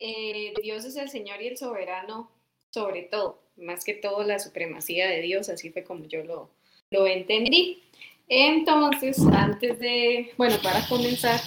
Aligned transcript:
eh, 0.00 0.52
Dios 0.62 0.84
es 0.84 0.96
el 0.96 1.10
Señor 1.10 1.40
y 1.42 1.48
el 1.48 1.56
soberano 1.56 2.30
sobre 2.70 3.02
todo, 3.02 3.42
más 3.56 3.84
que 3.84 3.94
todo 3.94 4.22
la 4.22 4.38
supremacía 4.38 5.08
de 5.08 5.20
Dios, 5.20 5.48
así 5.48 5.70
fue 5.70 5.84
como 5.84 6.06
yo 6.06 6.24
lo, 6.24 6.50
lo 6.90 7.06
entendí. 7.06 7.82
Entonces, 8.28 9.18
antes 9.32 9.78
de, 9.80 10.32
bueno, 10.36 10.56
para 10.62 10.86
comenzar, 10.88 11.40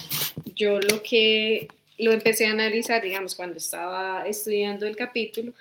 yo 0.54 0.78
lo 0.80 1.02
que 1.02 1.66
lo 1.98 2.12
empecé 2.12 2.46
a 2.46 2.50
analizar, 2.50 3.02
digamos, 3.02 3.34
cuando 3.34 3.56
estaba 3.56 4.26
estudiando 4.28 4.86
el 4.86 4.96
capítulo, 4.96 5.54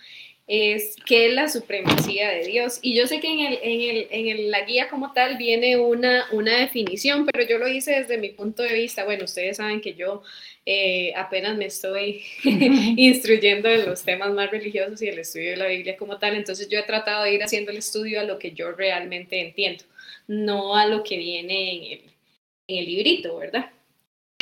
es 0.48 0.96
qué 1.06 1.28
es 1.28 1.34
la 1.34 1.48
supremacía 1.48 2.30
de 2.30 2.46
Dios. 2.46 2.80
Y 2.82 2.96
yo 2.96 3.08
sé 3.08 3.20
que 3.20 3.28
en, 3.32 3.40
el, 3.40 3.60
en, 3.62 3.82
el, 3.82 4.08
en 4.12 4.52
la 4.52 4.62
guía 4.66 4.90
como 4.90 5.14
tal 5.14 5.38
viene 5.38 5.78
una, 5.78 6.26
una 6.32 6.60
definición, 6.60 7.26
pero 7.26 7.48
yo 7.48 7.58
lo 7.58 7.68
hice 7.68 7.92
desde 7.92 8.18
mi 8.18 8.30
punto 8.30 8.64
de 8.64 8.74
vista. 8.74 9.06
Bueno, 9.06 9.26
ustedes 9.26 9.58
saben 9.58 9.82
que 9.82 9.94
yo 9.94 10.22
eh, 10.66 11.14
apenas 11.16 11.58
me 11.58 11.66
estoy 11.66 12.24
instruyendo 12.44 13.70
en 13.70 13.86
los 13.86 14.04
temas 14.04 14.32
más 14.34 14.50
religiosos 14.52 15.02
y 15.02 15.10
el 15.10 15.20
estudio 15.20 15.52
de 15.52 15.58
la 15.58 15.68
Biblia 15.68 15.98
como 15.98 16.20
tal, 16.20 16.36
entonces 16.36 16.70
yo 16.70 16.80
he 16.80 16.84
tratado 16.84 17.24
de 17.24 17.34
ir 17.34 17.44
haciendo 17.44 17.72
el 17.72 17.78
estudio 17.78 18.22
a 18.22 18.24
lo 18.24 18.40
que 18.40 18.52
yo 18.52 18.72
realmente 18.72 19.42
entiendo, 19.42 19.84
no 20.28 20.76
a 20.76 20.88
lo 20.88 21.04
que 21.04 21.18
viene 21.18 21.76
en 21.76 21.84
el, 21.84 22.02
en 22.68 22.78
el 22.78 22.86
librito, 22.86 23.38
¿verdad? 23.38 23.72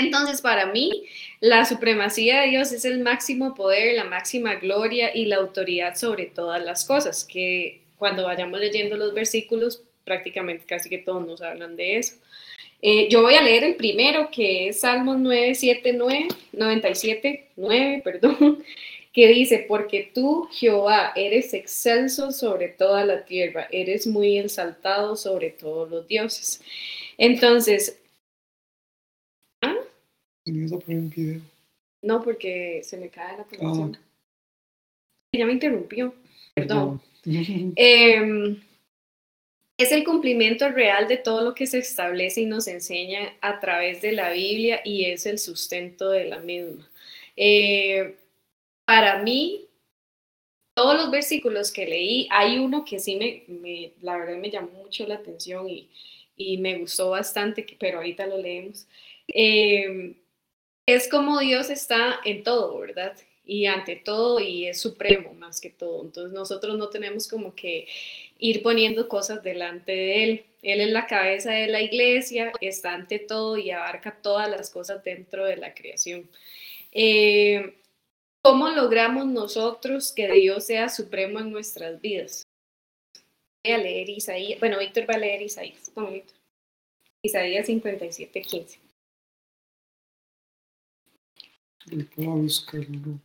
Entonces, 0.02 0.42
para 0.42 0.68
mí, 0.68 1.06
la 1.40 1.66
supremacía 1.66 2.42
de 2.42 2.50
Dios 2.50 2.72
es 2.72 2.86
el 2.86 3.00
máximo 3.00 3.54
poder, 3.56 3.96
la 3.96 4.04
máxima 4.04 4.56
gloria 4.56 5.16
y 5.16 5.26
la 5.26 5.38
autoridad 5.38 5.96
sobre 5.96 6.26
todas 6.26 6.64
las 6.64 6.86
cosas, 6.86 7.24
que 7.24 7.82
cuando 7.98 8.24
vayamos 8.24 8.60
leyendo 8.60 8.98
los 8.98 9.14
versículos, 9.14 9.84
prácticamente 10.04 10.66
casi 10.66 10.90
que 10.90 10.98
todos 10.98 11.26
nos 11.26 11.42
hablan 11.42 11.76
de 11.76 11.98
eso. 11.98 12.16
Eh, 12.82 13.08
yo 13.10 13.22
voy 13.22 13.36
a 13.36 13.44
leer 13.44 13.64
el 13.64 13.76
primero, 13.76 14.30
que 14.32 14.70
es 14.70 14.80
Salmos 14.80 15.20
9, 15.20 15.54
7, 15.54 15.94
9, 15.94 16.28
97, 16.52 17.50
9, 17.56 18.02
perdón, 18.04 18.64
que 19.14 19.28
dice, 19.28 19.66
porque 19.68 20.10
tú, 20.14 20.48
Jehová, 20.52 21.12
eres 21.16 21.54
excelso 21.54 22.32
sobre 22.32 22.70
toda 22.70 23.06
la 23.06 23.26
tierra, 23.26 23.68
eres 23.72 24.08
muy 24.08 24.38
exaltado 24.40 25.16
sobre 25.16 25.52
todos 25.52 25.90
los 25.92 26.08
dioses. 26.08 26.62
Entonces, 27.18 28.01
no, 32.02 32.22
porque 32.22 32.82
se 32.84 32.98
me 32.98 33.10
cae 33.10 33.38
la 33.38 33.44
conexión. 33.44 33.98
Ah. 34.00 34.08
Ya 35.34 35.46
me 35.46 35.54
interrumpió. 35.54 36.14
Perdón. 36.56 37.02
Em, 37.76 38.60
es 39.78 39.92
el 39.92 40.04
cumplimiento 40.04 40.70
real 40.70 41.08
de 41.08 41.18
todo 41.18 41.44
lo 41.44 41.54
que 41.54 41.68
se 41.68 41.78
establece 41.78 42.42
y 42.42 42.46
nos 42.48 42.68
enseña 42.68 43.34
a 43.42 43.60
través 43.60 44.02
de 44.02 44.12
la 44.12 44.32
Biblia 44.32 44.82
y 44.84 45.06
es 45.06 45.28
el 45.28 45.38
sustento 45.38 46.10
de 46.10 46.26
la 46.26 46.40
misma. 46.40 46.90
Eh, 47.36 48.16
para 48.86 49.22
mí, 49.22 49.68
todos 50.74 50.96
los 50.96 51.12
versículos 51.12 51.72
que 51.72 51.86
leí, 51.86 52.28
hay 52.32 52.58
uno 52.58 52.84
que 52.84 52.98
sí 52.98 53.16
me, 53.16 53.94
la 54.02 54.18
verdad 54.18 54.38
me 54.38 54.50
llamó 54.50 54.72
mucho 54.72 55.06
la 55.06 55.16
atención 55.16 55.70
y, 55.70 55.90
y 56.36 56.58
me 56.58 56.80
gustó 56.80 57.12
bastante, 57.12 57.66
pero 57.80 58.00
ahorita 58.00 58.26
lo 58.26 58.40
leemos. 58.40 58.88
Eh, 59.28 60.16
es 60.86 61.10
como 61.10 61.40
Dios 61.40 61.70
está 61.70 62.20
en 62.26 62.44
todo, 62.44 62.80
¿verdad? 62.80 63.16
Y 63.46 63.66
ante 63.66 63.96
todo 63.96 64.40
y 64.40 64.68
es 64.68 64.80
supremo 64.82 65.34
más 65.34 65.62
que 65.62 65.70
todo. 65.70 66.04
Entonces 66.04 66.34
nosotros 66.34 66.78
no 66.78 66.90
tenemos 66.90 67.28
como 67.28 67.56
que 67.56 67.88
ir 68.40 68.62
poniendo 68.64 69.08
cosas 69.08 69.44
delante 69.44 69.92
de 69.92 70.24
Él. 70.24 70.46
Él 70.62 70.82
es 70.82 70.90
la 70.90 71.08
cabeza 71.08 71.52
de 71.52 71.68
la 71.68 71.82
iglesia, 71.82 72.52
está 72.62 72.94
ante 72.94 73.20
todo 73.20 73.58
y 73.58 73.72
abarca 73.72 74.18
todas 74.22 74.50
las 74.50 74.70
cosas 74.70 75.04
dentro 75.04 75.46
de 75.46 75.58
la 75.58 75.74
creación. 75.74 76.30
Eh, 76.92 77.76
¿Cómo 78.44 78.70
logramos 78.70 79.28
nosotros 79.28 80.12
que 80.14 80.32
Dios 80.32 80.66
sea 80.66 80.90
supremo 80.90 81.40
en 81.40 81.52
nuestras 81.52 82.02
vidas? 82.02 82.44
Voy 83.64 83.74
a 83.74 83.78
leer 83.78 84.10
Isaías. 84.10 84.60
Bueno, 84.60 84.80
Víctor 84.80 85.08
va 85.10 85.16
a 85.16 85.20
leer 85.20 85.44
Isaías. 85.44 85.92
Isaías 87.24 87.68
57, 87.68 88.42
15. 88.42 88.91
Buscarlo. 92.16 93.20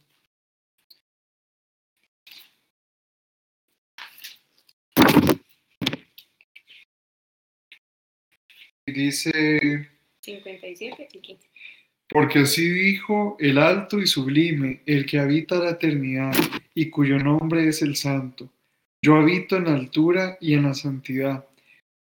Dice 8.86 9.88
57 10.20 11.08
y 11.12 11.18
15. 11.18 11.48
Porque 12.08 12.40
así 12.40 12.68
dijo 12.68 13.36
el 13.40 13.58
alto 13.58 13.98
y 14.00 14.06
sublime, 14.06 14.80
el 14.86 15.06
que 15.06 15.18
habita 15.18 15.56
la 15.56 15.70
eternidad 15.70 16.32
y 16.72 16.88
cuyo 16.88 17.18
nombre 17.18 17.68
es 17.68 17.82
el 17.82 17.96
santo. 17.96 18.48
Yo 19.02 19.16
habito 19.16 19.56
en 19.56 19.64
la 19.64 19.74
altura 19.74 20.38
y 20.40 20.54
en 20.54 20.64
la 20.64 20.74
santidad, 20.74 21.46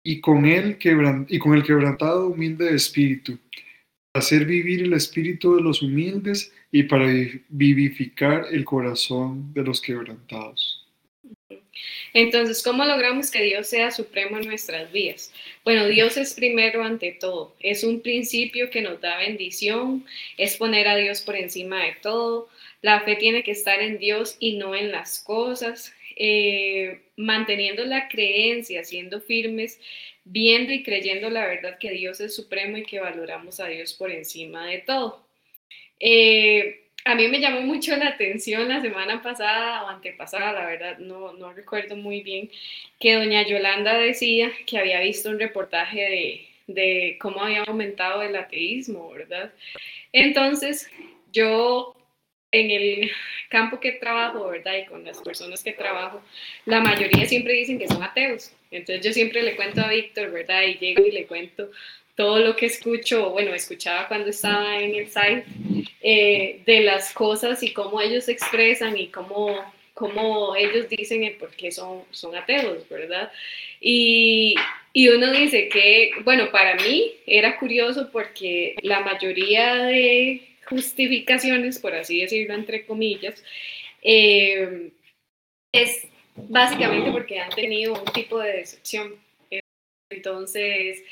y 0.03 0.19
con, 0.19 0.45
él 0.45 0.77
y 1.27 1.39
con 1.39 1.55
el 1.55 1.63
quebrantado 1.63 2.27
humilde 2.27 2.65
de 2.65 2.75
espíritu, 2.75 3.37
hacer 4.13 4.45
vivir 4.45 4.83
el 4.83 4.93
espíritu 4.93 5.55
de 5.55 5.61
los 5.61 5.81
humildes 5.81 6.51
y 6.71 6.83
para 6.83 7.07
vivificar 7.49 8.45
el 8.51 8.65
corazón 8.65 9.53
de 9.53 9.63
los 9.63 9.79
quebrantados. 9.81 10.85
Entonces, 12.13 12.61
¿cómo 12.61 12.83
logramos 12.85 13.31
que 13.31 13.41
Dios 13.41 13.67
sea 13.67 13.89
supremo 13.91 14.37
en 14.37 14.47
nuestras 14.47 14.91
vidas? 14.91 15.31
Bueno, 15.63 15.87
Dios 15.87 16.17
es 16.17 16.33
primero 16.33 16.83
ante 16.83 17.13
todo, 17.13 17.55
es 17.59 17.83
un 17.83 18.01
principio 18.01 18.69
que 18.69 18.81
nos 18.81 18.99
da 18.99 19.17
bendición, 19.17 20.05
es 20.37 20.57
poner 20.57 20.87
a 20.87 20.97
Dios 20.97 21.21
por 21.21 21.35
encima 21.35 21.83
de 21.83 21.95
todo, 22.01 22.49
la 22.81 23.01
fe 23.01 23.15
tiene 23.15 23.43
que 23.43 23.51
estar 23.51 23.81
en 23.81 23.97
Dios 23.97 24.35
y 24.39 24.57
no 24.57 24.75
en 24.75 24.91
las 24.91 25.19
cosas, 25.19 25.93
eh, 26.17 27.01
manteniendo 27.21 27.85
la 27.85 28.07
creencia, 28.07 28.83
siendo 28.83 29.21
firmes 29.21 29.79
viendo 30.23 30.71
y 30.71 30.83
creyendo 30.83 31.29
la 31.29 31.45
verdad 31.47 31.77
que 31.79 31.91
Dios 31.91 32.19
es 32.21 32.35
supremo 32.35 32.77
y 32.77 32.83
que 32.83 32.99
valoramos 32.99 33.59
a 33.59 33.67
Dios 33.67 33.93
por 33.93 34.11
encima 34.11 34.65
de 34.67 34.79
todo. 34.79 35.25
Eh, 35.99 36.81
a 37.05 37.15
mí 37.15 37.27
me 37.27 37.39
llamó 37.39 37.61
mucho 37.61 37.95
la 37.95 38.09
atención 38.09 38.67
la 38.67 38.81
semana 38.81 39.21
pasada 39.23 39.83
o 39.83 39.87
antepasada, 39.87 40.53
la 40.53 40.65
verdad 40.67 40.97
no, 40.99 41.33
no 41.33 41.51
recuerdo 41.53 41.95
muy 41.95 42.21
bien, 42.21 42.51
que 42.99 43.15
doña 43.15 43.47
Yolanda 43.47 43.97
decía 43.97 44.51
que 44.67 44.77
había 44.77 44.99
visto 45.01 45.29
un 45.29 45.39
reportaje 45.39 45.99
de, 46.01 46.47
de 46.67 47.17
cómo 47.19 47.43
había 47.43 47.63
aumentado 47.63 48.21
el 48.21 48.35
ateísmo, 48.35 49.09
¿verdad? 49.11 49.51
Entonces, 50.13 50.91
yo 51.31 51.95
en 52.51 52.69
el 52.71 53.11
campo 53.49 53.79
que 53.79 53.93
trabajo, 53.93 54.47
¿verdad? 54.49 54.77
Y 54.77 54.85
con 54.85 55.03
las 55.03 55.21
personas 55.21 55.63
que 55.63 55.71
trabajo, 55.71 56.21
la 56.65 56.81
mayoría 56.81 57.25
siempre 57.25 57.53
dicen 57.53 57.79
que 57.79 57.87
son 57.87 58.03
ateos. 58.03 58.51
Entonces 58.71 59.05
yo 59.05 59.13
siempre 59.13 59.41
le 59.43 59.55
cuento 59.55 59.81
a 59.81 59.89
Víctor, 59.89 60.31
¿verdad? 60.31 60.63
Y 60.63 60.77
llego 60.77 61.05
y 61.05 61.11
le 61.11 61.25
cuento 61.25 61.69
todo 62.15 62.39
lo 62.39 62.55
que 62.55 62.65
escucho, 62.65 63.29
bueno, 63.31 63.53
escuchaba 63.53 64.07
cuando 64.07 64.29
estaba 64.29 64.79
en 64.79 64.95
el 64.95 65.07
site, 65.07 65.45
eh, 66.01 66.61
de 66.65 66.81
las 66.81 67.13
cosas 67.13 67.63
y 67.63 67.73
cómo 67.73 68.01
ellos 68.01 68.27
expresan 68.27 68.97
y 68.97 69.07
cómo, 69.07 69.57
cómo 69.93 70.55
ellos 70.55 70.89
dicen 70.89 71.23
el 71.23 71.33
por 71.35 71.51
qué 71.51 71.71
son, 71.71 72.03
son 72.11 72.35
ateos, 72.35 72.87
¿verdad? 72.89 73.31
Y, 73.79 74.55
y 74.93 75.07
uno 75.07 75.31
dice 75.31 75.69
que, 75.69 76.11
bueno, 76.23 76.51
para 76.51 76.75
mí 76.75 77.13
era 77.25 77.57
curioso 77.57 78.09
porque 78.11 78.75
la 78.81 78.99
mayoría 78.99 79.75
de 79.85 80.50
justificaciones, 80.71 81.77
por 81.79 81.93
así 81.93 82.21
decirlo, 82.21 82.55
entre 82.55 82.85
comillas, 82.85 83.43
eh, 84.01 84.91
es 85.73 86.07
básicamente 86.35 87.11
porque 87.11 87.39
han 87.39 87.51
tenido 87.51 87.93
un 87.93 88.05
tipo 88.05 88.39
de 88.39 88.53
decepción. 88.53 89.15
Entonces, 90.09 91.03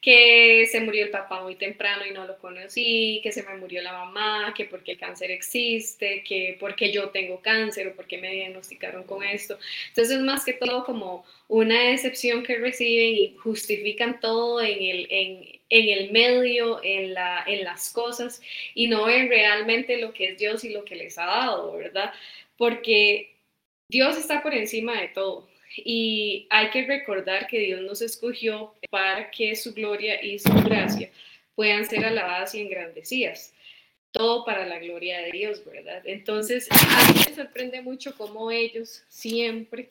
que 0.00 0.66
se 0.70 0.80
murió 0.80 1.04
el 1.04 1.10
papá 1.10 1.42
muy 1.42 1.56
temprano 1.56 2.06
y 2.06 2.12
no 2.12 2.24
lo 2.26 2.38
conocí, 2.38 3.20
que 3.22 3.32
se 3.32 3.42
me 3.42 3.56
murió 3.56 3.82
la 3.82 3.92
mamá, 3.92 4.54
que 4.56 4.64
porque 4.64 4.92
el 4.92 4.98
cáncer 4.98 5.30
existe, 5.32 6.22
que 6.22 6.56
porque 6.60 6.92
yo 6.92 7.10
tengo 7.10 7.40
cáncer 7.40 7.88
o 7.88 7.96
porque 7.96 8.18
me 8.18 8.30
diagnosticaron 8.32 9.04
con 9.04 9.24
esto. 9.24 9.58
Entonces, 9.88 10.20
más 10.20 10.44
que 10.44 10.52
todo 10.52 10.84
como 10.84 11.24
una 11.48 11.82
decepción 11.90 12.42
que 12.44 12.56
reciben 12.58 13.14
y 13.16 13.36
justifican 13.36 14.20
todo 14.20 14.60
en 14.62 14.80
el, 14.82 15.06
en, 15.10 15.60
en 15.70 15.98
el 15.98 16.12
medio, 16.12 16.80
en, 16.84 17.14
la, 17.14 17.42
en 17.46 17.64
las 17.64 17.90
cosas 17.92 18.40
y 18.74 18.88
no 18.88 19.06
ven 19.06 19.28
realmente 19.28 19.98
lo 19.98 20.12
que 20.12 20.30
es 20.30 20.38
Dios 20.38 20.64
y 20.64 20.70
lo 20.70 20.84
que 20.84 20.96
les 20.96 21.18
ha 21.18 21.26
dado, 21.26 21.72
¿verdad? 21.76 22.12
Porque 22.56 23.34
Dios 23.88 24.16
está 24.16 24.42
por 24.42 24.54
encima 24.54 25.00
de 25.00 25.08
todo. 25.08 25.47
Y 25.76 26.46
hay 26.50 26.70
que 26.70 26.86
recordar 26.86 27.46
que 27.46 27.58
Dios 27.58 27.80
nos 27.82 28.02
escogió 28.02 28.74
para 28.90 29.30
que 29.30 29.54
su 29.54 29.74
gloria 29.74 30.22
y 30.22 30.38
su 30.38 30.52
gracia 30.64 31.10
puedan 31.54 31.88
ser 31.88 32.04
alabadas 32.04 32.54
y 32.54 32.60
engrandecidas. 32.60 33.54
Todo 34.10 34.44
para 34.44 34.66
la 34.66 34.78
gloria 34.78 35.20
de 35.20 35.32
Dios, 35.32 35.64
¿verdad? 35.64 36.02
Entonces, 36.04 36.66
a 36.70 37.12
mí 37.12 37.20
me 37.28 37.34
sorprende 37.34 37.82
mucho 37.82 38.14
cómo 38.16 38.50
ellos 38.50 39.02
siempre 39.08 39.90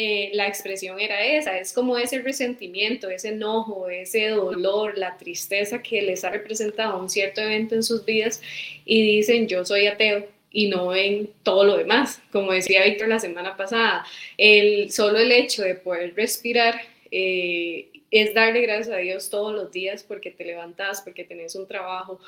eh, 0.00 0.30
la 0.34 0.46
expresión 0.46 1.00
era 1.00 1.24
esa, 1.24 1.58
es 1.58 1.72
como 1.72 1.98
ese 1.98 2.20
resentimiento, 2.20 3.10
ese 3.10 3.30
enojo, 3.30 3.88
ese 3.88 4.28
dolor, 4.28 4.96
la 4.96 5.16
tristeza 5.16 5.82
que 5.82 6.02
les 6.02 6.22
ha 6.22 6.30
representado 6.30 7.00
un 7.00 7.10
cierto 7.10 7.40
evento 7.40 7.74
en 7.74 7.82
sus 7.82 8.04
vidas 8.04 8.40
y 8.84 9.02
dicen 9.02 9.48
yo 9.48 9.64
soy 9.64 9.88
ateo 9.88 10.28
y 10.50 10.68
no 10.68 10.94
en 10.94 11.30
todo 11.42 11.64
lo 11.64 11.76
demás. 11.76 12.22
Como 12.32 12.52
decía 12.52 12.84
Víctor 12.84 13.08
la 13.08 13.18
semana 13.18 13.56
pasada, 13.56 14.04
el, 14.36 14.90
solo 14.90 15.18
el 15.18 15.32
hecho 15.32 15.62
de 15.62 15.74
poder 15.74 16.14
respirar 16.14 16.80
eh, 17.10 17.88
es 18.10 18.34
darle 18.34 18.62
gracias 18.62 18.94
a 18.94 18.98
Dios 18.98 19.30
todos 19.30 19.54
los 19.54 19.70
días 19.70 20.02
porque 20.02 20.30
te 20.30 20.44
levantas, 20.44 21.02
porque 21.02 21.24
tenés 21.24 21.54
un 21.54 21.66
trabajo, 21.66 22.20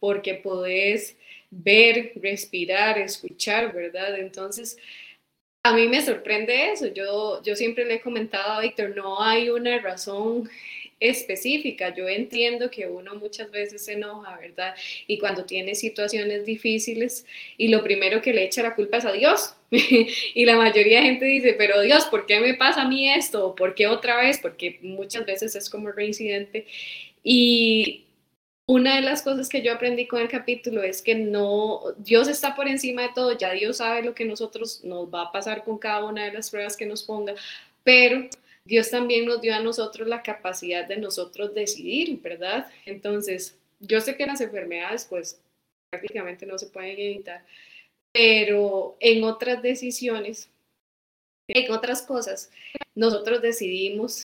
porque 0.00 0.34
podés 0.34 1.16
ver, 1.50 2.12
respirar, 2.16 2.98
escuchar, 2.98 3.72
¿verdad? 3.72 4.18
Entonces, 4.18 4.76
a 5.62 5.72
mí 5.72 5.88
me 5.88 6.02
sorprende 6.02 6.72
eso. 6.72 6.86
Yo, 6.88 7.42
yo 7.42 7.56
siempre 7.56 7.84
le 7.84 7.94
he 7.94 8.00
comentado 8.00 8.52
a 8.52 8.60
Víctor, 8.60 8.94
no 8.96 9.22
hay 9.22 9.50
una 9.50 9.78
razón 9.78 10.48
específica. 11.00 11.94
Yo 11.94 12.08
entiendo 12.08 12.70
que 12.70 12.86
uno 12.86 13.14
muchas 13.14 13.50
veces 13.50 13.84
se 13.84 13.94
enoja, 13.94 14.38
¿verdad? 14.38 14.74
Y 15.06 15.18
cuando 15.18 15.44
tiene 15.44 15.74
situaciones 15.74 16.44
difíciles 16.44 17.26
y 17.56 17.68
lo 17.68 17.82
primero 17.82 18.20
que 18.22 18.32
le 18.32 18.44
echa 18.44 18.62
la 18.62 18.74
culpa 18.74 18.98
es 18.98 19.04
a 19.04 19.12
Dios. 19.12 19.54
y 19.70 20.44
la 20.44 20.56
mayoría 20.56 21.00
de 21.00 21.06
gente 21.06 21.24
dice, 21.24 21.54
pero 21.56 21.80
Dios, 21.80 22.06
¿por 22.06 22.26
qué 22.26 22.40
me 22.40 22.54
pasa 22.54 22.82
a 22.82 22.88
mí 22.88 23.10
esto? 23.10 23.54
¿Por 23.54 23.74
qué 23.74 23.86
otra 23.86 24.20
vez? 24.20 24.38
Porque 24.38 24.78
muchas 24.82 25.24
veces 25.26 25.54
es 25.54 25.70
como 25.70 25.92
reincidente. 25.92 26.66
Y 27.22 28.04
una 28.68 28.96
de 28.96 29.02
las 29.02 29.22
cosas 29.22 29.48
que 29.48 29.62
yo 29.62 29.72
aprendí 29.72 30.06
con 30.06 30.20
el 30.20 30.28
capítulo 30.28 30.82
es 30.82 31.00
que 31.00 31.14
no, 31.14 31.80
Dios 31.96 32.28
está 32.28 32.54
por 32.54 32.68
encima 32.68 33.02
de 33.02 33.08
todo, 33.14 33.36
ya 33.36 33.52
Dios 33.52 33.78
sabe 33.78 34.02
lo 34.02 34.14
que 34.14 34.26
nosotros 34.26 34.84
nos 34.84 35.08
va 35.08 35.22
a 35.22 35.32
pasar 35.32 35.64
con 35.64 35.78
cada 35.78 36.04
una 36.04 36.26
de 36.26 36.32
las 36.32 36.50
pruebas 36.50 36.76
que 36.76 36.84
nos 36.84 37.02
ponga, 37.02 37.34
pero 37.82 38.28
Dios 38.68 38.90
también 38.90 39.24
nos 39.24 39.40
dio 39.40 39.54
a 39.54 39.60
nosotros 39.60 40.06
la 40.06 40.22
capacidad 40.22 40.86
de 40.86 40.98
nosotros 40.98 41.54
decidir, 41.54 42.20
¿verdad? 42.20 42.70
Entonces, 42.84 43.56
yo 43.80 43.98
sé 44.02 44.14
que 44.14 44.26
las 44.26 44.42
enfermedades 44.42 45.06
pues 45.08 45.40
prácticamente 45.90 46.44
no 46.44 46.58
se 46.58 46.66
pueden 46.66 46.98
evitar, 46.98 47.46
pero 48.12 48.98
en 49.00 49.24
otras 49.24 49.62
decisiones, 49.62 50.50
en 51.48 51.72
otras 51.72 52.02
cosas, 52.02 52.50
nosotros 52.94 53.40
decidimos 53.40 54.22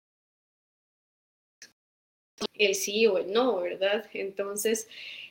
el 2.56 2.74
sí 2.74 3.06
o 3.06 3.20
el 3.20 3.32
no, 3.32 3.62
¿verdad? 3.62 4.10
Entonces, 4.12 4.88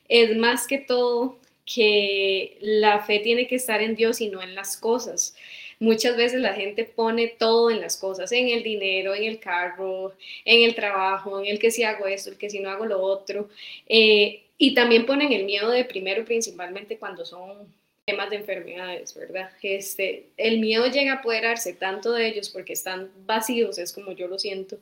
es 0.08 0.36
más 0.36 0.68
que 0.68 0.78
todo 0.78 1.40
que 1.66 2.58
la 2.60 3.04
fe 3.04 3.18
tiene 3.18 3.48
que 3.48 3.56
estar 3.56 3.82
en 3.82 3.96
Dios 3.96 4.20
y 4.20 4.28
no 4.28 4.40
en 4.40 4.54
las 4.54 4.76
cosas. 4.76 5.34
Muchas 5.80 6.16
veces 6.16 6.40
la 6.40 6.54
gente 6.54 6.84
pone 6.84 7.26
todo 7.26 7.70
en 7.70 7.80
las 7.80 7.96
cosas, 7.96 8.30
en 8.32 8.48
el 8.48 8.62
dinero, 8.62 9.14
en 9.14 9.24
el 9.24 9.40
carro, 9.40 10.12
en 10.44 10.62
el 10.62 10.74
trabajo, 10.74 11.40
en 11.40 11.46
el 11.46 11.58
que 11.58 11.70
si 11.70 11.82
hago 11.82 12.06
esto, 12.06 12.30
el 12.30 12.38
que 12.38 12.50
si 12.50 12.60
no 12.60 12.70
hago 12.70 12.86
lo 12.86 13.00
otro. 13.00 13.48
Eh, 13.88 14.42
y 14.58 14.74
también 14.74 15.06
ponen 15.06 15.32
el 15.32 15.44
miedo 15.44 15.70
de 15.70 15.84
primero, 15.84 16.24
principalmente 16.24 16.98
cuando 16.98 17.24
son 17.24 17.66
temas 18.04 18.30
de 18.30 18.36
enfermedades, 18.36 19.14
¿verdad? 19.14 19.50
Este, 19.62 20.26
el 20.36 20.60
miedo 20.60 20.86
llega 20.86 21.12
a 21.12 21.16
apoderarse 21.16 21.72
tanto 21.72 22.12
de 22.12 22.28
ellos 22.28 22.50
porque 22.50 22.74
están 22.74 23.10
vacíos, 23.26 23.78
es 23.78 23.92
como 23.92 24.12
yo 24.12 24.28
lo 24.28 24.38
siento, 24.38 24.78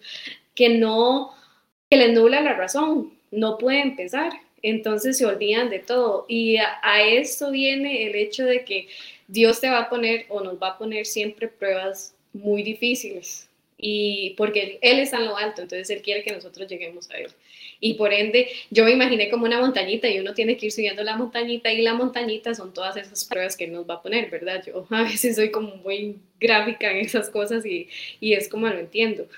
que 0.55 0.69
no 0.69 1.35
que 1.91 1.97
les 1.97 2.13
nubla 2.13 2.41
la 2.41 2.55
razón, 2.55 3.13
no 3.31 3.57
pueden 3.59 3.97
pensar, 3.97 4.33
entonces 4.63 5.17
se 5.19 5.27
olvidan 5.27 5.71
de 5.71 5.79
todo. 5.79 6.27
Y 6.29 6.57
a, 6.57 7.03
esto 7.03 7.51
viene 7.51 8.07
el 8.07 8.15
hecho 8.15 8.45
de 8.45 8.65
que 8.65 8.89
Dios 9.29 9.61
te 9.61 9.69
va 9.69 9.81
a 9.81 9.91
poner 9.91 10.27
o 10.31 10.41
nos 10.41 10.61
va 10.61 10.71
a 10.71 10.79
poner 10.79 11.07
siempre 11.07 11.49
pruebas 11.49 12.15
muy 12.33 12.63
difíciles. 12.63 13.49
Y 13.81 14.35
porque 14.37 14.81
Él 14.83 14.99
está 14.99 15.19
en 15.19 15.27
lo 15.27 15.37
alto, 15.37 15.63
entonces 15.63 15.89
Él 15.91 16.03
quiere 16.03 16.25
que 16.25 16.33
nosotros 16.33 16.67
lleguemos 16.67 17.09
a 17.11 17.19
Él. 17.19 17.31
Y 17.79 17.95
por 17.95 18.13
ende, 18.13 18.49
yo 18.71 18.85
me 18.85 18.91
imaginé 18.91 19.31
como 19.31 19.45
una 19.45 19.61
montañita 19.61 20.09
y 20.09 20.19
uno 20.19 20.35
tiene 20.35 20.57
que 20.57 20.67
ir 20.67 20.73
subiendo 20.73 21.05
la 21.05 21.17
montañita 21.17 21.71
y 21.73 21.83
la 21.83 21.95
montañita 21.95 22.55
son 22.55 22.75
todas 22.75 22.97
esas 22.97 23.25
pruebas 23.25 23.57
que 23.57 23.67
Él 23.67 23.73
nos 23.73 23.89
va 23.89 23.95
a 23.95 24.03
poner, 24.03 24.31
¿verdad? 24.31 24.65
Yo 24.67 24.85
a 24.91 25.05
veces 25.05 25.37
soy 25.37 25.53
como 25.53 25.77
muy 25.77 26.17
gráfica 26.41 26.91
en 26.91 26.99
esas 27.07 27.31
cosas 27.31 27.65
y, 27.65 27.89
y 28.19 28.33
es 28.33 28.49
como 28.49 28.67
lo 28.67 28.79
entiendo. 28.81 29.29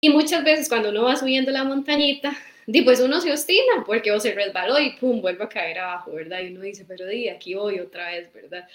Y 0.00 0.08
muchas 0.10 0.42
veces 0.42 0.68
cuando 0.68 0.88
uno 0.90 1.04
va 1.04 1.14
subiendo 1.14 1.52
la 1.52 1.62
montañita, 1.62 2.36
pues 2.84 3.00
uno 3.00 3.20
se 3.20 3.32
ostina 3.32 3.84
porque 3.84 4.12
o 4.12 4.20
se 4.20 4.32
resbaló 4.32 4.78
y 4.78 4.92
pum, 4.92 5.20
vuelve 5.20 5.44
a 5.44 5.48
caer 5.48 5.78
abajo, 5.78 6.12
¿verdad? 6.12 6.40
Y 6.40 6.48
uno 6.48 6.60
dice, 6.62 6.84
pero 6.86 7.06
di, 7.06 7.28
aquí 7.28 7.54
voy 7.54 7.80
otra 7.80 8.10
vez, 8.10 8.32
¿verdad? 8.32 8.68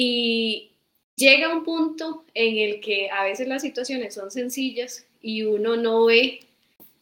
Y 0.00 0.70
llega 1.16 1.52
un 1.52 1.64
punto 1.64 2.24
en 2.32 2.56
el 2.56 2.80
que 2.80 3.10
a 3.10 3.24
veces 3.24 3.48
las 3.48 3.62
situaciones 3.62 4.14
son 4.14 4.30
sencillas 4.30 5.04
y 5.20 5.42
uno 5.42 5.76
no 5.76 6.04
ve, 6.04 6.46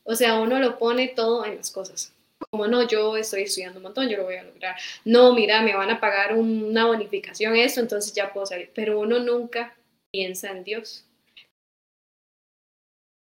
o 0.02 0.14
sea, 0.14 0.40
uno 0.40 0.58
lo 0.58 0.78
pone 0.78 1.08
todo 1.08 1.44
en 1.44 1.56
las 1.56 1.70
cosas. 1.70 2.14
Como 2.50 2.66
no, 2.68 2.88
yo 2.88 3.18
estoy 3.18 3.42
estudiando 3.42 3.80
un 3.80 3.82
montón, 3.82 4.08
yo 4.08 4.16
lo 4.16 4.24
voy 4.24 4.36
a 4.36 4.44
lograr. 4.44 4.76
No, 5.04 5.34
mira, 5.34 5.60
me 5.60 5.74
van 5.74 5.90
a 5.90 6.00
pagar 6.00 6.38
una 6.38 6.86
bonificación, 6.86 7.54
eso, 7.54 7.80
entonces 7.80 8.14
ya 8.14 8.32
puedo 8.32 8.46
salir. 8.46 8.70
Pero 8.74 8.98
uno 8.98 9.18
nunca 9.18 9.76
piensa 10.10 10.50
en 10.50 10.64
Dios. 10.64 11.04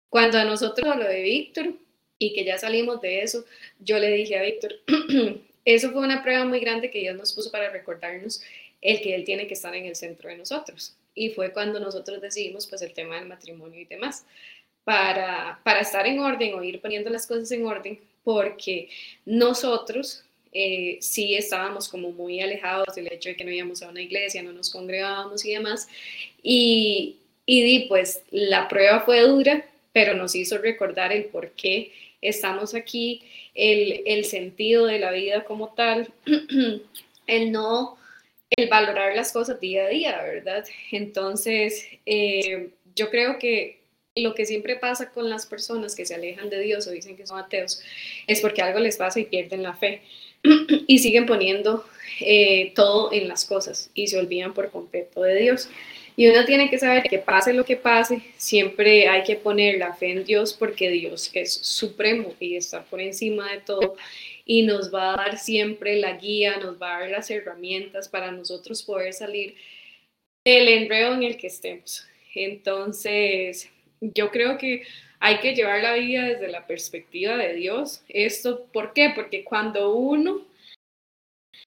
Cuando 0.09 0.39
a 0.39 0.45
nosotros 0.45 0.95
lo 0.95 1.07
de 1.07 1.21
Víctor 1.21 1.75
y 2.17 2.33
que 2.33 2.43
ya 2.43 2.57
salimos 2.57 3.01
de 3.01 3.21
eso, 3.21 3.45
yo 3.77 3.99
le 3.99 4.09
dije 4.09 4.35
a 4.35 4.41
Víctor, 4.41 4.77
eso 5.63 5.91
fue 5.91 6.01
una 6.01 6.23
prueba 6.23 6.43
muy 6.45 6.59
grande 6.59 6.89
que 6.89 7.01
Dios 7.01 7.15
nos 7.15 7.33
puso 7.33 7.51
para 7.51 7.69
recordarnos 7.69 8.41
el 8.81 9.01
que 9.01 9.15
Él 9.15 9.23
tiene 9.23 9.47
que 9.47 9.53
estar 9.53 9.75
en 9.75 9.85
el 9.85 9.95
centro 9.95 10.29
de 10.29 10.37
nosotros. 10.37 10.95
Y 11.15 11.29
fue 11.31 11.51
cuando 11.51 11.79
nosotros 11.79 12.21
decidimos 12.21 12.67
pues 12.67 12.81
el 12.81 12.93
tema 12.93 13.15
del 13.15 13.27
matrimonio 13.27 13.79
y 13.79 13.85
demás, 13.85 14.25
para, 14.83 15.59
para 15.63 15.81
estar 15.81 16.07
en 16.07 16.19
orden 16.19 16.53
o 16.55 16.63
ir 16.63 16.81
poniendo 16.81 17.09
las 17.09 17.27
cosas 17.27 17.51
en 17.51 17.65
orden, 17.65 17.99
porque 18.23 18.89
nosotros 19.25 20.23
eh, 20.51 20.97
sí 20.99 21.35
estábamos 21.35 21.87
como 21.87 22.11
muy 22.11 22.41
alejados 22.41 22.95
del 22.95 23.11
hecho 23.11 23.29
de 23.29 23.35
que 23.35 23.43
no 23.43 23.51
íbamos 23.51 23.83
a 23.83 23.89
una 23.89 24.01
iglesia, 24.01 24.41
no 24.41 24.51
nos 24.51 24.71
congregábamos 24.71 25.45
y 25.45 25.53
demás. 25.53 25.87
Y, 26.41 27.17
y 27.45 27.87
pues 27.87 28.23
la 28.31 28.67
prueba 28.67 29.01
fue 29.01 29.21
dura, 29.21 29.65
pero 29.93 30.15
nos 30.15 30.33
hizo 30.35 30.57
recordar 30.57 31.11
el 31.11 31.25
por 31.25 31.51
qué 31.51 31.91
estamos 32.21 32.73
aquí, 32.73 33.21
el, 33.53 34.01
el 34.05 34.25
sentido 34.25 34.85
de 34.85 34.99
la 34.99 35.11
vida 35.11 35.43
como 35.43 35.69
tal, 35.73 36.11
el 37.27 37.51
no, 37.51 37.98
el 38.57 38.69
valorar 38.69 39.15
las 39.15 39.31
cosas 39.31 39.59
día 39.59 39.85
a 39.85 39.89
día, 39.89 40.21
¿verdad? 40.23 40.65
Entonces, 40.91 41.85
eh, 42.05 42.69
yo 42.95 43.09
creo 43.09 43.37
que 43.39 43.79
lo 44.15 44.33
que 44.35 44.45
siempre 44.45 44.75
pasa 44.75 45.11
con 45.11 45.29
las 45.29 45.45
personas 45.45 45.95
que 45.95 46.05
se 46.05 46.15
alejan 46.15 46.49
de 46.49 46.59
Dios 46.59 46.87
o 46.87 46.91
dicen 46.91 47.15
que 47.15 47.27
son 47.27 47.39
ateos 47.39 47.81
es 48.27 48.41
porque 48.41 48.61
algo 48.61 48.79
les 48.79 48.97
pasa 48.97 49.19
y 49.19 49.25
pierden 49.25 49.63
la 49.63 49.75
fe 49.75 50.01
y 50.87 50.99
siguen 50.99 51.25
poniendo 51.25 51.85
eh, 52.19 52.73
todo 52.75 53.13
en 53.13 53.27
las 53.27 53.45
cosas 53.45 53.91
y 53.93 54.07
se 54.07 54.17
olvidan 54.17 54.53
por 54.53 54.71
completo 54.71 55.21
de 55.21 55.35
Dios. 55.35 55.69
Y 56.19 56.27
uno 56.27 56.43
tiene 56.43 56.69
que 56.69 56.77
saber 56.77 57.03
que 57.03 57.19
pase 57.19 57.53
lo 57.53 57.63
que 57.63 57.77
pase, 57.77 58.21
siempre 58.35 59.07
hay 59.07 59.23
que 59.23 59.37
poner 59.37 59.77
la 59.77 59.93
fe 59.93 60.11
en 60.11 60.25
Dios 60.25 60.51
porque 60.51 60.89
Dios 60.89 61.31
es 61.33 61.53
supremo 61.53 62.35
y 62.41 62.57
está 62.57 62.83
por 62.83 62.99
encima 62.99 63.49
de 63.49 63.61
todo 63.61 63.95
y 64.43 64.63
nos 64.63 64.93
va 64.93 65.13
a 65.13 65.15
dar 65.15 65.37
siempre 65.37 65.95
la 65.95 66.17
guía, 66.17 66.57
nos 66.57 66.75
va 66.75 66.97
a 66.97 66.99
dar 66.99 67.09
las 67.09 67.31
herramientas 67.31 68.09
para 68.09 68.33
nosotros 68.33 68.83
poder 68.83 69.13
salir 69.13 69.55
del 70.43 70.67
enredo 70.67 71.13
en 71.13 71.23
el 71.23 71.37
que 71.37 71.47
estemos. 71.47 72.05
Entonces, 72.35 73.69
yo 74.01 74.29
creo 74.29 74.57
que 74.57 74.83
hay 75.21 75.39
que 75.39 75.55
llevar 75.55 75.81
la 75.81 75.93
vida 75.93 76.25
desde 76.25 76.49
la 76.49 76.67
perspectiva 76.67 77.37
de 77.37 77.53
Dios. 77.53 78.03
Esto, 78.09 78.65
¿por 78.73 78.91
qué? 78.91 79.13
Porque 79.15 79.45
cuando 79.45 79.93
uno 79.95 80.48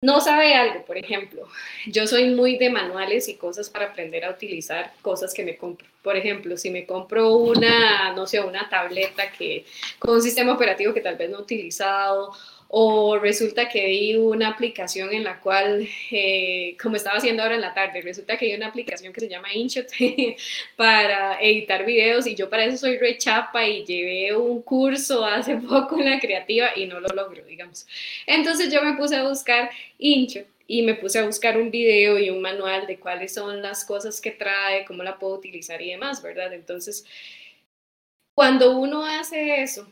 no 0.02 0.20
sabe 0.20 0.54
algo, 0.54 0.84
por 0.84 0.98
ejemplo, 0.98 1.46
yo 1.86 2.06
soy 2.08 2.34
muy 2.34 2.58
de 2.58 2.70
manuales 2.70 3.28
y 3.28 3.36
cosas 3.36 3.70
para 3.70 3.86
aprender 3.86 4.24
a 4.24 4.30
utilizar 4.30 4.92
cosas 5.00 5.32
que 5.32 5.44
me 5.44 5.56
compro. 5.56 5.86
Por 6.02 6.16
ejemplo, 6.16 6.56
si 6.56 6.70
me 6.70 6.86
compro 6.86 7.36
una, 7.36 8.12
no 8.12 8.26
sé, 8.26 8.40
una 8.40 8.68
tableta 8.68 9.30
que 9.30 9.64
con 10.00 10.14
un 10.14 10.22
sistema 10.22 10.54
operativo 10.54 10.92
que 10.92 11.00
tal 11.00 11.16
vez 11.16 11.30
no 11.30 11.38
he 11.38 11.42
utilizado 11.42 12.32
o 12.74 13.18
resulta 13.18 13.68
que 13.68 13.84
vi 13.86 14.14
una 14.16 14.48
aplicación 14.48 15.12
en 15.12 15.24
la 15.24 15.40
cual, 15.40 15.86
eh, 16.10 16.74
como 16.82 16.96
estaba 16.96 17.18
haciendo 17.18 17.42
ahora 17.42 17.56
en 17.56 17.60
la 17.60 17.74
tarde, 17.74 18.00
resulta 18.00 18.38
que 18.38 18.46
hay 18.46 18.54
una 18.54 18.68
aplicación 18.68 19.12
que 19.12 19.20
se 19.20 19.28
llama 19.28 19.52
InShot 19.52 19.88
para 20.76 21.38
editar 21.42 21.84
videos 21.84 22.26
y 22.26 22.34
yo 22.34 22.48
para 22.48 22.64
eso 22.64 22.78
soy 22.78 22.96
rechapa 22.96 23.68
y 23.68 23.84
llevé 23.84 24.34
un 24.34 24.62
curso 24.62 25.22
hace 25.22 25.56
poco 25.68 25.98
en 25.98 26.08
la 26.08 26.18
creativa 26.18 26.70
y 26.74 26.86
no 26.86 26.98
lo 26.98 27.08
logro, 27.08 27.44
digamos. 27.44 27.86
Entonces 28.26 28.72
yo 28.72 28.82
me 28.82 28.94
puse 28.94 29.16
a 29.16 29.28
buscar 29.28 29.68
InShot 29.98 30.46
y 30.66 30.80
me 30.80 30.94
puse 30.94 31.18
a 31.18 31.26
buscar 31.26 31.58
un 31.58 31.70
video 31.70 32.18
y 32.18 32.30
un 32.30 32.40
manual 32.40 32.86
de 32.86 32.98
cuáles 32.98 33.34
son 33.34 33.60
las 33.60 33.84
cosas 33.84 34.18
que 34.18 34.30
trae, 34.30 34.86
cómo 34.86 35.02
la 35.02 35.18
puedo 35.18 35.34
utilizar 35.34 35.82
y 35.82 35.90
demás, 35.90 36.22
¿verdad? 36.22 36.54
Entonces, 36.54 37.04
cuando 38.34 38.78
uno 38.78 39.04
hace 39.04 39.60
eso, 39.60 39.86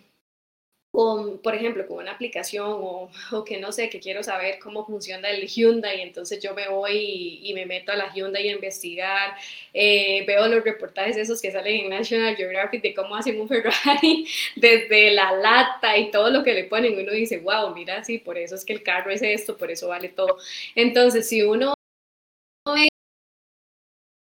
con, 0.91 1.39
por 1.39 1.55
ejemplo, 1.55 1.87
con 1.87 1.99
una 1.99 2.13
aplicación 2.13 2.67
o, 2.67 3.11
o, 3.33 3.45
que 3.45 3.59
no 3.59 3.73
sé, 3.73 3.89
que 3.89 4.01
quiero 4.01 4.23
saber 4.23 4.59
cómo 4.59 4.85
funciona 4.87 5.31
el 5.31 5.47
Hyundai, 5.47 6.01
entonces 6.01 6.43
yo 6.43 6.55
me 6.55 6.69
voy 6.69 7.41
y, 7.43 7.55
me 7.55 7.67
meto 7.67 7.93
a 7.93 7.97
la 7.97 8.13
Hyundai 8.13 8.49
a 8.49 8.53
investigar, 8.53 9.37
eh, 9.73 10.25
veo 10.27 10.49
los 10.49 10.65
reportajes 10.65 11.17
esos 11.17 11.41
que 11.41 11.53
salen 11.53 11.85
en 11.85 11.91
National 11.91 12.37
Geographic 12.37 12.83
de 12.83 12.95
cómo 12.95 13.17
hacen 13.17 13.41
un 13.41 13.49
Ferrari 13.49 14.27
desde 14.57 15.13
la 15.13 15.33
lata 15.33 15.97
y 15.97 16.11
todo 16.11 16.31
lo 16.31 16.43
que 16.43 16.55
le 16.55 16.65
ponen, 16.65 16.99
uno 16.99 17.13
dice, 17.13 17.39
wow, 17.39 17.75
mira, 17.75 18.03
sí, 18.05 18.19
por 18.19 18.39
eso 18.39 18.55
es 18.55 18.65
que 18.65 18.73
el 18.73 18.83
carro 18.83 19.11
es 19.11 19.23
esto, 19.23 19.57
por 19.57 19.71
eso 19.71 19.89
vale 19.89 20.09
todo. 20.09 20.39
Entonces, 20.75 21.29
si 21.29 21.43
uno 21.43 21.75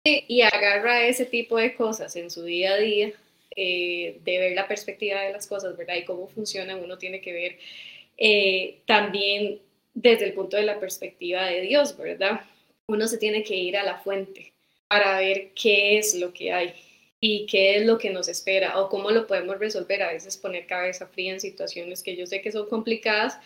y 0.05 0.41
agarra 0.41 1.05
ese 1.05 1.25
tipo 1.25 1.57
de 1.57 1.75
cosas 1.75 2.15
en 2.17 2.29
su 2.29 2.43
día 2.43 2.73
a 2.73 2.77
día, 2.77 3.13
eh, 3.55 4.19
de 4.23 4.37
ver 4.39 4.53
la 4.53 4.67
perspectiva 4.67 5.21
de 5.21 5.31
las 5.31 5.47
cosas, 5.47 5.77
¿verdad? 5.77 5.95
Y 5.95 6.05
cómo 6.05 6.27
funcionan, 6.27 6.83
uno 6.83 6.97
tiene 6.97 7.21
que 7.21 7.33
ver 7.33 7.57
eh, 8.17 8.79
también 8.85 9.59
desde 9.93 10.25
el 10.25 10.33
punto 10.33 10.57
de 10.57 10.63
la 10.63 10.79
perspectiva 10.79 11.45
de 11.45 11.61
Dios, 11.61 11.97
¿verdad? 11.97 12.41
Uno 12.87 13.07
se 13.07 13.17
tiene 13.17 13.43
que 13.43 13.55
ir 13.55 13.77
a 13.77 13.83
la 13.83 13.97
fuente 13.97 14.53
para 14.87 15.19
ver 15.19 15.51
qué 15.55 15.97
es 15.97 16.15
lo 16.15 16.33
que 16.33 16.51
hay 16.51 16.73
y 17.19 17.45
qué 17.45 17.77
es 17.77 17.85
lo 17.85 17.97
que 17.97 18.09
nos 18.09 18.27
espera 18.27 18.79
o 18.79 18.89
cómo 18.89 19.11
lo 19.11 19.27
podemos 19.27 19.57
resolver. 19.59 20.03
A 20.03 20.11
veces 20.11 20.37
poner 20.37 20.67
cabeza 20.67 21.07
fría 21.07 21.33
en 21.33 21.39
situaciones 21.39 22.03
que 22.03 22.15
yo 22.15 22.25
sé 22.27 22.41
que 22.41 22.51
son 22.51 22.67
complicadas, 22.67 23.39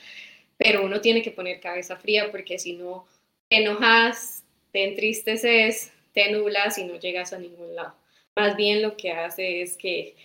pero 0.57 0.83
uno 0.83 1.01
tiene 1.01 1.21
que 1.21 1.31
poner 1.31 1.59
cabeza 1.59 1.97
fría 1.97 2.31
porque 2.31 2.59
si 2.59 2.73
no 2.73 3.05
te 3.49 3.57
enojas, 3.57 4.43
te 4.71 4.83
entristeces, 4.83 5.91
te 6.13 6.31
nublas 6.31 6.77
y 6.77 6.85
no 6.85 6.99
llegas 6.99 7.33
a 7.33 7.39
ningún 7.39 7.75
lado. 7.75 7.95
Más 8.37 8.55
bien 8.55 8.81
lo 8.81 8.95
que 8.95 9.11
hace 9.11 9.61
es 9.61 9.75
que 9.75 10.15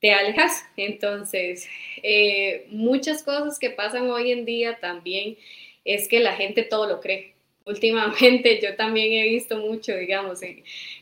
te 0.00 0.12
alejas. 0.12 0.64
Entonces, 0.76 1.68
eh, 2.02 2.66
muchas 2.70 3.22
cosas 3.22 3.58
que 3.58 3.70
pasan 3.70 4.10
hoy 4.10 4.32
en 4.32 4.44
día 4.44 4.78
también 4.80 5.36
es 5.84 6.08
que 6.08 6.20
la 6.20 6.34
gente 6.34 6.62
todo 6.62 6.88
lo 6.88 7.00
cree 7.00 7.38
últimamente 7.68 8.60
yo 8.62 8.74
también 8.76 9.12
he 9.12 9.28
visto 9.28 9.58
mucho, 9.58 9.94
digamos, 9.94 10.40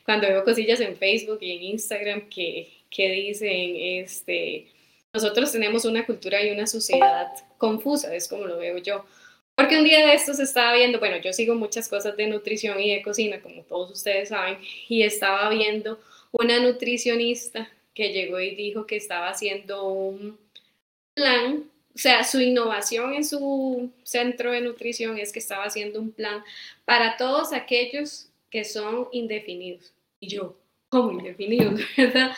cuando 0.05 0.27
veo 0.27 0.45
cosillas 0.45 0.81
en 0.81 0.97
Facebook 0.97 1.39
y 1.41 1.53
en 1.53 1.63
Instagram 1.63 2.29
que, 2.29 2.69
que 2.91 3.09
dicen, 3.11 3.77
este, 3.79 4.67
nosotros 5.13 5.53
tenemos 5.53 5.85
una 5.85 6.05
cultura 6.05 6.45
y 6.45 6.51
una 6.51 6.67
sociedad 6.67 7.29
confusa, 7.57 8.15
es 8.15 8.29
como 8.29 8.47
lo 8.47 8.59
veo 8.59 8.79
yo. 8.79 9.05
Porque 9.55 9.79
un 9.79 9.85
día 9.85 10.07
de 10.07 10.15
estos 10.15 10.39
estaba 10.39 10.75
viendo, 10.75 10.99
bueno, 10.99 11.17
yo 11.19 11.33
sigo 11.33 11.55
muchas 11.55 11.89
cosas 11.89 12.17
de 12.17 12.27
nutrición 12.27 12.79
y 12.79 12.95
de 12.95 13.01
cocina, 13.01 13.41
como 13.41 13.63
todos 13.63 13.91
ustedes 13.91 14.29
saben, 14.29 14.59
y 14.89 15.03
estaba 15.03 15.49
viendo 15.49 15.99
una 16.39 16.61
nutricionista 16.61 17.69
que 17.95 18.13
llegó 18.13 18.41
y 18.41 18.55
dijo 18.55 18.87
que 18.87 18.97
estaba 18.97 19.29
haciendo 19.29 19.89
un 19.89 20.39
plan 21.15 21.65
o 21.97 21.99
sea, 21.99 22.25
su 22.25 22.39
innovación 22.43 23.15
en 23.15 23.25
su 23.25 23.91
centro 24.03 24.53
de 24.53 24.61
nutrición 24.61 25.17
es 25.17 25.33
que 25.33 25.39
estaba 25.39 25.65
haciendo 25.65 25.99
un 25.99 26.13
plan 26.13 26.45
para 26.85 27.17
todos 27.17 27.55
aquellos 27.55 28.29
que 28.51 28.65
son 28.65 29.09
indefinidos. 29.13 29.95
Y 30.21 30.29
yo, 30.29 30.55
¿cómo 30.91 31.13
indefinidos? 31.13 31.81
¿Verdad? 31.97 32.33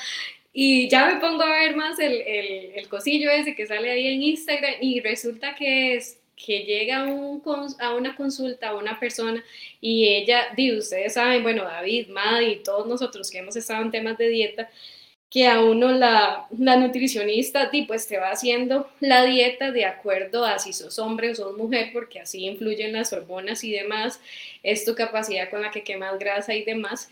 Y 0.52 0.88
ya 0.88 1.06
me 1.06 1.20
pongo 1.20 1.42
a 1.42 1.50
ver 1.50 1.74
más 1.74 1.98
el, 1.98 2.12
el, 2.20 2.72
el 2.76 2.88
cosillo 2.88 3.32
ese 3.32 3.56
que 3.56 3.66
sale 3.66 3.90
ahí 3.90 4.06
en 4.06 4.22
Instagram 4.22 4.74
y 4.80 5.00
resulta 5.00 5.56
que 5.56 5.96
es 5.96 6.20
que 6.44 6.60
llega 6.60 7.06
a 7.78 7.94
una 7.94 8.16
consulta 8.16 8.68
a 8.68 8.76
una 8.76 8.98
persona 8.98 9.44
y 9.80 10.08
ella, 10.08 10.48
di, 10.56 10.76
ustedes 10.76 11.14
saben, 11.14 11.42
bueno, 11.42 11.64
David, 11.64 12.08
Madi 12.08 12.56
todos 12.62 12.86
nosotros 12.86 13.30
que 13.30 13.38
hemos 13.38 13.56
estado 13.56 13.82
en 13.82 13.90
temas 13.90 14.16
de 14.18 14.28
dieta, 14.28 14.70
que 15.30 15.46
a 15.46 15.60
uno 15.62 15.92
la, 15.92 16.46
la 16.58 16.76
nutricionista 16.76 17.70
pues 17.86 18.08
te 18.08 18.16
va 18.18 18.30
haciendo 18.30 18.88
la 19.00 19.24
dieta 19.24 19.72
de 19.72 19.84
acuerdo 19.84 20.44
a 20.46 20.58
si 20.58 20.72
sos 20.72 20.98
hombre 20.98 21.30
o 21.30 21.34
sos 21.34 21.56
mujer, 21.56 21.90
porque 21.92 22.20
así 22.20 22.46
influyen 22.46 22.92
las 22.92 23.12
hormonas 23.12 23.62
y 23.64 23.72
demás, 23.72 24.20
es 24.62 24.84
tu 24.84 24.94
capacidad 24.94 25.50
con 25.50 25.62
la 25.62 25.70
que 25.70 25.82
quemas 25.82 26.18
grasa 26.18 26.54
y 26.54 26.64
demás, 26.64 27.10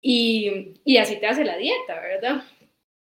y, 0.00 0.74
y 0.84 0.98
así 0.98 1.16
te 1.16 1.26
hace 1.26 1.44
la 1.44 1.56
dieta, 1.56 2.00
¿verdad? 2.00 2.44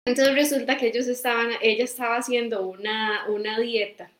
Entonces 0.05 0.35
resulta 0.35 0.77
que 0.77 0.87
ellos 0.87 1.07
estaban, 1.07 1.49
ella 1.61 1.83
estaba 1.83 2.17
haciendo 2.17 2.65
una, 2.67 3.25
una 3.27 3.59
dieta 3.59 4.11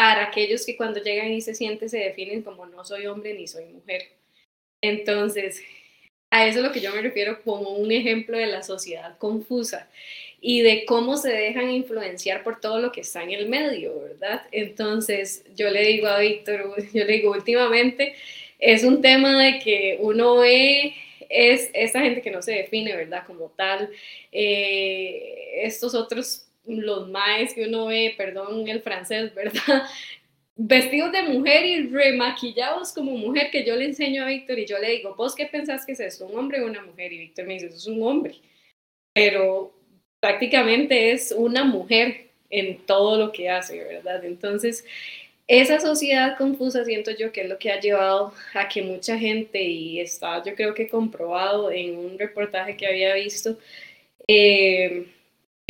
para 0.00 0.22
aquellos 0.22 0.64
que 0.64 0.78
cuando 0.78 1.02
llegan 1.02 1.30
y 1.30 1.42
se 1.42 1.54
sienten 1.54 1.90
se 1.90 1.98
definen 1.98 2.40
como 2.40 2.64
no 2.64 2.86
soy 2.86 3.04
hombre 3.04 3.34
ni 3.34 3.46
soy 3.46 3.66
mujer. 3.66 4.08
Entonces, 4.80 5.62
a 6.30 6.46
eso 6.46 6.60
es 6.60 6.64
lo 6.64 6.72
que 6.72 6.80
yo 6.80 6.90
me 6.94 7.02
refiero 7.02 7.42
como 7.42 7.68
un 7.72 7.92
ejemplo 7.92 8.38
de 8.38 8.46
la 8.46 8.62
sociedad 8.62 9.18
confusa 9.18 9.90
y 10.40 10.62
de 10.62 10.86
cómo 10.86 11.18
se 11.18 11.28
dejan 11.28 11.70
influenciar 11.70 12.42
por 12.42 12.62
todo 12.62 12.80
lo 12.80 12.92
que 12.92 13.02
está 13.02 13.22
en 13.24 13.32
el 13.32 13.50
medio, 13.50 14.00
¿verdad? 14.00 14.46
Entonces, 14.52 15.44
yo 15.54 15.68
le 15.68 15.82
digo 15.82 16.06
a 16.06 16.20
Víctor, 16.20 16.76
yo 16.94 17.04
le 17.04 17.12
digo, 17.12 17.32
últimamente 17.32 18.14
es 18.58 18.84
un 18.84 19.02
tema 19.02 19.38
de 19.38 19.58
que 19.58 19.98
uno 20.00 20.38
ve 20.38 20.94
es 21.28 21.70
esta 21.74 22.00
gente 22.00 22.22
que 22.22 22.30
no 22.30 22.40
se 22.40 22.52
define, 22.52 22.96
¿verdad? 22.96 23.24
Como 23.26 23.50
tal, 23.50 23.90
eh, 24.32 25.60
estos 25.62 25.94
otros, 25.94 26.46
los 26.64 27.08
maes 27.08 27.54
que 27.54 27.66
uno 27.66 27.86
ve, 27.86 28.14
perdón 28.16 28.68
el 28.68 28.82
francés, 28.82 29.34
¿verdad? 29.34 29.84
vestidos 30.62 31.10
de 31.12 31.22
mujer 31.22 31.64
y 31.64 31.86
remaquillados 31.86 32.92
como 32.92 33.12
mujer, 33.12 33.50
que 33.50 33.64
yo 33.64 33.76
le 33.76 33.86
enseño 33.86 34.22
a 34.22 34.26
Víctor 34.26 34.58
y 34.58 34.66
yo 34.66 34.78
le 34.78 34.90
digo, 34.90 35.14
¿vos 35.14 35.34
qué 35.34 35.46
pensás 35.46 35.86
que 35.86 35.92
es 35.92 36.00
eso, 36.00 36.26
un 36.26 36.38
hombre 36.38 36.60
o 36.60 36.66
una 36.66 36.82
mujer? 36.82 37.12
Y 37.12 37.18
Víctor 37.18 37.46
me 37.46 37.54
dice, 37.54 37.66
eso 37.66 37.76
es 37.76 37.86
un 37.86 38.02
hombre, 38.02 38.34
pero 39.14 39.72
prácticamente 40.20 41.12
es 41.12 41.32
una 41.32 41.64
mujer 41.64 42.28
en 42.50 42.78
todo 42.84 43.16
lo 43.16 43.32
que 43.32 43.48
hace, 43.48 43.82
¿verdad? 43.82 44.22
Entonces, 44.24 44.84
esa 45.46 45.80
sociedad 45.80 46.36
confusa 46.36 46.84
siento 46.84 47.10
yo 47.12 47.32
que 47.32 47.42
es 47.42 47.48
lo 47.48 47.58
que 47.58 47.70
ha 47.72 47.80
llevado 47.80 48.34
a 48.54 48.68
que 48.68 48.82
mucha 48.82 49.18
gente, 49.18 49.62
y 49.62 49.98
está 49.98 50.44
yo 50.44 50.54
creo 50.54 50.74
que 50.74 50.88
comprobado 50.88 51.70
en 51.72 51.96
un 51.96 52.18
reportaje 52.18 52.76
que 52.76 52.86
había 52.86 53.14
visto, 53.14 53.58
eh, 54.28 55.06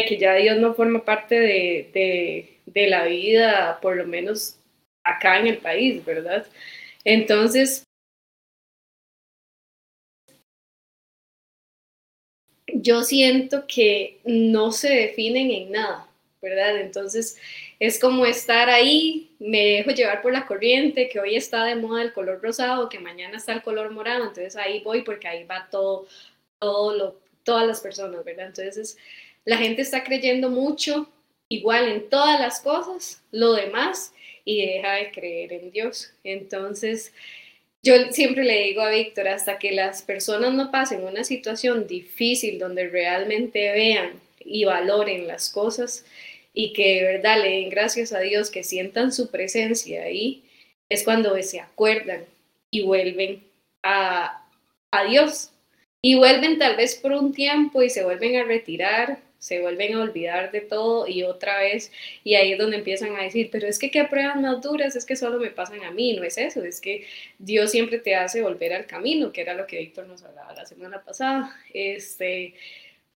que 0.06 0.18
ya 0.18 0.34
Dios 0.34 0.58
no 0.58 0.74
forma 0.74 1.04
parte 1.04 1.38
de, 1.38 2.58
de, 2.66 2.86
la 2.88 3.04
vida, 3.04 3.78
por 3.80 3.96
lo 3.96 4.06
menos 4.06 4.58
acá 5.04 5.38
en 5.38 5.46
el 5.48 5.58
país, 5.58 6.04
¿verdad? 6.04 6.46
Entonces, 7.04 7.84
yo 12.66 13.02
siento 13.02 13.66
que 13.66 14.20
no 14.24 14.72
se 14.72 14.88
definen 14.88 15.50
en 15.50 15.72
nada, 15.72 16.08
¿verdad? 16.40 16.80
Entonces, 16.80 17.38
es 17.78 17.98
como 17.98 18.26
estar 18.26 18.68
ahí, 18.68 19.30
me 19.38 19.64
dejo 19.64 19.90
llevar 19.90 20.22
por 20.22 20.32
la 20.32 20.46
corriente, 20.46 21.08
que 21.08 21.20
hoy 21.20 21.36
está 21.36 21.64
de 21.64 21.76
moda 21.76 22.02
el 22.02 22.12
color 22.12 22.40
rosado, 22.42 22.88
que 22.88 22.98
mañana 22.98 23.36
está 23.36 23.52
el 23.52 23.62
color 23.62 23.90
morado, 23.90 24.24
entonces 24.24 24.56
ahí 24.56 24.80
voy 24.82 25.02
porque 25.02 25.28
ahí 25.28 25.44
va 25.44 25.68
todo, 25.70 26.06
todo 26.58 26.96
lo, 26.96 27.20
todas 27.44 27.66
las 27.66 27.80
personas, 27.80 28.24
¿verdad? 28.24 28.46
Entonces, 28.48 28.96
la 29.44 29.56
gente 29.56 29.82
está 29.82 30.04
creyendo 30.04 30.50
mucho, 30.50 31.08
igual 31.48 31.88
en 31.88 32.08
todas 32.08 32.40
las 32.40 32.60
cosas, 32.60 33.22
lo 33.30 33.54
demás 33.54 34.12
y 34.44 34.66
deja 34.66 34.94
de 34.94 35.10
creer 35.10 35.52
en 35.52 35.70
Dios. 35.70 36.12
Entonces, 36.24 37.12
yo 37.82 37.94
siempre 38.10 38.44
le 38.44 38.64
digo 38.64 38.82
a 38.82 38.90
Víctor, 38.90 39.28
hasta 39.28 39.58
que 39.58 39.72
las 39.72 40.02
personas 40.02 40.52
no 40.52 40.70
pasen 40.70 41.02
una 41.04 41.24
situación 41.24 41.86
difícil 41.86 42.58
donde 42.58 42.88
realmente 42.88 43.72
vean 43.72 44.20
y 44.38 44.64
valoren 44.64 45.26
las 45.26 45.50
cosas 45.50 46.04
y 46.52 46.72
que 46.72 46.96
de 46.96 47.02
verdad 47.04 47.42
le 47.42 47.50
den 47.50 47.70
gracias 47.70 48.12
a 48.12 48.20
Dios, 48.20 48.50
que 48.50 48.64
sientan 48.64 49.12
su 49.12 49.30
presencia 49.30 50.02
ahí, 50.02 50.42
es 50.88 51.04
cuando 51.04 51.40
se 51.42 51.60
acuerdan 51.60 52.24
y 52.70 52.82
vuelven 52.82 53.42
a, 53.82 54.44
a 54.90 55.04
Dios. 55.04 55.50
Y 56.02 56.16
vuelven 56.16 56.58
tal 56.58 56.76
vez 56.76 56.94
por 56.94 57.12
un 57.12 57.32
tiempo 57.32 57.82
y 57.82 57.90
se 57.90 58.04
vuelven 58.04 58.36
a 58.36 58.44
retirar 58.44 59.18
se 59.40 59.60
vuelven 59.60 59.94
a 59.94 60.02
olvidar 60.02 60.52
de 60.52 60.60
todo 60.60 61.08
y 61.08 61.24
otra 61.24 61.58
vez, 61.58 61.90
y 62.22 62.36
ahí 62.36 62.52
es 62.52 62.58
donde 62.58 62.76
empiezan 62.76 63.16
a 63.16 63.22
decir, 63.22 63.48
pero 63.50 63.66
es 63.66 63.78
que 63.78 63.90
qué 63.90 64.04
pruebas 64.04 64.36
más 64.36 64.60
duras, 64.62 64.94
es 64.94 65.04
que 65.04 65.16
solo 65.16 65.38
me 65.40 65.50
pasan 65.50 65.82
a 65.82 65.90
mí, 65.90 66.12
no 66.14 66.22
es 66.22 66.38
eso, 66.38 66.62
es 66.62 66.80
que 66.80 67.06
Dios 67.38 67.72
siempre 67.72 67.98
te 67.98 68.14
hace 68.14 68.42
volver 68.42 68.72
al 68.74 68.86
camino, 68.86 69.32
que 69.32 69.40
era 69.40 69.54
lo 69.54 69.66
que 69.66 69.78
Víctor 69.78 70.06
nos 70.06 70.22
hablaba 70.22 70.54
la 70.54 70.66
semana 70.66 71.02
pasada, 71.02 71.56
este, 71.74 72.54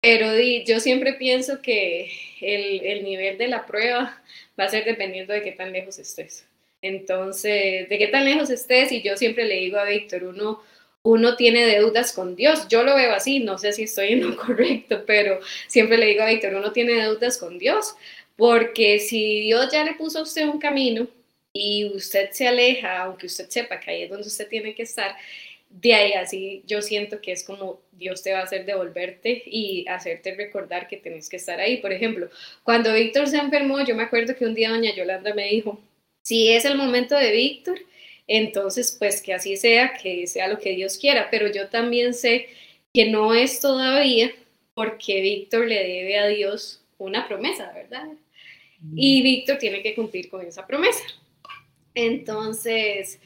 pero 0.01 0.27
yo 0.67 0.81
siempre 0.81 1.15
pienso 1.15 1.63
que 1.63 2.11
el, 2.41 2.85
el 2.85 3.05
nivel 3.05 3.39
de 3.39 3.49
la 3.49 3.67
prueba 3.67 4.23
va 4.59 4.65
a 4.65 4.69
ser 4.69 4.85
dependiendo 4.85 5.33
de 5.33 5.43
qué 5.43 5.53
tan 5.53 5.73
lejos 5.73 5.99
estés. 5.99 6.47
Entonces, 6.83 7.89
de 7.89 7.99
qué 7.99 8.09
tan 8.09 8.27
lejos 8.27 8.51
estés, 8.51 8.93
y 8.93 9.01
yo 9.03 9.17
siempre 9.17 9.45
le 9.47 9.55
digo 9.57 9.79
a 9.79 9.85
Víctor, 9.85 10.25
uno 10.25 10.63
uno 11.05 11.37
tiene 11.37 11.67
deudas 11.67 12.13
con 12.13 12.35
Dios. 12.35 12.67
Yo 12.69 12.83
lo 12.83 12.97
veo 12.97 13.13
así, 13.13 13.39
no 13.41 13.59
sé 13.59 13.73
si 13.73 13.85
estoy 13.85 14.15
en 14.15 14.23
lo 14.23 14.37
correcto, 14.45 15.05
pero 15.07 15.39
siempre 15.69 15.99
le 15.99 16.07
digo 16.07 16.23
a 16.23 16.31
Víctor, 16.31 16.55
uno 16.55 16.73
tiene 16.73 16.95
deudas 16.95 17.39
con 17.39 17.59
Dios, 17.59 17.95
porque 18.37 18.99
si 18.99 19.41
Dios 19.43 19.71
ya 19.71 19.85
le 19.85 19.95
puso 19.95 20.19
a 20.19 20.23
usted 20.23 20.49
un 20.49 20.59
camino 20.59 21.07
y 21.53 21.85
usted 21.95 22.31
se 22.33 22.49
aleja, 22.49 23.03
aunque 23.03 23.27
usted 23.27 23.49
sepa 23.49 23.79
que 23.79 23.91
ahí 23.91 24.03
es 24.03 24.11
donde 24.11 24.27
usted 24.27 24.49
tiene 24.49 24.75
que 24.75 24.83
estar, 24.83 25.15
de 25.69 25.95
ahí 25.95 26.13
así 26.15 26.63
yo 26.67 26.81
siento 26.81 27.21
que 27.21 27.33
es 27.33 27.45
como 27.45 27.81
Dios 27.93 28.23
te 28.23 28.33
va 28.33 28.41
a 28.41 28.45
hacer 28.45 28.65
devolverte 28.65 29.43
y 29.45 29.87
hacerte 29.89 30.35
recordar 30.35 30.89
que 30.89 30.97
tenés 30.97 31.29
que 31.29 31.37
estar 31.37 31.61
ahí. 31.61 31.79
Por 31.79 31.93
ejemplo, 31.93 32.31
cuando 32.63 32.95
Víctor 32.95 33.29
se 33.29 33.37
enfermó, 33.37 33.85
yo 33.85 33.95
me 33.95 34.05
acuerdo 34.05 34.35
que 34.37 34.47
un 34.47 34.55
día 34.55 34.71
doña 34.71 34.95
Yolanda 34.95 35.35
me 35.35 35.49
dijo, 35.49 35.81
si 36.23 36.49
es 36.51 36.65
el 36.65 36.77
momento 36.77 37.17
de 37.17 37.33
Víctor, 37.33 37.79
entonces, 38.27 38.97
pues 38.99 39.23
que 39.23 39.35
así 39.35 39.57
sea, 39.57 39.95
que 39.95 40.27
sea 40.27 40.49
lo 40.49 40.59
que 40.59 40.75
Dios 40.75 40.99
quiera, 40.99 41.29
pero 41.31 41.49
yo 41.51 41.69
también 41.69 42.15
sé 42.15 42.49
que 42.93 43.11
no 43.11 43.35
es 43.35 43.61
todavía 43.61 44.33
porque 44.75 45.21
Víctor 45.21 45.67
le 45.67 45.87
debe 45.87 46.19
a 46.19 46.27
Dios 46.27 46.83
una 46.99 47.29
promesa, 47.29 47.73
¿verdad? 47.73 48.09
Y 48.95 49.23
Víctor 49.23 49.59
tiene 49.59 49.83
que 49.83 49.95
cumplir 49.95 50.29
con 50.29 50.47
esa 50.47 50.67
promesa. 50.67 51.05
Entonces, 51.95 53.21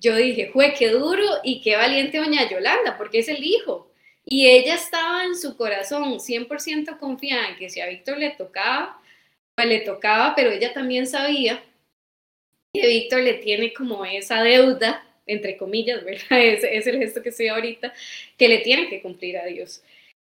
yo 0.00 0.16
dije, 0.16 0.50
fue 0.52 0.74
qué 0.74 0.88
duro 0.88 1.24
y 1.42 1.60
qué 1.60 1.76
valiente 1.76 2.18
doña 2.18 2.48
Yolanda, 2.48 2.96
porque 2.96 3.20
es 3.20 3.28
el 3.28 3.42
hijo. 3.44 3.90
Y 4.24 4.46
ella 4.46 4.74
estaba 4.74 5.24
en 5.24 5.36
su 5.36 5.56
corazón 5.56 6.18
100% 6.18 6.98
confiada 6.98 7.48
en 7.48 7.56
que 7.56 7.70
si 7.70 7.80
a 7.80 7.86
Víctor 7.86 8.18
le 8.18 8.30
tocaba, 8.30 9.00
pues 9.54 9.68
le 9.68 9.80
tocaba, 9.80 10.34
pero 10.34 10.50
ella 10.50 10.72
también 10.74 11.06
sabía 11.06 11.62
que 12.72 12.86
Víctor 12.86 13.20
le 13.22 13.34
tiene 13.34 13.72
como 13.72 14.04
esa 14.04 14.42
deuda, 14.42 15.04
entre 15.26 15.56
comillas, 15.56 16.04
¿verdad? 16.04 16.26
Es, 16.30 16.86
el 16.86 16.98
gesto 16.98 17.22
que 17.22 17.30
estoy 17.30 17.48
ahorita, 17.48 17.92
que 18.36 18.48
le 18.48 18.58
tiene 18.58 18.88
que 18.88 19.02
cumplir 19.02 19.38
a 19.38 19.46
Dios. 19.46 19.82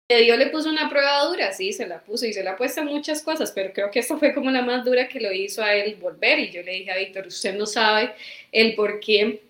Dios 0.08 0.38
le 0.38 0.48
puso 0.48 0.68
una 0.68 0.90
prueba 0.90 1.24
dura, 1.26 1.52
sí, 1.52 1.72
se 1.72 1.86
la 1.86 2.00
puso 2.00 2.26
y 2.26 2.32
se 2.32 2.42
la 2.42 2.52
ha 2.52 2.56
puesto 2.56 2.82
muchas 2.82 3.22
cosas, 3.22 3.52
pero 3.52 3.72
creo 3.72 3.92
que 3.92 4.00
esta 4.00 4.18
fue 4.18 4.34
como 4.34 4.50
la 4.50 4.62
más 4.62 4.84
dura 4.84 5.06
que 5.06 5.20
lo 5.20 5.32
hizo 5.32 5.62
a 5.62 5.72
él 5.72 5.94
volver. 6.00 6.40
Y 6.40 6.50
yo 6.50 6.62
le 6.62 6.72
dije 6.72 6.90
a 6.90 6.96
Víctor, 6.96 7.28
usted 7.28 7.54
no 7.54 7.64
sabe 7.64 8.12
el 8.50 8.74
por 8.74 8.98
qué 8.98 9.40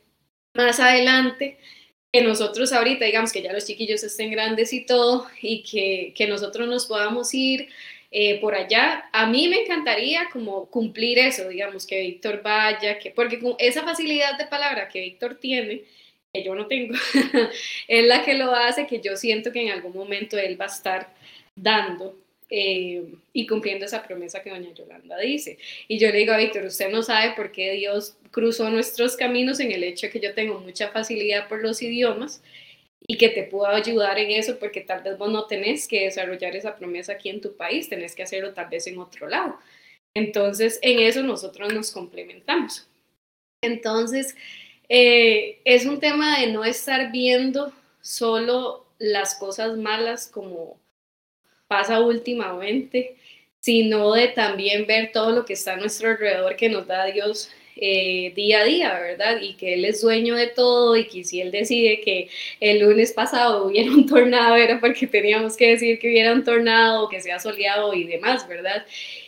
más 0.54 0.78
adelante 0.78 1.56
que 2.12 2.20
nosotros 2.22 2.72
ahorita, 2.74 3.06
digamos 3.06 3.32
que 3.32 3.40
ya 3.40 3.54
los 3.54 3.64
chiquillos 3.64 4.02
estén 4.02 4.30
grandes 4.32 4.74
y 4.74 4.84
todo, 4.84 5.28
y 5.40 5.62
que, 5.62 6.12
que 6.14 6.26
nosotros 6.26 6.68
nos 6.68 6.86
podamos 6.86 7.32
ir 7.32 7.70
eh, 8.12 8.40
por 8.40 8.54
allá, 8.54 9.08
a 9.12 9.26
mí 9.26 9.48
me 9.48 9.62
encantaría 9.62 10.28
como 10.32 10.66
cumplir 10.66 11.18
eso, 11.18 11.48
digamos, 11.48 11.86
que 11.86 12.00
Víctor 12.00 12.42
vaya, 12.42 12.98
que, 12.98 13.10
porque 13.12 13.38
con 13.38 13.54
esa 13.58 13.82
facilidad 13.84 14.36
de 14.36 14.46
palabra 14.46 14.88
que 14.88 15.00
Víctor 15.00 15.36
tiene, 15.36 15.82
que 16.32 16.42
yo 16.42 16.54
no 16.56 16.66
tengo, 16.66 16.94
es 17.88 18.06
la 18.06 18.24
que 18.24 18.34
lo 18.34 18.52
hace, 18.52 18.86
que 18.86 19.00
yo 19.00 19.16
siento 19.16 19.52
que 19.52 19.62
en 19.62 19.70
algún 19.70 19.92
momento 19.92 20.36
él 20.38 20.60
va 20.60 20.64
a 20.64 20.68
estar 20.68 21.14
dando 21.54 22.16
eh, 22.48 23.04
y 23.32 23.46
cumpliendo 23.46 23.84
esa 23.84 24.02
promesa 24.02 24.42
que 24.42 24.50
doña 24.50 24.74
Yolanda 24.74 25.16
dice. 25.18 25.58
Y 25.86 25.98
yo 25.98 26.10
le 26.10 26.18
digo 26.18 26.32
a 26.32 26.38
Víctor, 26.38 26.64
usted 26.64 26.90
no 26.90 27.04
sabe 27.04 27.34
por 27.36 27.52
qué 27.52 27.72
Dios 27.74 28.16
cruzó 28.32 28.70
nuestros 28.70 29.16
caminos 29.16 29.60
en 29.60 29.70
el 29.70 29.84
hecho 29.84 30.08
de 30.08 30.12
que 30.12 30.20
yo 30.20 30.34
tengo 30.34 30.58
mucha 30.58 30.88
facilidad 30.88 31.46
por 31.48 31.62
los 31.62 31.80
idiomas 31.80 32.42
y 33.10 33.16
que 33.16 33.28
te 33.28 33.42
puedo 33.42 33.66
ayudar 33.66 34.20
en 34.20 34.30
eso 34.30 34.56
porque 34.60 34.82
tal 34.82 35.02
vez 35.02 35.18
vos 35.18 35.32
no 35.32 35.48
tenés 35.48 35.88
que 35.88 36.04
desarrollar 36.04 36.54
esa 36.54 36.76
promesa 36.76 37.14
aquí 37.14 37.28
en 37.28 37.40
tu 37.40 37.56
país, 37.56 37.88
tenés 37.88 38.14
que 38.14 38.22
hacerlo 38.22 38.54
tal 38.54 38.68
vez 38.68 38.86
en 38.86 39.00
otro 39.00 39.26
lado. 39.26 39.58
Entonces, 40.14 40.78
en 40.80 41.00
eso 41.00 41.24
nosotros 41.24 41.74
nos 41.74 41.90
complementamos. 41.90 42.88
Entonces, 43.62 44.36
eh, 44.88 45.60
es 45.64 45.86
un 45.86 45.98
tema 45.98 46.38
de 46.38 46.52
no 46.52 46.64
estar 46.64 47.10
viendo 47.10 47.72
solo 48.00 48.86
las 49.00 49.34
cosas 49.34 49.76
malas 49.76 50.28
como 50.28 50.78
pasa 51.66 52.00
últimamente, 52.00 53.16
sino 53.58 54.12
de 54.12 54.28
también 54.28 54.86
ver 54.86 55.10
todo 55.10 55.32
lo 55.32 55.44
que 55.44 55.54
está 55.54 55.72
a 55.72 55.78
nuestro 55.78 56.10
alrededor 56.10 56.54
que 56.54 56.68
nos 56.68 56.86
da 56.86 57.06
Dios 57.06 57.50
eh, 57.80 58.32
día 58.34 58.60
a 58.60 58.64
día, 58.64 58.92
¿verdad? 59.00 59.40
Y 59.40 59.54
que 59.54 59.74
Él 59.74 59.84
es 59.84 60.02
dueño 60.02 60.34
de 60.36 60.48
todo 60.48 60.96
y 60.96 61.06
que 61.06 61.24
si 61.24 61.40
Él 61.40 61.50
decide 61.50 62.00
que 62.00 62.28
el 62.60 62.80
lunes 62.80 63.12
pasado 63.12 63.66
hubiera 63.66 63.90
un 63.90 64.06
tornado 64.06 64.54
era 64.56 64.80
porque 64.80 65.06
teníamos 65.06 65.56
que 65.56 65.68
decir 65.68 65.98
que 65.98 66.08
hubiera 66.08 66.32
un 66.32 66.44
tornado, 66.44 67.08
que 67.08 67.20
sea 67.20 67.38
soleado 67.38 67.94
y 67.94 68.04
demás, 68.04 68.46
¿verdad? 68.46 68.84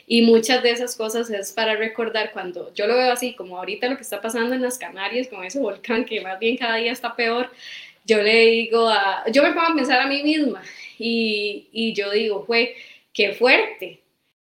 Y 0.06 0.22
muchas 0.22 0.62
de 0.62 0.70
esas 0.70 0.94
cosas 0.96 1.30
es 1.30 1.52
para 1.52 1.76
recordar 1.76 2.32
cuando 2.32 2.72
yo 2.74 2.86
lo 2.86 2.94
veo 2.96 3.10
así, 3.10 3.32
como 3.34 3.56
ahorita 3.56 3.88
lo 3.88 3.96
que 3.96 4.02
está 4.02 4.20
pasando 4.20 4.54
en 4.54 4.62
las 4.62 4.78
Canarias 4.78 5.28
con 5.28 5.44
ese 5.44 5.58
volcán 5.58 6.04
que 6.04 6.20
más 6.20 6.38
bien 6.38 6.58
cada 6.58 6.76
día 6.76 6.92
está 6.92 7.16
peor, 7.16 7.50
yo 8.04 8.22
le 8.22 8.46
digo 8.46 8.88
a, 8.88 9.24
yo 9.32 9.42
me 9.42 9.52
pongo 9.52 9.68
a 9.68 9.74
pensar 9.74 10.00
a 10.00 10.06
mí 10.06 10.22
misma 10.22 10.62
y, 10.98 11.68
y 11.72 11.94
yo 11.94 12.10
digo, 12.10 12.44
fue, 12.44 12.74
qué 13.14 13.32
fuerte, 13.32 14.01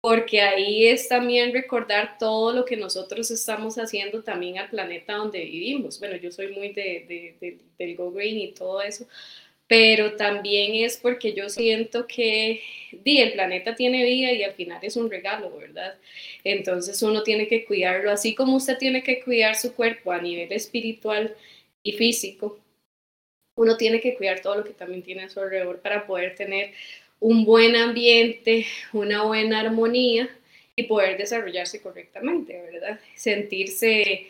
porque 0.05 0.43
ahí 0.43 0.87
es 0.87 1.09
también 1.09 1.55
recordar 1.55 2.19
todo 2.19 2.53
lo 2.53 2.67
que 2.67 2.77
nosotros 2.77 3.31
estamos 3.31 3.79
haciendo 3.79 4.23
también 4.23 4.59
al 4.59 4.69
planeta 4.69 5.15
donde 5.15 5.43
vivimos. 5.43 5.99
Bueno, 5.99 6.17
yo 6.17 6.31
soy 6.31 6.49
muy 6.49 6.75
de, 6.75 7.35
de, 7.41 7.59
del 7.79 7.97
Go 7.97 8.13
Green 8.13 8.39
y 8.39 8.53
todo 8.53 8.83
eso, 8.83 9.07
pero 9.67 10.15
también 10.17 10.75
es 10.85 10.99
porque 10.99 11.33
yo 11.33 11.49
siento 11.49 12.07
que 12.07 12.61
di, 12.93 13.19
el 13.23 13.33
planeta 13.33 13.75
tiene 13.77 14.05
vida 14.05 14.31
y 14.33 14.43
al 14.43 14.53
final 14.53 14.79
es 14.83 14.95
un 14.97 15.11
regalo, 15.11 15.51
¿verdad? 15.57 15.95
Entonces 16.45 17.01
uno 17.01 17.23
tiene 17.23 17.49
que 17.49 17.65
cuidarlo, 17.65 18.11
así 18.11 18.35
como 18.35 18.57
usted 18.57 18.77
tiene 18.77 19.03
que 19.03 19.23
cuidar 19.25 19.57
su 19.57 19.75
cuerpo 19.75 20.13
a 20.13 20.21
nivel 20.21 20.53
espiritual 20.53 21.35
y 21.83 21.93
físico, 21.93 22.59
uno 23.57 23.79
tiene 23.79 24.01
que 24.03 24.17
cuidar 24.17 24.41
todo 24.41 24.57
lo 24.57 24.65
que 24.65 24.75
también 24.75 25.03
tiene 25.03 25.23
a 25.23 25.31
su 25.31 25.41
alrededor 25.41 25.81
para 25.81 26.07
poder 26.07 26.35
tener 26.35 26.73
un 27.25 27.47
buen 27.47 27.75
ambiente, 27.75 28.67
una 28.93 29.23
buena 29.23 29.61
armonía 29.61 30.29
y 30.77 30.83
poder 30.83 31.17
desarrollarse 31.17 31.81
correctamente, 31.81 32.61
¿verdad? 32.71 33.01
Sentirse 33.15 34.27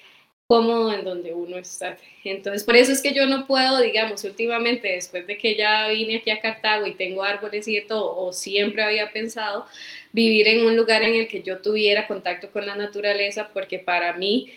cómodo 0.47 0.93
en 0.93 1.03
donde 1.03 1.35
uno 1.35 1.59
está. 1.59 1.99
Entonces, 2.23 2.63
por 2.63 2.77
eso 2.77 2.93
es 2.93 3.03
que 3.03 3.13
yo 3.13 3.27
no 3.27 3.49
puedo, 3.49 3.81
digamos, 3.81 4.23
últimamente, 4.23 4.93
después 4.93 5.27
de 5.27 5.37
que 5.37 5.57
ya 5.57 5.89
vine 5.89 6.19
aquí 6.19 6.31
a 6.31 6.41
Cartago 6.41 6.87
y 6.87 6.95
tengo 6.95 7.25
árboles 7.25 7.67
y 7.67 7.81
todo, 7.81 8.17
o 8.17 8.33
siempre 8.33 8.85
había 8.85 9.11
pensado 9.11 9.67
vivir 10.13 10.47
en 10.47 10.65
un 10.65 10.77
lugar 10.77 11.03
en 11.03 11.17
el 11.17 11.27
que 11.27 11.43
yo 11.43 11.59
tuviera 11.59 12.07
contacto 12.07 12.53
con 12.53 12.65
la 12.65 12.77
naturaleza, 12.77 13.51
porque 13.53 13.81
para 13.81 14.13
mí 14.13 14.53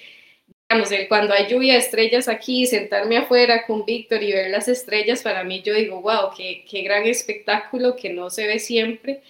digamos, 0.70 0.90
cuando 1.08 1.34
hay 1.34 1.48
lluvia, 1.48 1.78
estrellas 1.78 2.28
aquí, 2.28 2.66
sentarme 2.66 3.18
afuera 3.18 3.66
con 3.66 3.86
Víctor 3.86 4.22
y 4.24 4.34
ver 4.34 4.50
las 4.50 4.68
estrellas, 4.68 5.24
para 5.24 5.44
mí 5.44 5.62
yo 5.62 5.74
digo, 5.74 6.02
wow, 6.02 6.32
qué, 6.36 6.66
qué 6.70 6.82
gran 6.82 7.06
espectáculo 7.06 7.96
que 7.96 8.10
no 8.10 8.30
se 8.30 8.48
ve 8.48 8.60
siempre 8.60 9.22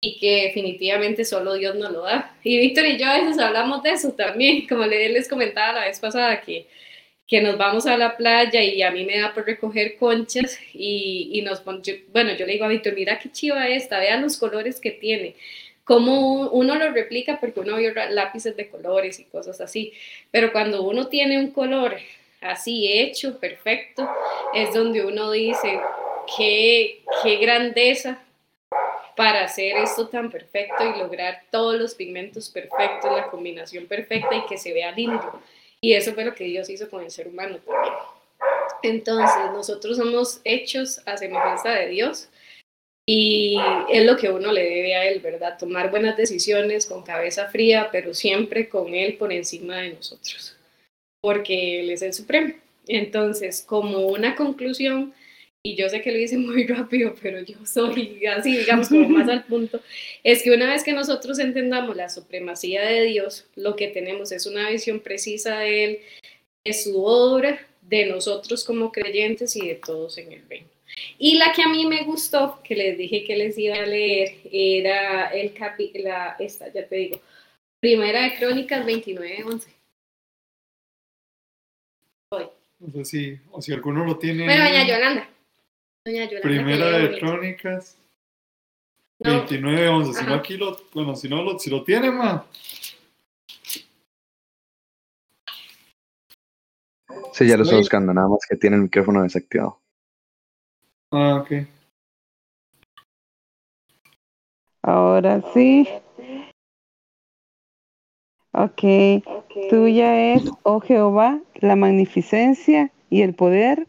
y 0.00 0.18
que 0.18 0.44
definitivamente 0.44 1.24
solo 1.24 1.54
Dios 1.54 1.74
nos 1.76 1.90
lo 1.90 2.02
da. 2.02 2.36
Y 2.44 2.58
Víctor 2.58 2.86
y 2.86 2.98
yo 2.98 3.06
a 3.06 3.18
veces 3.18 3.38
hablamos 3.38 3.82
de 3.82 3.90
eso 3.90 4.12
también, 4.12 4.66
como 4.68 4.84
les 4.86 5.28
comentaba 5.28 5.80
la 5.80 5.86
vez 5.86 5.98
pasada, 5.98 6.40
que, 6.42 6.66
que 7.26 7.40
nos 7.40 7.58
vamos 7.58 7.86
a 7.86 7.96
la 7.96 8.16
playa 8.16 8.62
y 8.62 8.82
a 8.82 8.90
mí 8.90 9.04
me 9.04 9.18
da 9.18 9.34
por 9.34 9.46
recoger 9.46 9.96
conchas 9.96 10.58
y, 10.72 11.30
y 11.32 11.42
nos, 11.42 11.64
bueno, 11.64 12.34
yo 12.36 12.46
le 12.46 12.52
digo 12.52 12.66
a 12.66 12.68
Víctor, 12.68 12.94
mira 12.94 13.18
qué 13.18 13.32
chiva 13.32 13.68
esta, 13.68 13.98
vean 13.98 14.22
los 14.22 14.38
colores 14.38 14.80
que 14.80 14.92
tiene 14.92 15.34
cómo 15.84 16.48
uno 16.48 16.76
lo 16.76 16.90
replica 16.90 17.38
porque 17.40 17.60
uno 17.60 17.76
vio 17.76 17.92
lápices 18.10 18.56
de 18.56 18.68
colores 18.68 19.20
y 19.20 19.24
cosas 19.24 19.60
así, 19.60 19.92
pero 20.30 20.52
cuando 20.52 20.82
uno 20.82 21.08
tiene 21.08 21.38
un 21.38 21.50
color 21.50 21.96
así 22.40 22.90
hecho, 22.92 23.38
perfecto, 23.38 24.08
es 24.54 24.74
donde 24.74 25.04
uno 25.04 25.30
dice, 25.30 25.80
qué, 26.36 27.02
qué 27.22 27.36
grandeza 27.36 28.18
para 29.16 29.44
hacer 29.44 29.76
esto 29.76 30.08
tan 30.08 30.30
perfecto 30.30 30.84
y 30.84 30.98
lograr 30.98 31.42
todos 31.50 31.76
los 31.78 31.94
pigmentos 31.94 32.50
perfectos, 32.50 33.12
la 33.12 33.30
combinación 33.30 33.86
perfecta 33.86 34.34
y 34.34 34.46
que 34.46 34.58
se 34.58 34.72
vea 34.72 34.90
lindo. 34.92 35.40
Y 35.80 35.92
eso 35.92 36.14
fue 36.14 36.24
lo 36.24 36.34
que 36.34 36.44
Dios 36.44 36.68
hizo 36.68 36.90
con 36.90 37.02
el 37.04 37.10
ser 37.10 37.28
humano 37.28 37.58
también. 37.58 37.94
Entonces, 38.82 39.52
nosotros 39.52 39.96
somos 39.96 40.40
hechos 40.44 41.00
a 41.06 41.16
semejanza 41.16 41.70
de 41.70 41.88
Dios 41.88 42.28
y 43.06 43.58
es 43.90 44.04
lo 44.04 44.16
que 44.16 44.30
uno 44.30 44.50
le 44.52 44.62
debe 44.62 44.94
a 44.94 45.06
él, 45.06 45.20
¿verdad? 45.20 45.58
Tomar 45.58 45.90
buenas 45.90 46.16
decisiones 46.16 46.86
con 46.86 47.02
cabeza 47.02 47.48
fría, 47.48 47.88
pero 47.92 48.14
siempre 48.14 48.68
con 48.68 48.94
él 48.94 49.16
por 49.16 49.32
encima 49.32 49.78
de 49.78 49.94
nosotros, 49.94 50.56
porque 51.20 51.80
él 51.80 51.90
es 51.90 52.02
el 52.02 52.14
supremo. 52.14 52.54
Entonces, 52.86 53.62
como 53.66 54.06
una 54.06 54.34
conclusión, 54.34 55.12
y 55.62 55.76
yo 55.76 55.88
sé 55.88 56.02
que 56.02 56.12
lo 56.12 56.18
hice 56.18 56.38
muy 56.38 56.66
rápido, 56.66 57.14
pero 57.20 57.40
yo 57.40 57.56
soy 57.66 58.24
así, 58.26 58.56
digamos, 58.56 58.88
como 58.88 59.08
más 59.08 59.28
al 59.28 59.44
punto, 59.48 59.80
es 60.22 60.42
que 60.42 60.52
una 60.52 60.66
vez 60.66 60.82
que 60.82 60.92
nosotros 60.92 61.38
entendamos 61.38 61.96
la 61.96 62.08
supremacía 62.08 62.86
de 62.86 63.02
Dios, 63.04 63.46
lo 63.54 63.76
que 63.76 63.88
tenemos 63.88 64.32
es 64.32 64.46
una 64.46 64.70
visión 64.70 65.00
precisa 65.00 65.58
de 65.58 65.84
Él, 65.84 65.98
de 66.64 66.72
su 66.72 67.04
obra, 67.04 67.66
de 67.82 68.06
nosotros 68.06 68.64
como 68.64 68.92
creyentes 68.92 69.56
y 69.56 69.68
de 69.68 69.74
todos 69.74 70.16
en 70.16 70.32
el 70.32 70.48
reino. 70.48 70.73
Y 71.18 71.38
la 71.38 71.52
que 71.52 71.62
a 71.62 71.68
mí 71.68 71.86
me 71.86 72.04
gustó, 72.04 72.60
que 72.62 72.74
les 72.74 72.98
dije 72.98 73.24
que 73.24 73.36
les 73.36 73.58
iba 73.58 73.76
a 73.76 73.86
leer, 73.86 74.36
era 74.50 75.28
el 75.28 75.52
capi 75.52 75.92
la, 75.94 76.36
esta, 76.38 76.72
ya 76.72 76.86
te 76.86 76.96
digo, 76.96 77.20
Primera 77.80 78.22
de 78.22 78.36
Crónicas 78.36 78.86
29-11. 78.86 79.66
Hoy. 82.30 82.46
No 82.78 82.92
sé 82.92 83.04
si, 83.04 83.38
o 83.50 83.60
si 83.60 83.72
alguno 83.72 84.04
lo 84.04 84.18
tiene. 84.18 84.44
Bueno, 84.44 84.64
doña 84.64 84.86
Yolanda. 84.86 85.28
Doña 86.04 86.24
Yolanda 86.24 86.48
Primera 86.48 86.90
de 86.98 87.18
Crónicas 87.18 87.98
29-11. 89.20 90.14
Si 90.14 90.24
no, 90.24 90.34
aquí 90.34 90.56
lo, 90.56 90.80
bueno, 90.92 91.14
si 91.14 91.28
no 91.28 91.42
lo, 91.42 91.58
si 91.58 91.70
lo 91.70 91.84
tiene, 91.84 92.10
ma. 92.10 92.46
Sí, 97.32 97.46
ya 97.46 97.56
lo 97.56 97.64
estoy 97.64 97.78
buscando, 97.78 98.14
nada 98.14 98.28
más 98.28 98.40
que 98.48 98.56
tiene 98.56 98.76
el 98.76 98.82
micrófono 98.82 99.22
desactivado. 99.22 99.83
Ah, 101.16 101.36
ok. 101.36 101.52
Ahora 104.82 105.40
sí. 105.52 105.88
Ok. 108.52 108.82
Tuya 109.70 110.34
es, 110.34 110.42
oh 110.64 110.80
Jehová, 110.80 111.40
la 111.60 111.76
magnificencia 111.76 112.90
y 113.10 113.22
el 113.22 113.32
poder, 113.32 113.86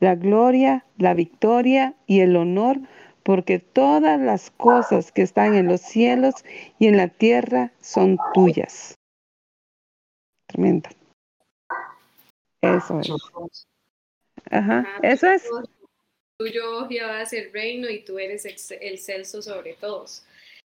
la 0.00 0.16
gloria, 0.16 0.84
la 0.98 1.14
victoria 1.14 1.94
y 2.08 2.20
el 2.20 2.34
honor, 2.34 2.80
porque 3.22 3.60
todas 3.60 4.20
las 4.20 4.50
cosas 4.50 5.12
que 5.12 5.22
están 5.22 5.54
en 5.54 5.68
los 5.68 5.80
cielos 5.80 6.44
y 6.80 6.88
en 6.88 6.96
la 6.96 7.06
tierra 7.06 7.70
son 7.80 8.18
tuyas. 8.32 8.96
Tremendo. 10.48 10.88
Eso 12.62 12.98
es. 12.98 13.08
Ajá, 14.50 14.86
eso 15.02 15.28
es. 15.28 15.48
Tuyo 16.38 16.88
Jehová 16.88 17.22
es 17.22 17.32
el 17.32 17.52
reino 17.52 17.88
y 17.88 18.00
tú 18.00 18.18
eres 18.18 18.44
el 18.44 18.98
celso 18.98 19.42
sobre 19.42 19.74
todos. 19.74 20.24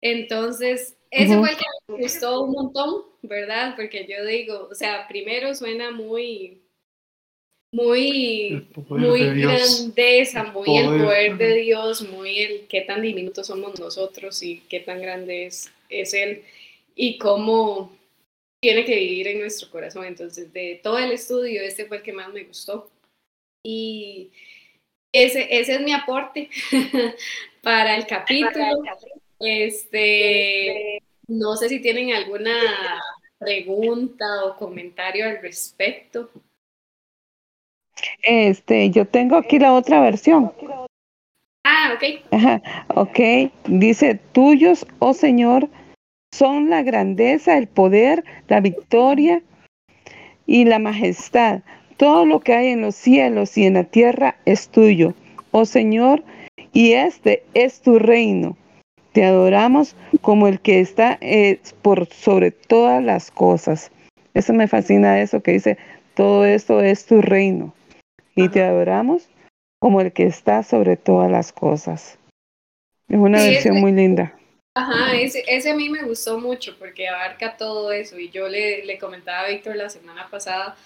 Entonces, 0.03 0.97
ese 1.11 1.38
fue 1.38 1.51
el 1.51 1.57
que 1.57 1.64
me 1.88 1.99
gustó 1.99 2.42
un 2.42 2.53
montón, 2.53 3.03
¿verdad? 3.23 3.75
Porque 3.77 4.07
yo 4.07 4.25
digo, 4.25 4.69
o 4.71 4.75
sea, 4.75 5.09
primero 5.09 5.55
suena 5.55 5.90
muy, 5.90 6.61
muy, 7.73 8.69
muy 8.88 9.40
grandeza, 9.40 10.45
muy 10.45 10.77
el 10.77 11.03
poder 11.03 11.37
de 11.38 11.55
Dios, 11.57 12.03
muy 12.03 12.38
el 12.40 12.66
qué 12.69 12.83
tan 12.83 13.03
diminutos 13.03 13.47
somos 13.47 13.81
nosotros 13.81 14.42
y 14.42 14.61
qué 14.69 14.81
tan 14.81 15.01
grande 15.01 15.47
es, 15.47 15.73
es 15.88 16.12
Él 16.14 16.42
y 16.95 17.19
cómo 17.19 17.97
tiene 18.61 18.85
que 18.85 18.97
vivir 18.97 19.29
en 19.29 19.40
nuestro 19.40 19.71
corazón. 19.71 20.05
Entonces, 20.05 20.53
de 20.53 20.81
todo 20.83 20.99
el 20.99 21.12
estudio, 21.12 21.62
este 21.62 21.87
fue 21.87 21.99
el 21.99 22.03
que 22.03 22.12
más 22.12 22.33
me 22.33 22.45
gustó. 22.45 22.90
Y 23.64 24.31
ese, 25.12 25.47
ese 25.51 25.75
es 25.77 25.81
mi 25.81 25.92
aporte 25.92 26.49
para 27.62 27.97
el 27.97 28.07
capítulo. 28.07 28.83
Este, 29.38 31.03
no 31.29 31.57
sé 31.57 31.69
si 31.69 31.81
tienen 31.81 32.12
alguna 32.12 32.55
pregunta 33.38 34.45
o 34.45 34.57
comentario 34.57 35.27
al 35.27 35.40
respecto. 35.42 36.31
Este, 38.23 38.90
yo 38.90 39.07
tengo 39.07 39.37
aquí 39.37 39.59
la 39.59 39.75
otra 39.75 40.01
versión. 40.01 40.53
Ah, 41.64 41.95
ok. 41.95 42.25
Ajá, 42.31 42.62
ok. 42.95 43.51
Dice, 43.66 44.21
tuyos, 44.33 44.87
oh 44.99 45.14
Señor, 45.14 45.69
son 46.33 46.71
la 46.71 46.83
grandeza, 46.83 47.57
el 47.57 47.66
poder, 47.66 48.25
la 48.49 48.61
victoria 48.61 49.42
y 50.47 50.64
la 50.64 50.79
majestad. 50.79 51.62
Todo 51.97 52.27
lo 52.27 52.41
que 52.41 52.53
hay 52.53 52.69
en 52.69 52.83
los 52.83 52.95
cielos 52.95 53.57
y 53.57 53.67
en 53.67 53.75
la 53.75 53.85
tierra 53.85 54.37
es 54.45 54.69
tuyo, 54.69 55.15
oh 55.51 55.65
Señor, 55.65 56.23
y 56.73 56.93
este 56.93 57.43
es 57.55 57.81
tu 57.81 57.99
reino. 57.99 58.57
Te 59.13 59.25
adoramos 59.25 59.97
como 60.21 60.47
el 60.47 60.61
que 60.61 60.81
está 60.81 61.17
eh, 61.23 61.59
por 61.81 62.07
sobre 62.09 62.51
todas 62.51 63.03
las 63.03 63.31
cosas. 63.31 63.91
Eso 64.35 64.53
me 64.53 64.69
fascina 64.69 65.23
eso 65.23 65.43
que 65.43 65.53
dice, 65.53 65.79
todo 66.15 66.45
esto 66.45 66.83
es 66.83 67.07
tu 67.07 67.23
reino. 67.23 67.75
Y 68.35 68.51
te 68.51 68.63
adoramos 68.63 69.31
como 69.79 70.03
el 70.03 70.13
que 70.13 70.25
está 70.25 70.63
sobre 70.63 70.99
todas 70.99 71.31
las 71.31 71.53
cosas. 71.53 72.19
Es 73.09 73.17
una 73.19 73.43
versión 73.43 73.81
muy 73.81 73.93
linda. 73.93 74.37
Ajá, 74.75 75.15
ese, 75.15 75.43
ese, 75.49 75.71
a 75.71 75.75
mí 75.75 75.89
me 75.89 76.03
gustó 76.03 76.39
mucho 76.39 76.77
porque 76.79 77.09
abarca 77.09 77.57
todo 77.57 77.93
eso. 77.93 78.19
Y 78.19 78.29
yo 78.29 78.49
le, 78.49 78.85
le 78.85 78.99
comentaba 78.99 79.47
a 79.47 79.49
Víctor 79.49 79.77
la 79.77 79.89
semana 79.89 80.29
pasada 80.31 80.77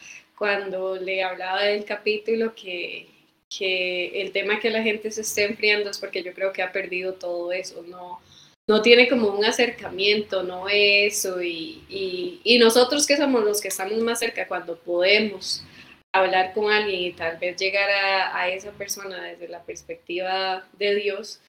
cuando 0.41 0.97
le 0.97 1.23
hablaba 1.23 1.65
del 1.65 1.85
capítulo 1.85 2.55
que, 2.55 3.07
que 3.55 4.23
el 4.23 4.33
tema 4.33 4.59
que 4.59 4.71
la 4.71 4.83
gente 4.83 5.11
se 5.11 5.21
esté 5.21 5.45
enfriando 5.45 5.91
es 5.91 5.99
porque 5.99 6.23
yo 6.23 6.33
creo 6.33 6.51
que 6.51 6.63
ha 6.63 6.73
perdido 6.73 7.13
todo 7.13 7.53
eso, 7.53 7.83
no, 7.83 8.23
no 8.67 8.81
tiene 8.81 9.07
como 9.07 9.29
un 9.29 9.45
acercamiento, 9.45 10.43
no 10.43 10.67
eso, 10.71 11.43
y, 11.43 12.41
y, 12.43 12.59
nosotros 12.59 13.07
que 13.07 13.19
somos 13.19 13.45
los 13.45 13.61
que 13.61 13.69
estamos 13.69 13.99
más 13.99 14.19
cerca 14.19 14.49
cuando 14.49 14.79
podemos 14.79 15.63
hablar 16.11 16.55
con 16.55 16.73
alguien 16.73 17.01
y 17.03 17.13
tal 17.13 17.37
vez 17.37 17.59
llegar 17.59 17.91
a, 17.91 18.35
a 18.35 18.49
esa 18.49 18.71
persona 18.71 19.23
desde 19.23 19.47
la 19.47 19.63
perspectiva 19.63 20.67
de 20.79 20.95
Dios, 20.95 21.43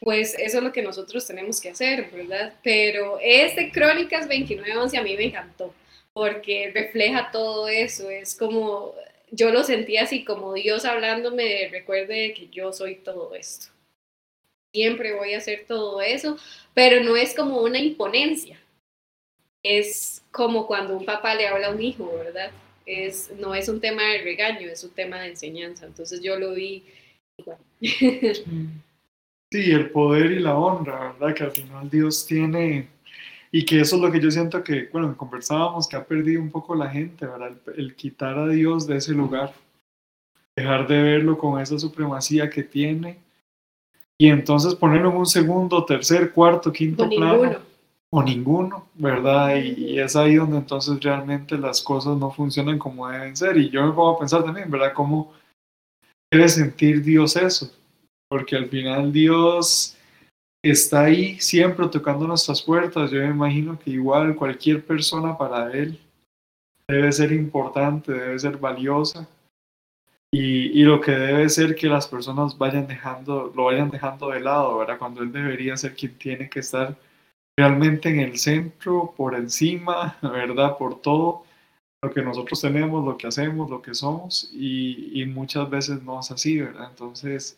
pues 0.00 0.34
eso 0.38 0.56
es 0.56 0.64
lo 0.64 0.72
que 0.72 0.80
nosotros 0.80 1.26
tenemos 1.26 1.60
que 1.60 1.68
hacer, 1.68 2.10
¿verdad? 2.10 2.54
Pero 2.62 3.18
este 3.20 3.70
Crónicas 3.70 4.26
29.11 4.26 4.98
a 4.98 5.02
mí 5.02 5.14
me 5.18 5.24
encantó, 5.24 5.74
porque 6.16 6.70
refleja 6.74 7.30
todo 7.30 7.68
eso, 7.68 8.08
es 8.08 8.34
como, 8.34 8.94
yo 9.30 9.50
lo 9.50 9.62
sentía 9.64 10.04
así 10.04 10.24
como 10.24 10.54
Dios 10.54 10.86
hablándome, 10.86 11.68
recuerde 11.70 12.32
que 12.32 12.48
yo 12.48 12.72
soy 12.72 12.94
todo 12.94 13.34
esto. 13.34 13.66
Siempre 14.72 15.14
voy 15.14 15.34
a 15.34 15.38
hacer 15.38 15.66
todo 15.68 16.00
eso, 16.00 16.38
pero 16.72 17.04
no 17.04 17.18
es 17.18 17.34
como 17.34 17.60
una 17.60 17.78
imponencia. 17.78 18.58
Es 19.62 20.24
como 20.32 20.66
cuando 20.66 20.96
un 20.96 21.04
papá 21.04 21.34
le 21.34 21.48
habla 21.48 21.66
a 21.66 21.72
un 21.72 21.82
hijo, 21.82 22.10
¿verdad? 22.16 22.50
Es, 22.86 23.30
no 23.32 23.54
es 23.54 23.68
un 23.68 23.82
tema 23.82 24.02
de 24.04 24.22
regaño, 24.22 24.70
es 24.70 24.84
un 24.84 24.92
tema 24.92 25.20
de 25.20 25.28
enseñanza. 25.28 25.84
Entonces 25.84 26.22
yo 26.22 26.38
lo 26.38 26.54
vi 26.54 26.82
igual. 27.36 27.58
Sí, 29.52 29.70
el 29.70 29.90
poder 29.90 30.32
y 30.32 30.40
la 30.40 30.56
honra, 30.56 31.12
¿verdad? 31.12 31.34
Que 31.34 31.44
al 31.44 31.52
final 31.52 31.88
Dios 31.88 32.26
tiene, 32.26 32.88
y 33.50 33.64
que 33.64 33.80
eso 33.80 33.96
es 33.96 34.02
lo 34.02 34.10
que 34.10 34.20
yo 34.20 34.30
siento 34.30 34.62
que, 34.62 34.88
bueno, 34.92 35.16
conversábamos, 35.16 35.88
que 35.88 35.96
ha 35.96 36.04
perdido 36.04 36.40
un 36.40 36.50
poco 36.50 36.74
la 36.74 36.88
gente, 36.88 37.26
¿verdad? 37.26 37.52
El, 37.76 37.94
quitar 37.94 38.38
a 38.38 38.48
Dios 38.48 38.86
de 38.86 38.96
ese 38.96 39.12
lugar, 39.12 39.52
dejar 40.56 40.86
de 40.86 41.02
verlo 41.02 41.38
con 41.38 41.60
esa 41.60 41.78
supremacía 41.78 42.50
que 42.50 42.62
tiene, 42.62 43.18
y 44.18 44.28
entonces 44.28 44.74
ponerlo 44.74 45.10
en 45.10 45.16
un 45.18 45.26
segundo, 45.26 45.84
tercer, 45.84 46.32
cuarto, 46.32 46.72
quinto 46.72 47.04
o 47.04 47.08
plano. 47.08 47.42
Ninguno. 47.42 47.76
O 48.10 48.22
ninguno, 48.22 48.86
¿verdad? 48.94 49.56
Y, 49.56 49.92
y, 49.92 49.98
es 49.98 50.16
ahí 50.16 50.36
donde 50.36 50.58
entonces 50.58 50.98
realmente 51.02 51.58
las 51.58 51.82
cosas 51.82 52.16
no 52.16 52.30
funcionan 52.30 52.78
como 52.78 53.08
deben 53.08 53.36
ser. 53.36 53.56
Y 53.58 53.68
yo 53.68 53.84
me 53.84 53.92
pongo 53.92 54.14
a 54.14 54.18
pensar 54.18 54.44
también, 54.44 54.70
¿verdad? 54.70 54.92
¿Cómo 54.94 55.32
debe 56.30 56.48
sentir 56.48 57.02
Dios 57.02 57.36
eso? 57.36 57.70
porque 58.28 58.56
al 58.56 58.68
final 58.68 59.12
Dios 59.12 59.96
está 60.70 61.04
ahí 61.04 61.38
siempre 61.40 61.88
tocando 61.88 62.26
nuestras 62.26 62.62
puertas. 62.62 63.10
Yo 63.10 63.20
me 63.20 63.28
imagino 63.28 63.78
que 63.78 63.90
igual 63.90 64.34
cualquier 64.34 64.84
persona 64.84 65.36
para 65.36 65.70
Él 65.72 65.98
debe 66.88 67.12
ser 67.12 67.32
importante, 67.32 68.12
debe 68.12 68.38
ser 68.38 68.56
valiosa. 68.56 69.28
Y, 70.32 70.80
y, 70.80 70.82
lo 70.82 71.00
que 71.00 71.12
debe 71.12 71.48
ser 71.48 71.74
que 71.76 71.86
las 71.86 72.08
personas 72.08 72.58
vayan 72.58 72.86
dejando, 72.86 73.52
lo 73.54 73.64
vayan 73.64 73.90
dejando 73.90 74.30
de 74.30 74.40
lado, 74.40 74.78
¿verdad? 74.78 74.98
Cuando 74.98 75.22
Él 75.22 75.32
debería 75.32 75.76
ser 75.76 75.94
quien 75.94 76.18
tiene 76.18 76.50
que 76.50 76.60
estar 76.60 76.96
realmente 77.58 78.10
en 78.10 78.20
el 78.20 78.36
centro, 78.36 79.14
por 79.16 79.34
encima, 79.34 80.18
¿verdad? 80.22 80.76
Por 80.76 81.00
todo 81.00 81.44
lo 82.02 82.12
que 82.12 82.22
nosotros 82.22 82.60
tenemos, 82.60 83.04
lo 83.04 83.16
que 83.16 83.28
hacemos, 83.28 83.70
lo 83.70 83.80
que 83.80 83.94
somos, 83.94 84.50
y, 84.52 85.22
y 85.22 85.26
muchas 85.26 85.70
veces 85.70 86.02
no 86.02 86.20
es 86.20 86.30
así, 86.30 86.60
¿verdad? 86.60 86.88
Entonces, 86.90 87.56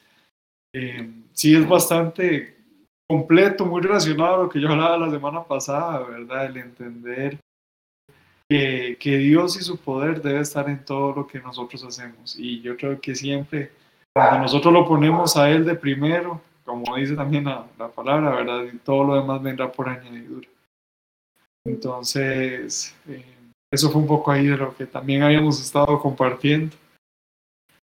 eh, 0.75 1.11
sí 1.33 1.57
es 1.57 1.67
bastante 1.67 2.58
completo, 3.09 3.65
muy 3.65 3.81
relacionado 3.81 4.35
a 4.35 4.43
lo 4.45 4.49
que 4.49 4.61
yo 4.61 4.69
hablaba 4.69 4.99
la 4.99 5.11
semana 5.11 5.43
pasada, 5.43 6.01
¿verdad? 6.01 6.47
El 6.47 6.57
entender 6.59 7.39
que, 8.49 8.97
que, 9.01 9.17
Dios 9.17 9.57
y 9.57 9.63
su 9.63 9.79
poder 9.79 10.21
debe 10.21 10.41
estar 10.41 10.69
en 10.69 10.85
todo 10.85 11.15
lo 11.15 11.27
que 11.27 11.41
nosotros 11.41 11.83
hacemos. 11.85 12.39
Y 12.39 12.61
yo 12.61 12.77
creo 12.77 13.01
que 13.01 13.15
siempre, 13.15 13.73
cuando 14.15 14.41
nosotros 14.41 14.73
lo 14.73 14.87
ponemos 14.87 15.37
a 15.37 15.51
Él 15.51 15.65
de 15.65 15.75
primero, 15.75 16.41
como 16.65 16.97
dice 16.97 17.17
también 17.17 17.45
la, 17.45 17.67
la 17.79 17.89
palabra, 17.89 18.31
¿verdad? 18.31 18.67
Todo 18.85 19.05
lo 19.05 19.15
demás 19.15 19.43
vendrá 19.43 19.73
por 19.73 19.89
añadidura. 19.89 20.49
Entonces, 21.65 22.95
eh, 23.09 23.25
eso 23.71 23.91
fue 23.91 24.01
un 24.01 24.07
poco 24.07 24.31
ahí 24.31 24.47
de 24.47 24.57
lo 24.57 24.75
que 24.77 24.87
también 24.87 25.23
habíamos 25.23 25.61
estado 25.61 25.99
compartiendo. 25.99 26.77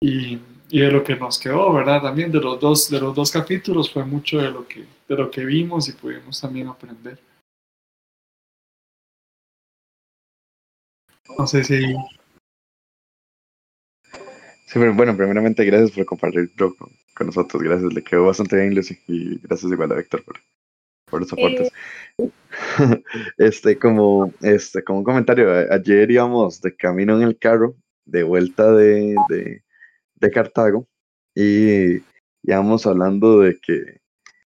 Y 0.02 0.40
y 0.72 0.82
de 0.82 0.92
lo 0.92 1.04
que 1.04 1.16
nos 1.16 1.40
quedó, 1.40 1.74
¿verdad? 1.74 2.02
También 2.02 2.32
de 2.32 2.40
los 2.40 2.60
dos, 2.60 2.90
de 2.90 3.00
los 3.00 3.16
dos 3.16 3.32
capítulos 3.32 3.92
fue 3.92 4.06
mucho 4.06 4.38
de 4.38 4.52
lo 4.52 4.68
que, 4.68 4.86
de 5.08 5.16
lo 5.16 5.30
que 5.32 5.44
vimos 5.44 5.90
y 5.90 5.94
pudimos 5.94 6.40
también 6.40 6.68
aprender. 6.68 7.20
No 11.38 11.48
sé 11.48 11.64
si... 11.64 11.82
Sí, 14.68 14.78
bueno, 14.78 15.18
primeramente 15.18 15.66
gracias 15.66 15.92
por 15.92 16.06
compartirlo 16.06 16.76
con, 16.76 16.90
con, 17.16 17.28
nosotros, 17.28 17.64
gracias, 17.64 17.92
le 17.92 18.04
quedó 18.04 18.26
bastante 18.26 18.56
bien 18.56 18.76
Lucy 18.76 19.00
y 19.08 19.40
gracias 19.40 19.72
igual 19.72 19.92
a 19.92 19.96
Víctor 19.96 20.24
por, 20.24 20.36
por 21.10 21.22
los 21.22 21.34
aportes. 21.34 21.72
Eh. 22.20 22.32
este, 23.38 23.80
como, 23.80 24.32
este, 24.42 24.84
como 24.84 25.00
un 25.00 25.06
comentario, 25.06 25.52
ayer 25.72 26.12
íbamos 26.12 26.62
de 26.62 26.76
camino 26.76 27.16
en 27.18 27.24
el 27.24 27.40
carro, 27.40 27.76
de 28.06 28.22
vuelta 28.22 28.72
de, 28.72 29.16
de 29.30 29.64
de 30.20 30.32
Cartago 30.32 30.88
y 31.36 32.02
íbamos 32.44 32.86
hablando 32.86 33.42
de 33.42 33.60
que, 33.60 34.02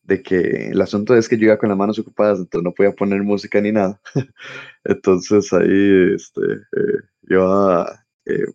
de 0.03 0.23
que 0.23 0.71
el 0.71 0.81
asunto 0.81 1.17
es 1.17 1.29
que 1.29 1.37
yo 1.39 1.47
iba 1.47 1.59
con 1.59 1.69
las 1.69 1.79
manos 1.79 1.99
ocupadas, 1.99 2.39
entonces 2.39 2.65
no 2.65 2.73
podía 2.73 2.93
poner 2.93 3.23
música 3.23 3.61
ni 3.61 3.73
nada. 3.73 4.01
entonces 4.85 5.53
ahí 5.53 6.15
este, 6.15 6.41
eh, 6.43 7.01
yo 7.23 7.87
eh, 8.27 8.47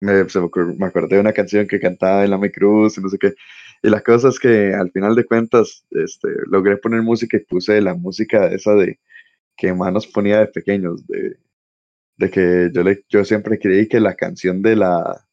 me, 0.00 0.12
me, 0.22 0.86
acordé 0.86 1.16
de 1.16 1.20
una 1.20 1.32
canción 1.32 1.66
que 1.66 1.80
cantaba 1.80 2.24
en 2.24 2.30
la 2.30 2.50
Cruz 2.50 2.98
y 2.98 3.00
no 3.00 3.08
sé 3.08 3.18
qué. 3.18 3.34
Y 3.82 3.88
la 3.90 4.00
cosa 4.00 4.28
es 4.28 4.38
que 4.38 4.74
al 4.74 4.90
final 4.92 5.14
de 5.14 5.24
cuentas 5.24 5.84
este, 5.90 6.28
logré 6.46 6.76
poner 6.78 7.02
música 7.02 7.36
y 7.36 7.40
puse 7.40 7.80
la 7.80 7.94
música 7.94 8.46
esa 8.46 8.74
de 8.74 8.98
que 9.56 9.72
Manos 9.72 10.06
ponía 10.06 10.40
de 10.40 10.46
pequeños, 10.48 11.06
de, 11.06 11.36
de 12.16 12.30
que 12.30 12.70
yo, 12.72 12.82
le, 12.82 13.04
yo 13.08 13.24
siempre 13.24 13.58
creí 13.58 13.88
que 13.88 14.00
la 14.00 14.14
canción 14.14 14.62
de 14.62 14.76
la, 14.76 15.26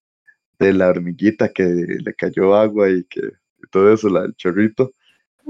de 0.62 0.74
la 0.74 0.90
hormiguita 0.90 1.50
que 1.50 1.64
le 1.64 2.14
cayó 2.14 2.56
agua 2.56 2.90
y 2.90 3.04
que 3.06 3.22
todo 3.72 3.92
eso, 3.92 4.10
la, 4.10 4.26
el 4.26 4.36
chorrito. 4.36 4.94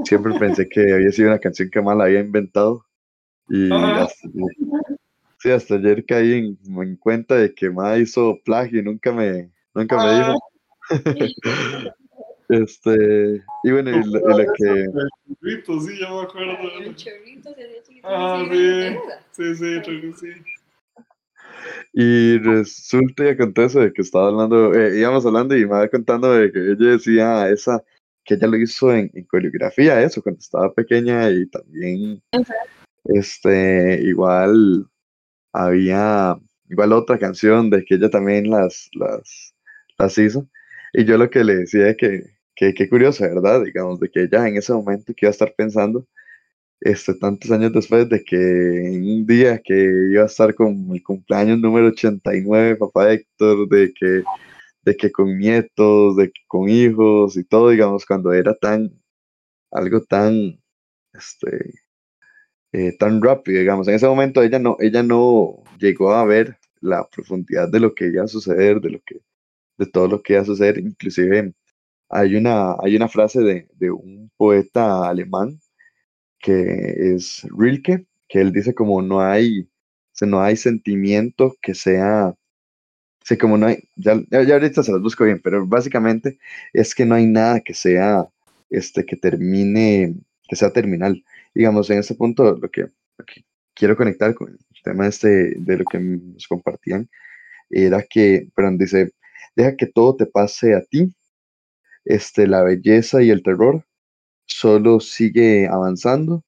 Siempre 0.06 0.40
pensé 0.40 0.70
que 0.70 0.94
había 0.94 1.12
sido 1.12 1.30
una 1.30 1.40
canción 1.40 1.70
que 1.70 1.82
mal 1.82 2.00
había 2.02 2.22
inventado. 2.22 2.86
Y 3.50 3.72
hasta, 3.74 4.30
sí, 5.40 5.52
hasta 5.52 5.76
ayer 5.76 6.06
caí 6.06 6.34
en, 6.34 6.58
en, 6.82 6.96
cuenta 6.96 7.36
de 7.36 7.54
que 7.54 7.70
Ma 7.70 7.98
hizo 7.98 8.40
plagio 8.46 8.80
y 8.80 8.84
nunca 8.84 9.12
me, 9.12 9.52
nunca 9.74 9.98
me 9.98 10.16
dijo. 10.16 10.40
Este, 12.52 13.42
y 13.64 13.72
bueno, 13.72 13.92
y 13.92 14.04
lo, 14.04 14.20
y 14.20 14.44
lo 14.44 14.54
que... 14.54 14.70
El 14.70 14.92
chorrito, 15.40 15.80
sí, 15.80 16.00
ya 16.02 16.10
me 16.10 16.22
acuerdo. 16.24 16.58
Un 16.86 16.96
chorrito 16.96 17.50
se 17.54 17.82
chiquito, 17.84 18.08
Ah, 18.10 18.44
sí, 18.52 18.98
sí, 19.32 19.56
sí, 19.56 19.82
creo 19.82 20.02
que 20.02 20.14
sí. 20.18 20.28
Y 21.94 22.38
resulta 22.40 23.26
y 23.26 23.30
acontece 23.30 23.80
de 23.80 23.94
que 23.94 24.02
estaba 24.02 24.28
hablando, 24.28 24.74
eh, 24.74 25.00
íbamos 25.00 25.26
hablando 25.26 25.56
y 25.56 25.62
me 25.62 25.72
va 25.72 25.88
contando 25.90 26.32
de 26.34 26.52
que 26.52 26.60
ella 26.60 26.92
decía 26.92 27.50
esa, 27.50 27.84
que 28.24 28.36
ella 28.36 28.48
lo 28.48 28.58
hizo 28.58 28.94
en, 28.94 29.12
en 29.14 29.26
coreografía, 29.26 30.02
eso, 30.02 30.22
cuando 30.22 30.40
estaba 30.40 30.74
pequeña 30.74 31.30
y 31.30 31.48
también, 31.48 32.22
este, 33.06 34.02
igual 34.04 34.88
había, 35.54 36.38
igual 36.70 36.94
otra 36.94 37.18
canción 37.20 37.70
de 37.70 37.84
que 37.84 37.96
ella 37.96 38.10
también 38.10 38.50
las, 38.50 38.90
las, 38.94 39.54
las 39.98 40.18
hizo. 40.18 40.48
Y 40.94 41.06
yo 41.06 41.18
lo 41.18 41.30
que 41.30 41.44
le 41.44 41.56
decía 41.58 41.90
es 41.90 41.98
que, 41.98 42.24
que, 42.56 42.74
qué 42.74 42.90
curioso, 42.90 43.24
¿verdad? 43.24 43.64
Digamos, 43.64 44.00
de 44.00 44.10
que 44.10 44.24
ella 44.24 44.48
en 44.48 44.58
ese 44.58 44.74
momento 44.74 45.14
que 45.16 45.26
iba 45.26 45.30
a 45.30 45.32
estar 45.32 45.54
pensando, 45.56 46.08
este, 46.82 47.14
tantos 47.16 47.52
años 47.52 47.74
después 47.74 48.10
de 48.10 48.24
que 48.24 48.36
un 48.36 49.26
día 49.28 49.62
que 49.64 49.74
iba 50.12 50.24
a 50.24 50.26
estar 50.26 50.56
con 50.56 50.90
el 50.92 51.04
cumpleaños 51.04 51.60
número 51.60 51.88
89, 51.90 52.76
papá 52.78 53.14
Héctor, 53.14 53.70
de 53.70 53.94
que, 53.94 54.24
de 54.84 54.98
que 54.98 55.12
con 55.12 55.38
nietos, 55.38 56.18
de 56.18 56.28
que 56.32 56.42
con 56.48 56.70
hijos 56.70 57.38
y 57.38 57.44
todo, 57.46 57.70
digamos, 57.70 58.06
cuando 58.06 58.34
era 58.34 58.56
tan, 58.56 58.92
algo 59.72 60.02
tan, 60.04 60.60
este, 61.14 61.74
eh, 62.74 62.98
tan 62.98 63.22
rápido, 63.22 63.60
digamos, 63.60 63.88
en 63.88 63.96
ese 63.96 64.08
momento 64.08 64.42
ella 64.44 64.60
no, 64.60 64.78
ella 64.80 65.04
no 65.04 65.64
llegó 65.80 66.14
a 66.14 66.26
ver 66.26 66.58
la 66.82 67.08
profundidad 67.10 67.70
de 67.70 67.80
lo 67.80 67.94
que 67.96 68.08
iba 68.08 68.24
a 68.24 68.28
suceder, 68.28 68.82
de 68.82 68.92
lo 68.92 69.02
que, 69.06 69.22
de 69.78 69.86
todo 69.88 70.08
lo 70.08 70.22
que 70.24 70.34
iba 70.34 70.44
a 70.44 70.46
suceder, 70.46 70.80
inclusive 70.80 71.54
hay 72.10 72.36
una, 72.36 72.76
hay 72.82 72.96
una 72.96 73.10
frase 73.10 73.42
de, 73.42 73.70
de 73.76 73.92
un 73.92 74.32
poeta 74.38 75.10
alemán 75.10 75.61
que 76.42 77.14
es 77.16 77.48
Rilke, 77.58 78.06
que 78.28 78.42
él 78.42 78.52
dice 78.52 78.74
como 78.74 79.02
no 79.02 79.22
hay, 79.22 79.62
o 79.62 79.68
sea, 80.14 80.28
no 80.28 80.42
hay 80.42 80.58
sentimiento 80.58 81.56
que 81.62 81.76
sea, 81.76 82.30
o 82.30 83.26
sea, 83.26 83.38
como 83.38 83.58
no 83.58 83.68
hay, 83.68 83.78
ya, 83.96 84.16
ya, 84.32 84.54
ahorita 84.54 84.84
se 84.84 84.92
los 84.92 85.02
busco 85.02 85.26
bien, 85.26 85.40
pero 85.44 85.66
básicamente 85.68 86.40
es 86.74 86.96
que 86.96 87.06
no 87.06 87.16
hay 87.16 87.28
nada 87.28 87.62
que 87.62 87.74
sea, 87.74 88.28
este, 88.70 89.06
que 89.06 89.18
termine, 89.18 90.16
que 90.48 90.56
sea 90.56 90.72
terminal. 90.74 91.24
Digamos, 91.54 91.90
en 91.90 92.00
ese 92.00 92.16
punto 92.16 92.58
lo 92.58 92.72
que, 92.72 92.82
lo 92.82 93.26
que 93.26 93.46
quiero 93.76 93.96
conectar 93.98 94.34
con 94.36 94.50
el 94.50 94.58
tema 94.84 95.08
este, 95.08 95.56
de 95.58 95.78
lo 95.78 95.86
que 95.86 96.00
nos 96.00 96.48
compartían, 96.48 97.10
era 97.70 98.04
que, 98.04 98.50
perdón, 98.56 98.78
dice, 98.78 99.12
deja 99.56 99.76
que 99.76 99.88
todo 99.88 100.16
te 100.16 100.26
pase 100.26 100.76
a 100.76 100.82
ti, 100.82 101.14
este, 102.06 102.48
la 102.48 102.64
belleza 102.64 103.22
y 103.22 103.30
el 103.30 103.44
terror, 103.44 103.86
solo 104.52 105.00
sigue 105.00 105.68
avanzando 105.68 106.44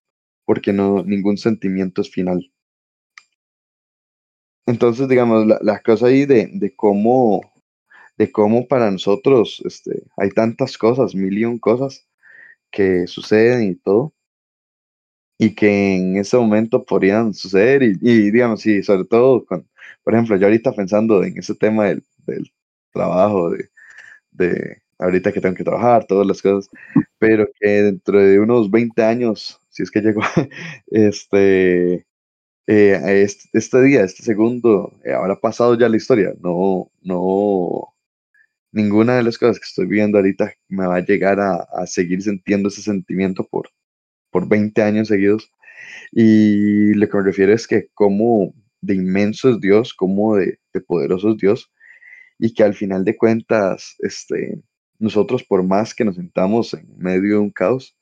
porque 0.46 0.74
no, 0.74 1.04
ningún 1.04 1.38
sentimiento 1.38 2.02
es 2.02 2.10
final. 2.10 2.52
Entonces, 4.66 5.08
digamos, 5.10 5.46
la, 5.46 5.60
la 5.62 5.80
cosa 5.82 6.08
ahí 6.08 6.26
de, 6.26 6.50
de 6.54 6.76
cómo, 6.76 7.42
de 8.18 8.32
cómo 8.32 8.68
para 8.68 8.92
nosotros 8.92 9.62
este, 9.66 10.04
hay 10.18 10.30
tantas 10.30 10.78
cosas, 10.78 11.16
mil 11.16 11.38
y 11.38 11.46
un 11.46 11.60
cosas 11.60 12.08
que 12.72 13.08
suceden 13.08 13.72
y 13.72 13.76
todo, 13.76 14.13
y 15.38 15.56
que 15.56 15.96
en 15.96 16.18
ese 16.18 16.38
momento 16.38 16.86
podrían 16.86 17.34
suceder, 17.34 17.84
y, 17.84 17.98
y 18.02 18.32
digamos, 18.32 18.62
sí, 18.62 18.84
sobre 18.84 19.06
todo, 19.06 19.46
con, 19.46 19.68
por 20.04 20.13
ejemplo, 20.13 20.38
yo 20.38 20.48
ahorita 20.48 20.74
pensando 20.74 21.24
en 21.24 21.38
ese 21.38 21.56
tema 21.56 21.86
del, 21.86 22.04
del 22.26 22.52
trabajo, 22.92 23.50
de, 23.52 23.70
de 24.32 24.82
ahorita 25.00 25.34
que 25.34 25.42
tengo 25.42 25.56
que 25.56 25.63
trabajar, 25.63 26.06
todas 26.06 26.28
las 26.28 26.42
cosas, 26.42 26.70
pero 27.23 27.47
que 27.57 27.69
dentro 27.69 28.19
de 28.19 28.38
unos 28.38 28.69
20 28.69 29.01
años, 29.01 29.62
si 29.69 29.81
es 29.81 29.91
que 29.91 30.01
llego, 30.01 30.19
este, 30.88 32.05
eh, 32.67 33.27
este, 33.53 33.81
día, 33.81 34.03
este 34.03 34.23
segundo, 34.23 34.91
eh, 35.05 35.13
habrá 35.13 35.39
pasado 35.39 35.79
ya 35.79 35.88
la 35.88 35.95
historia, 35.95 36.33
no, 36.41 36.91
no, 37.01 37.95
ninguna 38.73 39.15
de 39.15 39.23
las 39.23 39.38
cosas 39.38 39.57
que 39.57 39.63
estoy 39.63 39.86
viviendo 39.86 40.17
ahorita 40.17 40.53
me 40.67 40.86
va 40.86 40.97
a 40.97 41.05
llegar 41.05 41.39
a, 41.39 41.88
seguir 41.88 42.21
sintiendo 42.21 42.67
ese 42.67 42.81
sentimiento 42.81 43.47
por, 43.49 43.69
por 44.29 44.49
20 44.49 44.81
años 44.83 45.07
seguidos. 45.07 45.49
Y 46.12 46.93
lo 46.95 47.07
que 47.07 47.17
me 47.17 47.23
refiero 47.23 47.53
es 47.53 47.67
que 47.67 47.88
como 47.93 48.53
de 48.81 48.95
inmenso 48.95 49.49
es 49.49 49.62
Dios, 49.62 49.93
como 49.93 50.36
de 50.36 50.59
poderoso 50.88 51.31
es 51.31 51.38
Dios, 51.38 51.71
y 52.38 52.53
que 52.53 52.63
al 52.63 52.73
final 52.73 53.05
de 53.05 53.15
cuentas, 53.15 53.95
este, 53.99 54.62
nosotros 54.99 55.43
por 55.43 55.63
más 55.63 55.93
que 55.93 56.06
nos 56.06 56.15
sentamos 56.15 56.73
en 56.73 56.88
medio 56.97 57.36
de 57.36 57.38
un 57.39 57.51
caos, 57.51 57.97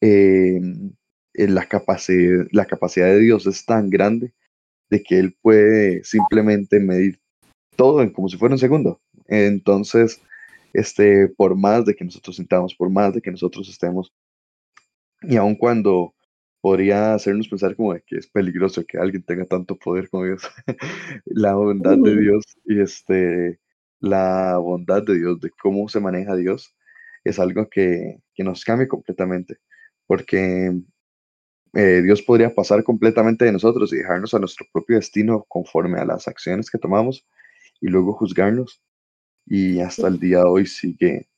eh, 0.00 0.60
eh, 1.34 1.48
la, 1.48 1.66
capacidad, 1.66 2.46
la 2.52 2.66
capacidad 2.66 3.06
de 3.06 3.20
Dios 3.20 3.46
es 3.46 3.64
tan 3.64 3.90
grande 3.90 4.32
de 4.90 5.02
que 5.02 5.18
Él 5.18 5.36
puede 5.40 6.04
simplemente 6.04 6.80
medir 6.80 7.20
todo 7.76 8.02
en 8.02 8.10
como 8.10 8.28
si 8.28 8.36
fuera 8.36 8.54
un 8.54 8.58
segundo. 8.58 9.00
Entonces, 9.26 10.20
este, 10.72 11.28
por 11.28 11.56
más 11.56 11.84
de 11.84 11.94
que 11.94 12.04
nosotros 12.04 12.36
sintamos, 12.36 12.74
por 12.74 12.90
más 12.90 13.14
de 13.14 13.22
que 13.22 13.30
nosotros 13.30 13.68
estemos, 13.68 14.12
y 15.22 15.36
aun 15.36 15.54
cuando 15.54 16.14
podría 16.60 17.14
hacernos 17.14 17.48
pensar 17.48 17.74
como 17.74 17.94
de 17.94 18.02
que 18.02 18.16
es 18.16 18.26
peligroso 18.26 18.84
que 18.84 18.98
alguien 18.98 19.22
tenga 19.22 19.46
tanto 19.46 19.76
poder 19.76 20.10
como 20.10 20.24
Dios, 20.24 20.42
la 21.24 21.54
bondad 21.54 21.96
de 21.96 22.16
Dios 22.16 22.44
y 22.64 22.80
este, 22.80 23.58
la 24.00 24.58
bondad 24.58 25.02
de 25.02 25.18
Dios, 25.18 25.40
de 25.40 25.50
cómo 25.50 25.88
se 25.88 26.00
maneja 26.00 26.36
Dios, 26.36 26.74
es 27.24 27.38
algo 27.38 27.68
que, 27.68 28.20
que 28.34 28.44
nos 28.44 28.64
cambia 28.64 28.88
completamente, 28.88 29.58
porque 30.06 30.72
eh, 31.74 32.02
Dios 32.02 32.22
podría 32.22 32.54
pasar 32.54 32.82
completamente 32.82 33.44
de 33.44 33.52
nosotros 33.52 33.92
y 33.92 33.98
dejarnos 33.98 34.34
a 34.34 34.38
nuestro 34.38 34.66
propio 34.72 34.96
destino 34.96 35.44
conforme 35.48 36.00
a 36.00 36.04
las 36.04 36.26
acciones 36.28 36.70
que 36.70 36.78
tomamos 36.78 37.26
y 37.80 37.88
luego 37.88 38.14
juzgarnos. 38.14 38.82
Y 39.46 39.80
hasta 39.80 40.08
el 40.08 40.18
día 40.18 40.38
de 40.38 40.44
hoy 40.44 40.66
sigue 40.66 41.28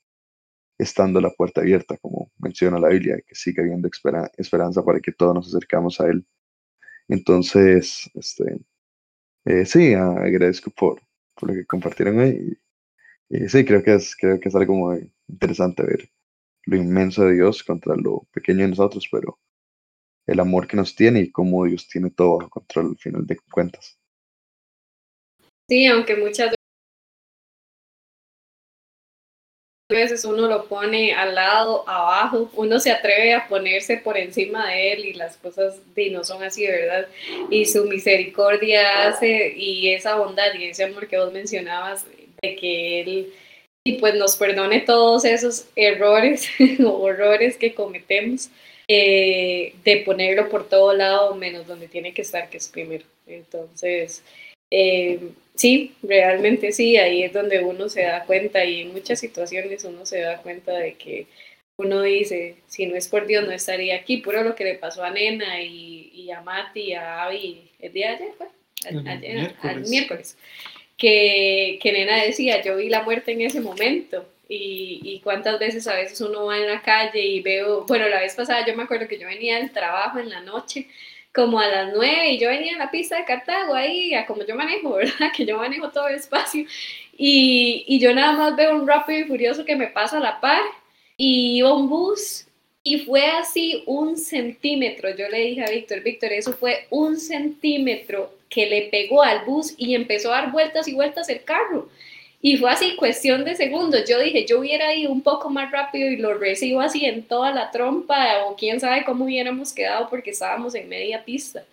estando 0.79 1.21
la 1.21 1.31
puerta 1.31 1.61
abierta, 1.61 1.97
como 1.99 2.31
menciona 2.39 2.79
la 2.79 2.89
Biblia, 2.89 3.21
que 3.27 3.35
sigue 3.35 3.63
habiendo 3.63 3.89
espera- 3.89 4.31
esperanza 4.37 4.85
para 4.85 5.01
que 5.01 5.13
todos 5.13 5.35
nos 5.35 5.49
acercamos 5.49 6.01
a 6.01 6.07
Él. 6.09 6.27
Entonces, 7.09 8.11
este, 8.15 8.61
eh, 9.45 9.67
sí, 9.67 9.95
agradezco 9.95 10.71
por, 10.71 11.01
por 11.43 11.51
lo 11.51 11.57
que 11.57 11.67
compartieron 11.67 12.21
hoy. 12.21 12.57
Y, 13.29 13.49
sí, 13.49 13.65
creo 13.65 13.83
que 13.83 13.95
es, 13.95 14.15
creo 14.15 14.39
que 14.39 14.49
es 14.49 14.55
algo 14.55 14.75
muy 14.75 15.13
interesante 15.27 15.83
ver 15.83 16.09
lo 16.67 16.77
inmenso 16.77 17.25
de 17.25 17.35
Dios 17.35 17.65
contra 17.65 17.97
lo 17.97 18.29
pequeño 18.33 18.61
de 18.61 18.69
nosotros, 18.69 19.09
pero 19.11 19.41
el 20.29 20.39
amor 20.39 20.69
que 20.69 20.77
nos 20.77 20.95
tiene 20.95 21.19
y 21.19 21.33
cómo 21.33 21.65
Dios 21.65 21.89
tiene 21.89 22.11
todo 22.11 22.39
bajo 22.39 22.51
control 22.51 22.91
al 22.91 22.99
final 22.99 23.27
de 23.27 23.37
cuentas. 23.51 23.99
Sí, 25.69 25.85
aunque 25.87 26.15
muchas 26.15 26.55
veces 29.93 30.25
uno 30.25 30.49
lo 30.49 30.67
pone 30.67 31.15
al 31.15 31.35
lado, 31.35 31.89
abajo, 31.89 32.51
uno 32.55 32.81
se 32.81 32.91
atreve 32.91 33.35
a 33.35 33.49
ponerse 33.49 33.97
por 33.99 34.17
encima 34.17 34.69
de 34.69 34.93
él 34.93 35.07
y 35.07 35.13
las 35.15 35.37
cosas 35.37 35.77
no 36.11 36.25
son 36.25 36.43
así, 36.43 36.67
¿verdad? 36.67 37.07
Y 37.51 37.67
su 37.67 37.85
misericordia 37.85 39.09
hace 39.09 39.55
y 39.57 39.93
esa 39.93 40.17
bondad 40.17 40.55
y 40.55 40.65
ese 40.65 40.85
amor 40.85 41.07
que 41.07 41.19
vos 41.19 41.33
mencionabas 41.33 42.05
de 42.43 42.57
que 42.57 43.01
él 43.01 43.33
y 43.85 43.95
pues 43.95 44.15
nos 44.15 44.37
perdone 44.37 44.81
todos 44.81 45.25
esos 45.25 45.67
errores 45.77 46.49
o 46.85 46.91
horrores 46.91 47.57
que 47.57 47.75
cometemos, 47.75 48.49
eh, 48.89 49.75
de 49.85 49.97
ponerlo 49.99 50.49
por 50.49 50.69
todo 50.69 50.93
lado 50.93 51.35
menos 51.35 51.67
donde 51.67 51.89
tiene 51.89 52.13
que 52.13 52.23
estar, 52.23 52.49
que 52.49 52.59
es 52.59 52.69
primero. 52.69 53.05
Entonces, 53.27 54.23
eh, 54.75 55.21
sí, 55.55 55.93
realmente 56.03 56.73
sí, 56.73 56.97
ahí 56.97 57.23
es 57.23 57.35
donde 57.35 57.63
uno 57.63 57.91
se 57.91 58.05
da 58.05 58.25
cuenta 58.25 58.65
y 58.65 58.81
en 58.81 58.93
muchas 58.93 59.21
situaciones 59.21 59.85
uno 59.85 60.07
se 60.07 60.21
da 60.21 60.39
cuenta 60.39 60.73
de 60.73 60.95
que 60.95 61.27
uno 61.77 62.01
dice, 62.01 62.57
si 62.69 62.87
no 62.87 62.97
es 62.97 63.07
por 63.07 63.27
Dios 63.27 63.45
no 63.45 63.53
estaría 63.53 63.97
aquí, 63.97 64.17
puro 64.17 64.43
lo 64.43 64.55
que 64.55 64.65
le 64.65 64.77
pasó 64.77 65.05
a 65.05 65.11
Nena 65.11 65.61
y, 65.61 66.11
y 66.15 66.31
a 66.31 66.41
Mati 66.41 66.81
y 66.81 66.93
a 66.95 67.25
Abby 67.25 67.71
el 67.81 67.93
día 67.93 68.09
de 68.09 68.15
ayer, 68.15 68.29
fue, 68.39 68.47
ayer, 68.87 69.35
miércoles. 69.35 69.59
al 69.63 69.91
miércoles, 69.91 70.39
que, 70.97 71.79
que 71.83 71.93
Nena 71.93 72.25
decía, 72.25 72.63
yo 72.63 72.77
vi 72.77 72.89
la 72.89 73.03
muerte 73.03 73.33
en 73.33 73.43
ese 73.43 73.61
momento. 73.61 74.27
Y, 74.49 75.01
y 75.03 75.21
cuántas 75.21 75.59
veces 75.59 75.87
a 75.87 75.97
veces 75.97 76.21
uno 76.21 76.47
va 76.47 76.59
en 76.59 76.67
la 76.67 76.83
calle 76.83 77.21
y 77.21 77.41
veo, 77.41 77.85
bueno, 77.87 78.09
la 78.09 78.21
vez 78.21 78.35
pasada 78.35 78.67
yo 78.67 78.77
me 78.77 78.83
acuerdo 78.83 79.09
que 79.09 79.19
yo 79.19 79.27
venía 79.27 79.57
del 79.57 79.71
trabajo 79.71 80.19
en 80.19 80.29
la 80.29 80.41
noche 80.41 80.89
como 81.35 81.59
a 81.59 81.67
las 81.67 81.93
nueve 81.95 82.33
y 82.33 82.39
yo 82.39 82.49
venía 82.49 82.73
en 82.73 82.79
la 82.79 82.91
pista 82.91 83.17
de 83.17 83.25
Cartago 83.25 83.75
ahí, 83.75 84.15
a 84.15 84.27
como 84.27 84.45
yo 84.45 84.55
manejo, 84.55 84.93
¿verdad? 84.97 85.33
Que 85.37 85.47
yo 85.47 85.57
manejo 85.59 85.91
todo 85.91 86.07
despacio. 86.07 86.67
Y, 87.17 87.85
y 87.87 87.99
yo 88.01 88.15
nada 88.15 88.33
más 88.33 88.57
veo 88.57 88.75
un 88.75 88.87
rápido 88.87 89.21
y 89.21 89.25
furioso 89.25 89.65
que 89.65 89.77
me 89.77 89.89
pasa 89.89 90.19
a 90.19 90.21
la 90.21 90.41
par 90.41 90.63
y 91.17 91.63
un 91.63 91.89
bus 91.89 92.47
y 92.85 93.01
fue 93.01 93.27
así 93.27 93.83
un 93.87 94.17
centímetro. 94.17 95.15
Yo 95.15 95.29
le 95.29 95.41
dije 95.41 95.65
a 95.65 95.71
Víctor, 95.71 96.01
Víctor, 96.01 96.33
eso 96.33 96.53
fue 96.53 96.87
un 96.91 97.19
centímetro 97.19 98.35
que 98.49 98.67
le 98.67 98.83
pegó 98.91 99.23
al 99.23 99.45
bus 99.45 99.75
y 99.77 99.95
empezó 99.95 100.33
a 100.33 100.43
dar 100.43 100.53
vueltas 100.53 100.89
y 100.89 100.95
vueltas 100.95 101.29
el 101.29 101.45
carro. 101.45 101.89
Y 102.45 102.57
fue 102.57 102.73
así, 102.73 102.97
cuestión 102.97 103.45
de 103.45 103.55
segundos. 103.55 104.03
Yo 104.09 104.19
dije, 104.19 104.45
yo 104.45 104.59
hubiera 104.59 104.93
ido 104.95 105.13
un 105.13 105.23
poco 105.23 105.49
más 105.49 105.71
rápido 105.71 106.11
y 106.11 106.17
lo 106.17 106.35
recibo 106.35 106.81
así 106.81 107.05
en 107.05 107.23
toda 107.23 107.53
la 107.53 107.71
trompa, 107.71 108.45
o 108.47 108.57
quién 108.57 108.81
sabe 108.81 109.05
cómo 109.05 109.25
hubiéramos 109.25 109.73
quedado 109.73 110.11
porque 110.11 110.31
estábamos 110.31 110.75
en 110.75 110.89
media 110.89 111.25
pista. 111.25 111.65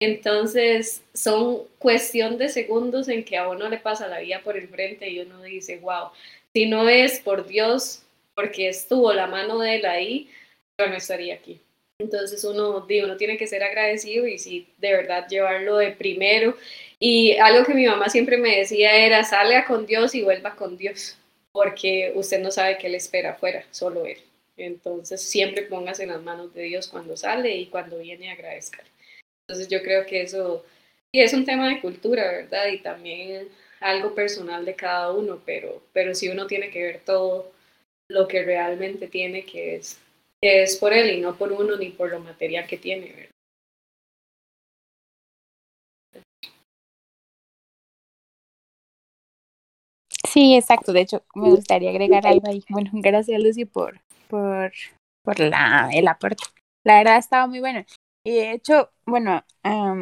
Entonces, 0.00 1.02
son 1.12 1.64
cuestión 1.78 2.38
de 2.38 2.48
segundos 2.48 3.08
en 3.08 3.24
que 3.24 3.36
a 3.36 3.48
uno 3.48 3.68
le 3.68 3.78
pasa 3.78 4.06
la 4.06 4.20
vida 4.20 4.40
por 4.44 4.56
el 4.56 4.68
frente 4.68 5.10
y 5.10 5.20
uno 5.20 5.42
dice, 5.42 5.78
wow, 5.78 6.10
si 6.54 6.66
no 6.66 6.88
es 6.88 7.18
por 7.18 7.46
Dios, 7.46 8.04
porque 8.34 8.68
estuvo 8.68 9.12
la 9.12 9.26
mano 9.26 9.58
de 9.58 9.76
él 9.76 9.86
ahí, 9.86 10.30
yo 10.78 10.86
no 10.86 10.96
estaría 10.96 11.34
aquí. 11.34 11.60
Entonces 11.98 12.42
uno, 12.44 12.86
uno 12.88 13.16
tiene 13.16 13.36
que 13.36 13.46
ser 13.46 13.62
agradecido 13.62 14.26
y 14.26 14.38
sí, 14.38 14.68
de 14.78 14.92
verdad 14.92 15.26
llevarlo 15.28 15.76
de 15.76 15.92
primero. 15.92 16.56
Y 17.04 17.36
algo 17.38 17.64
que 17.64 17.74
mi 17.74 17.84
mamá 17.84 18.08
siempre 18.08 18.36
me 18.36 18.58
decía 18.58 18.94
era, 18.94 19.24
salga 19.24 19.64
con 19.64 19.86
Dios 19.86 20.14
y 20.14 20.22
vuelva 20.22 20.54
con 20.54 20.76
Dios, 20.76 21.16
porque 21.50 22.12
usted 22.14 22.40
no 22.40 22.52
sabe 22.52 22.78
qué 22.78 22.88
le 22.88 22.98
espera 22.98 23.32
afuera, 23.32 23.64
solo 23.72 24.06
Él. 24.06 24.18
Entonces 24.56 25.20
siempre 25.20 25.62
póngase 25.62 26.04
en 26.04 26.10
las 26.10 26.22
manos 26.22 26.54
de 26.54 26.62
Dios 26.62 26.86
cuando 26.86 27.16
sale 27.16 27.56
y 27.56 27.66
cuando 27.66 27.98
viene 27.98 28.30
agradezca. 28.30 28.84
Entonces 29.48 29.66
yo 29.66 29.82
creo 29.82 30.06
que 30.06 30.22
eso 30.22 30.64
y 31.10 31.22
es 31.22 31.32
un 31.34 31.44
tema 31.44 31.68
de 31.68 31.80
cultura, 31.80 32.30
¿verdad? 32.30 32.68
Y 32.68 32.78
también 32.78 33.48
algo 33.80 34.14
personal 34.14 34.64
de 34.64 34.76
cada 34.76 35.10
uno, 35.10 35.42
pero, 35.44 35.82
pero 35.92 36.14
sí 36.14 36.28
uno 36.28 36.46
tiene 36.46 36.70
que 36.70 36.84
ver 36.84 37.00
todo 37.04 37.50
lo 38.08 38.28
que 38.28 38.44
realmente 38.44 39.08
tiene, 39.08 39.44
que 39.44 39.74
es 39.74 39.98
es 40.40 40.76
por 40.76 40.92
él 40.92 41.10
y 41.18 41.20
no 41.20 41.36
por 41.36 41.50
uno 41.50 41.76
ni 41.76 41.90
por 41.90 42.10
lo 42.10 42.20
material 42.20 42.68
que 42.68 42.76
tiene. 42.76 43.31
Sí, 50.32 50.54
exacto. 50.56 50.94
De 50.94 51.02
hecho, 51.02 51.22
me 51.34 51.50
gustaría 51.50 51.90
agregar 51.90 52.26
algo 52.26 52.48
ahí. 52.48 52.64
Bueno, 52.70 52.90
gracias 52.94 53.38
Lucy 53.42 53.66
por, 53.66 54.00
por, 54.28 54.72
por 55.22 55.38
la, 55.38 55.90
el 55.92 56.08
aporte. 56.08 56.42
La 56.84 56.96
verdad 56.96 57.16
ha 57.16 57.18
estado 57.18 57.48
muy 57.48 57.60
bueno. 57.60 57.84
Y 58.24 58.30
de 58.32 58.52
hecho, 58.52 58.90
bueno, 59.04 59.44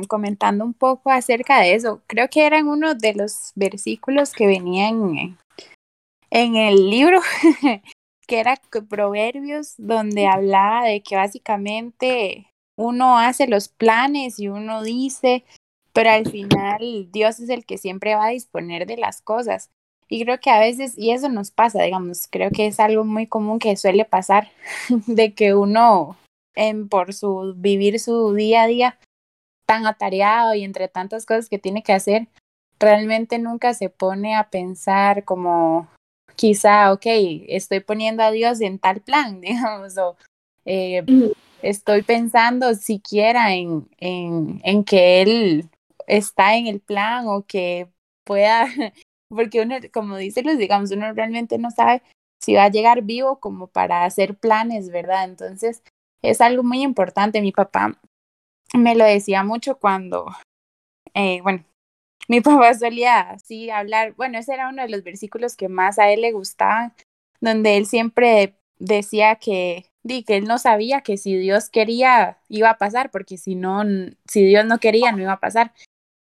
comentando 0.06 0.64
un 0.64 0.74
poco 0.74 1.10
acerca 1.10 1.60
de 1.60 1.74
eso, 1.74 2.02
creo 2.06 2.28
que 2.28 2.46
eran 2.46 2.68
uno 2.68 2.94
de 2.94 3.14
los 3.14 3.52
versículos 3.56 4.32
que 4.32 4.46
venían 4.46 5.16
en, 5.16 5.38
en 6.30 6.56
el 6.56 6.90
libro 6.90 7.20
que 8.28 8.38
era 8.38 8.60
Proverbios, 8.88 9.74
donde 9.78 10.28
hablaba 10.28 10.84
de 10.84 11.02
que 11.02 11.16
básicamente 11.16 12.46
uno 12.78 13.18
hace 13.18 13.48
los 13.48 13.68
planes 13.68 14.38
y 14.38 14.48
uno 14.48 14.82
dice, 14.84 15.44
pero 15.92 16.10
al 16.10 16.30
final 16.30 17.08
Dios 17.10 17.40
es 17.40 17.48
el 17.48 17.66
que 17.66 17.78
siempre 17.78 18.14
va 18.14 18.26
a 18.26 18.30
disponer 18.30 18.86
de 18.86 18.96
las 18.96 19.22
cosas. 19.22 19.70
Y 20.12 20.24
creo 20.24 20.40
que 20.40 20.50
a 20.50 20.58
veces, 20.58 20.98
y 20.98 21.12
eso 21.12 21.28
nos 21.28 21.52
pasa, 21.52 21.82
digamos, 21.84 22.26
creo 22.28 22.50
que 22.50 22.66
es 22.66 22.80
algo 22.80 23.04
muy 23.04 23.28
común 23.28 23.60
que 23.60 23.76
suele 23.76 24.04
pasar, 24.04 24.50
de 25.06 25.34
que 25.34 25.54
uno, 25.54 26.18
en, 26.56 26.88
por 26.88 27.14
su 27.14 27.54
vivir 27.56 28.00
su 28.00 28.34
día 28.34 28.64
a 28.64 28.66
día 28.66 28.98
tan 29.66 29.86
atareado 29.86 30.54
y 30.54 30.64
entre 30.64 30.88
tantas 30.88 31.24
cosas 31.24 31.48
que 31.48 31.60
tiene 31.60 31.84
que 31.84 31.92
hacer, 31.92 32.26
realmente 32.80 33.38
nunca 33.38 33.72
se 33.72 33.88
pone 33.88 34.34
a 34.34 34.50
pensar 34.50 35.24
como, 35.24 35.88
quizá, 36.34 36.92
ok, 36.92 37.06
estoy 37.46 37.78
poniendo 37.78 38.24
a 38.24 38.32
Dios 38.32 38.60
en 38.60 38.80
tal 38.80 39.00
plan, 39.00 39.40
digamos, 39.40 39.96
o 39.96 40.16
eh, 40.64 41.04
estoy 41.62 42.02
pensando 42.02 42.74
siquiera 42.74 43.54
en, 43.54 43.88
en, 43.98 44.60
en 44.64 44.82
que 44.82 45.22
Él 45.22 45.68
está 46.08 46.56
en 46.56 46.66
el 46.66 46.80
plan 46.80 47.28
o 47.28 47.44
que 47.46 47.86
pueda, 48.24 48.66
porque 49.30 49.62
uno, 49.62 49.76
como 49.92 50.16
dice 50.16 50.42
los, 50.42 50.58
digamos, 50.58 50.90
uno 50.90 51.12
realmente 51.12 51.58
no 51.58 51.70
sabe 51.70 52.02
si 52.40 52.54
va 52.54 52.64
a 52.64 52.70
llegar 52.70 53.02
vivo 53.02 53.38
como 53.38 53.68
para 53.68 54.04
hacer 54.04 54.34
planes, 54.34 54.90
¿verdad? 54.90 55.24
Entonces, 55.24 55.82
es 56.22 56.40
algo 56.40 56.62
muy 56.62 56.82
importante. 56.82 57.40
Mi 57.40 57.52
papá 57.52 57.98
me 58.74 58.94
lo 58.94 59.04
decía 59.04 59.44
mucho 59.44 59.78
cuando, 59.78 60.26
eh, 61.14 61.40
bueno, 61.42 61.64
mi 62.28 62.40
papá 62.40 62.74
solía 62.74 63.20
así 63.20 63.70
hablar, 63.70 64.14
bueno, 64.16 64.38
ese 64.38 64.54
era 64.54 64.68
uno 64.68 64.82
de 64.82 64.88
los 64.88 65.04
versículos 65.04 65.56
que 65.56 65.68
más 65.68 65.98
a 65.98 66.10
él 66.10 66.22
le 66.22 66.32
gustaban, 66.32 66.92
donde 67.40 67.76
él 67.76 67.86
siempre 67.86 68.54
decía 68.78 69.36
que, 69.36 69.86
di, 70.02 70.24
que 70.24 70.36
él 70.36 70.44
no 70.44 70.58
sabía 70.58 71.02
que 71.02 71.16
si 71.16 71.36
Dios 71.36 71.70
quería 71.70 72.38
iba 72.48 72.70
a 72.70 72.78
pasar, 72.78 73.10
porque 73.10 73.36
si 73.36 73.54
no, 73.54 73.82
si 74.26 74.44
Dios 74.44 74.64
no 74.64 74.78
quería 74.78 75.12
no 75.12 75.22
iba 75.22 75.32
a 75.32 75.40
pasar. 75.40 75.72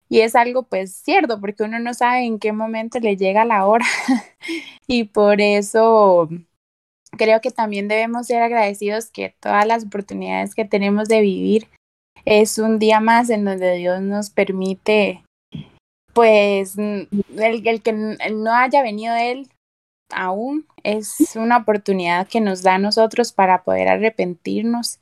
Y 0.08 0.22
es 0.22 0.36
algo 0.36 0.64
pues 0.64 0.96
cierto, 0.96 1.40
porque 1.40 1.64
uno 1.64 1.80
no 1.80 1.94
sabe 1.94 2.26
en 2.26 2.40
qué 2.40 2.52
momento 2.52 3.00
le 3.00 3.18
llega 3.18 3.46
la 3.46 3.66
hora. 3.66 3.86
y 4.88 5.06
por 5.06 5.42
eso 5.42 6.30
creo 7.18 7.42
que 7.42 7.52
también 7.52 7.88
debemos 7.88 8.28
ser 8.28 8.42
agradecidos 8.42 9.10
que 9.10 9.36
todas 9.40 9.66
las 9.66 9.86
oportunidades 9.86 10.54
que 10.54 10.66
tenemos 10.66 11.08
de 11.08 11.22
vivir 11.22 11.68
es 12.26 12.58
un 12.58 12.80
día 12.80 13.00
más 13.00 13.30
en 13.30 13.46
donde 13.46 13.76
Dios 13.76 14.02
nos 14.02 14.30
permite 14.30 15.24
pues 16.14 16.78
el, 16.78 17.08
el 17.38 17.82
que 17.82 17.94
no 17.94 18.54
haya 18.54 18.82
venido 18.82 19.16
él 19.16 19.50
aún 20.12 20.66
es 20.84 21.36
una 21.36 21.58
oportunidad 21.58 22.28
que 22.28 22.42
nos 22.42 22.62
da 22.62 22.76
a 22.76 22.80
nosotros 22.80 23.32
para 23.32 23.64
poder 23.64 23.88
arrepentirnos 23.88 25.00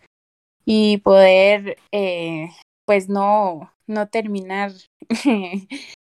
y 0.65 0.97
poder 0.97 1.77
eh, 1.91 2.49
pues 2.85 3.09
no, 3.09 3.72
no 3.88 4.08
terminar 4.08 4.72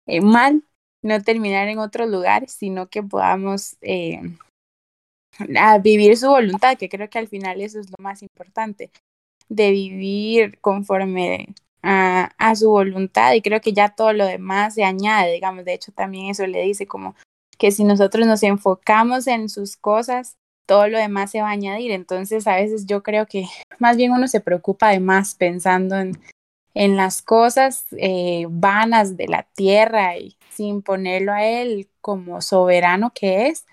eh, 0.07 0.21
mal, 0.21 0.65
no 1.03 1.23
terminar 1.23 1.69
en 1.69 1.79
otros 1.79 2.09
lugares, 2.09 2.53
sino 2.53 2.89
que 2.89 3.03
podamos 3.03 3.77
eh, 3.81 4.21
vivir 5.83 6.17
su 6.17 6.29
voluntad, 6.29 6.77
que 6.77 6.89
creo 6.89 7.09
que 7.09 7.19
al 7.19 7.29
final 7.29 7.61
eso 7.61 7.81
es 7.81 7.91
lo 7.91 7.97
más 8.03 8.23
importante, 8.23 8.91
de 9.49 9.71
vivir 9.71 10.59
conforme 10.61 11.55
a, 11.83 12.31
a, 12.39 12.55
su 12.55 12.71
voluntad 12.71 13.33
y 13.33 13.43
creo 13.43 13.61
que 13.61 13.73
ya 13.73 13.89
todo 13.89 14.13
lo 14.13 14.27
demás 14.27 14.75
se 14.75 14.85
añade, 14.85 15.33
digamos, 15.33 15.65
de 15.65 15.75
hecho 15.75 15.93
también 15.93 16.27
eso 16.27 16.47
le 16.47 16.63
dice 16.63 16.87
como 16.87 17.15
que 17.61 17.71
si 17.71 17.85
nosotros 17.85 18.27
nos 18.27 18.43
enfocamos 18.43 19.27
en 19.27 19.49
sus 19.49 19.77
cosas, 19.77 20.37
todo 20.67 20.89
lo 20.89 20.99
demás 20.99 21.33
se 21.33 21.43
va 21.43 21.49
a 21.49 21.53
añadir. 21.53 21.91
Entonces 21.91 22.47
a 22.47 22.57
veces 22.57 22.87
yo 22.87 23.03
creo 23.03 23.27
que 23.27 23.47
más 23.79 23.97
bien 23.97 24.13
uno 24.13 24.29
se 24.29 24.41
preocupa 24.41 24.89
de 24.89 25.01
más 25.01 25.35
pensando 25.35 25.97
en, 25.97 26.13
en 26.75 26.97
las 26.97 27.23
cosas 27.23 27.87
eh, 27.93 28.47
vanas 28.49 29.17
de 29.17 29.29
la 29.29 29.45
tierra 29.55 30.17
y 30.17 30.37
sin 30.51 30.83
ponerlo 30.83 31.33
a 31.33 31.45
él 31.45 31.89
como 32.01 32.41
soberano 32.41 33.13
que 33.15 33.49
es. 33.49 33.67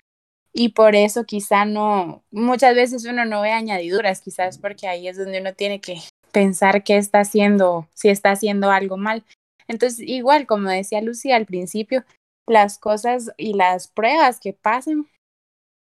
Y 0.54 0.70
por 0.70 0.96
eso 0.96 1.26
quizá 1.26 1.66
no, 1.66 2.24
muchas 2.32 2.74
veces 2.74 3.06
uno 3.06 3.26
no 3.26 3.42
ve 3.42 3.52
añadiduras, 3.52 4.22
quizás 4.22 4.58
porque 4.58 4.88
ahí 4.88 5.08
es 5.08 5.18
donde 5.18 5.40
uno 5.40 5.54
tiene 5.54 5.80
que 5.80 6.00
pensar 6.32 6.84
que 6.84 6.98
está 6.98 7.20
haciendo, 7.20 7.88
si 7.94 8.10
está 8.10 8.32
haciendo 8.32 8.72
algo 8.72 8.98
mal. 8.98 9.24
Entonces, 9.68 10.00
igual, 10.00 10.48
como 10.48 10.70
decía 10.70 11.02
Lucía 11.02 11.36
al 11.36 11.46
principio, 11.46 12.04
las 12.48 12.80
cosas 12.80 13.32
y 13.38 13.54
las 13.54 13.88
pruebas 13.88 14.40
que 14.40 14.54
pasen, 14.54 15.08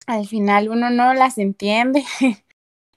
al 0.06 0.26
final 0.26 0.68
uno 0.68 0.90
no 0.90 1.14
las 1.14 1.38
entiende 1.38 2.04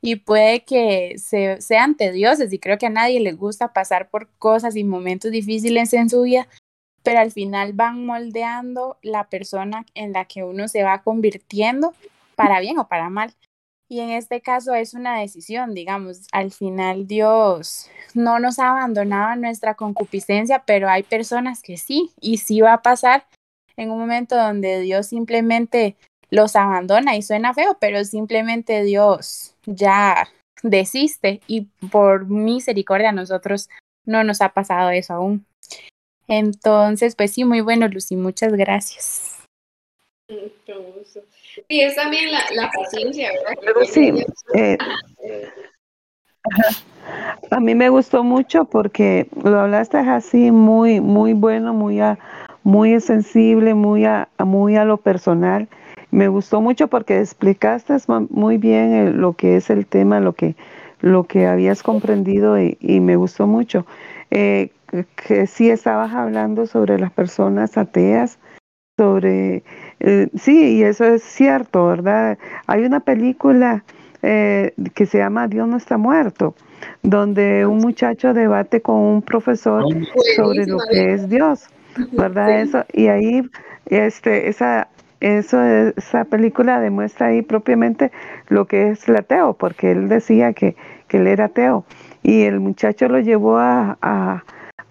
y 0.01 0.17
puede 0.17 0.63
que 0.63 1.15
se, 1.17 1.61
sean 1.61 1.95
tediosas 1.95 2.53
y 2.53 2.59
creo 2.59 2.77
que 2.77 2.85
a 2.85 2.91
nadie 2.91 3.19
le 3.19 3.33
gusta 3.33 3.73
pasar 3.73 4.09
por 4.09 4.29
cosas 4.37 4.75
y 4.75 4.83
momentos 4.83 5.31
difíciles 5.31 5.93
en 5.93 6.09
su 6.09 6.21
vida, 6.21 6.47
pero 7.03 7.19
al 7.19 7.31
final 7.31 7.73
van 7.73 8.05
moldeando 8.05 8.97
la 9.01 9.29
persona 9.29 9.85
en 9.95 10.13
la 10.13 10.25
que 10.25 10.43
uno 10.43 10.67
se 10.67 10.83
va 10.83 11.01
convirtiendo 11.01 11.93
para 12.35 12.59
bien 12.59 12.79
o 12.79 12.87
para 12.87 13.09
mal. 13.09 13.33
Y 13.91 14.01
en 14.01 14.11
este 14.11 14.39
caso 14.41 14.75
es 14.75 14.93
una 14.93 15.19
decisión, 15.19 15.73
digamos, 15.73 16.27
al 16.31 16.51
final 16.51 17.07
Dios 17.07 17.89
no 18.13 18.39
nos 18.39 18.59
ha 18.59 18.69
abandonado 18.69 19.35
nuestra 19.35 19.73
concupiscencia, 19.73 20.63
pero 20.65 20.87
hay 20.87 21.01
personas 21.01 21.63
que 21.63 21.77
sí, 21.77 22.11
y 22.21 22.37
sí 22.37 22.61
va 22.61 22.73
a 22.73 22.81
pasar 22.83 23.25
en 23.75 23.89
un 23.89 23.99
momento 23.99 24.35
donde 24.35 24.81
Dios 24.81 25.07
simplemente 25.07 25.95
los 26.29 26.55
abandona 26.55 27.15
y 27.15 27.23
suena 27.23 27.53
feo, 27.53 27.77
pero 27.79 28.05
simplemente 28.05 28.83
Dios 28.83 29.55
ya 29.69 30.27
desiste 30.63 31.41
y 31.47 31.67
por 31.91 32.27
misericordia 32.27 33.09
a 33.09 33.13
nosotros 33.13 33.69
no 34.05 34.23
nos 34.23 34.41
ha 34.41 34.49
pasado 34.49 34.89
eso 34.89 35.13
aún. 35.13 35.45
Entonces, 36.27 37.15
pues 37.15 37.31
sí, 37.33 37.43
muy 37.43 37.61
bueno, 37.61 37.87
Lucy, 37.87 38.15
muchas 38.15 38.53
gracias. 38.53 39.43
Sí, 41.67 41.81
es 41.81 41.95
también 41.95 42.31
la, 42.31 42.39
la 42.53 42.69
paciencia, 42.69 43.31
¿verdad? 43.31 43.83
Sí, 43.91 44.13
eh, 44.53 44.77
a 47.51 47.59
mí 47.59 47.75
me 47.75 47.89
gustó 47.89 48.23
mucho 48.23 48.65
porque 48.65 49.27
lo 49.43 49.59
hablaste 49.59 49.97
así 49.97 50.51
muy, 50.51 51.01
muy 51.01 51.33
bueno, 51.33 51.73
muy, 51.73 51.99
a, 51.99 52.19
muy 52.63 52.99
sensible, 53.01 53.73
muy 53.73 54.05
a, 54.05 54.29
muy 54.37 54.75
a 54.75 54.85
lo 54.85 54.97
personal. 54.97 55.67
Me 56.11 56.27
gustó 56.27 56.61
mucho 56.61 56.87
porque 56.87 57.19
explicaste 57.19 57.95
muy 58.29 58.57
bien 58.57 59.19
lo 59.21 59.33
que 59.33 59.57
es 59.57 59.69
el 59.69 59.85
tema, 59.85 60.19
lo 60.19 60.33
que, 60.33 60.55
lo 61.01 61.25
que 61.25 61.47
habías 61.47 61.83
comprendido 61.83 62.59
y, 62.59 62.77
y 62.81 62.99
me 62.99 63.15
gustó 63.15 63.47
mucho. 63.47 63.85
Eh, 64.31 64.71
que 65.15 65.47
sí 65.47 65.69
estabas 65.69 66.13
hablando 66.13 66.65
sobre 66.65 66.97
las 66.97 67.11
personas 67.11 67.77
ateas, 67.77 68.39
sobre 68.97 69.63
Eh, 69.99 70.29
sí, 70.35 70.77
y 70.77 70.83
eso 70.83 71.05
es 71.05 71.23
cierto, 71.23 71.87
¿verdad? 71.87 72.37
Hay 72.67 72.85
una 72.85 73.01
película 73.01 73.83
eh, 74.21 74.73
que 74.93 75.05
se 75.05 75.17
llama 75.17 75.47
Dios 75.47 75.67
no 75.67 75.77
está 75.77 75.97
muerto, 75.97 76.55
donde 77.03 77.65
un 77.65 77.79
muchacho 77.79 78.33
debate 78.33 78.81
con 78.81 78.95
un 78.95 79.21
profesor 79.21 79.83
sobre 80.35 80.65
lo 80.65 80.77
que 80.89 81.13
es 81.13 81.29
Dios, 81.29 81.65
¿verdad? 82.13 82.61
Eso, 82.61 82.85
y 82.93 83.07
ahí 83.07 83.41
este, 83.87 84.47
esa, 84.47 84.87
eso, 85.19 85.61
esa 85.63 86.25
película 86.25 86.79
demuestra 86.79 87.27
ahí 87.27 87.41
propiamente 87.41 88.11
lo 88.47 88.65
que 88.65 88.89
es 88.89 89.07
el 89.09 89.17
ateo, 89.17 89.53
porque 89.53 89.91
él 89.91 90.07
decía 90.09 90.53
que, 90.53 90.75
que 91.07 91.17
él 91.17 91.27
era 91.27 91.45
ateo. 91.45 91.85
Y 92.23 92.43
el 92.43 92.59
muchacho 92.59 93.07
lo 93.07 93.19
llevó 93.19 93.57
a, 93.57 93.97
a, 94.01 94.43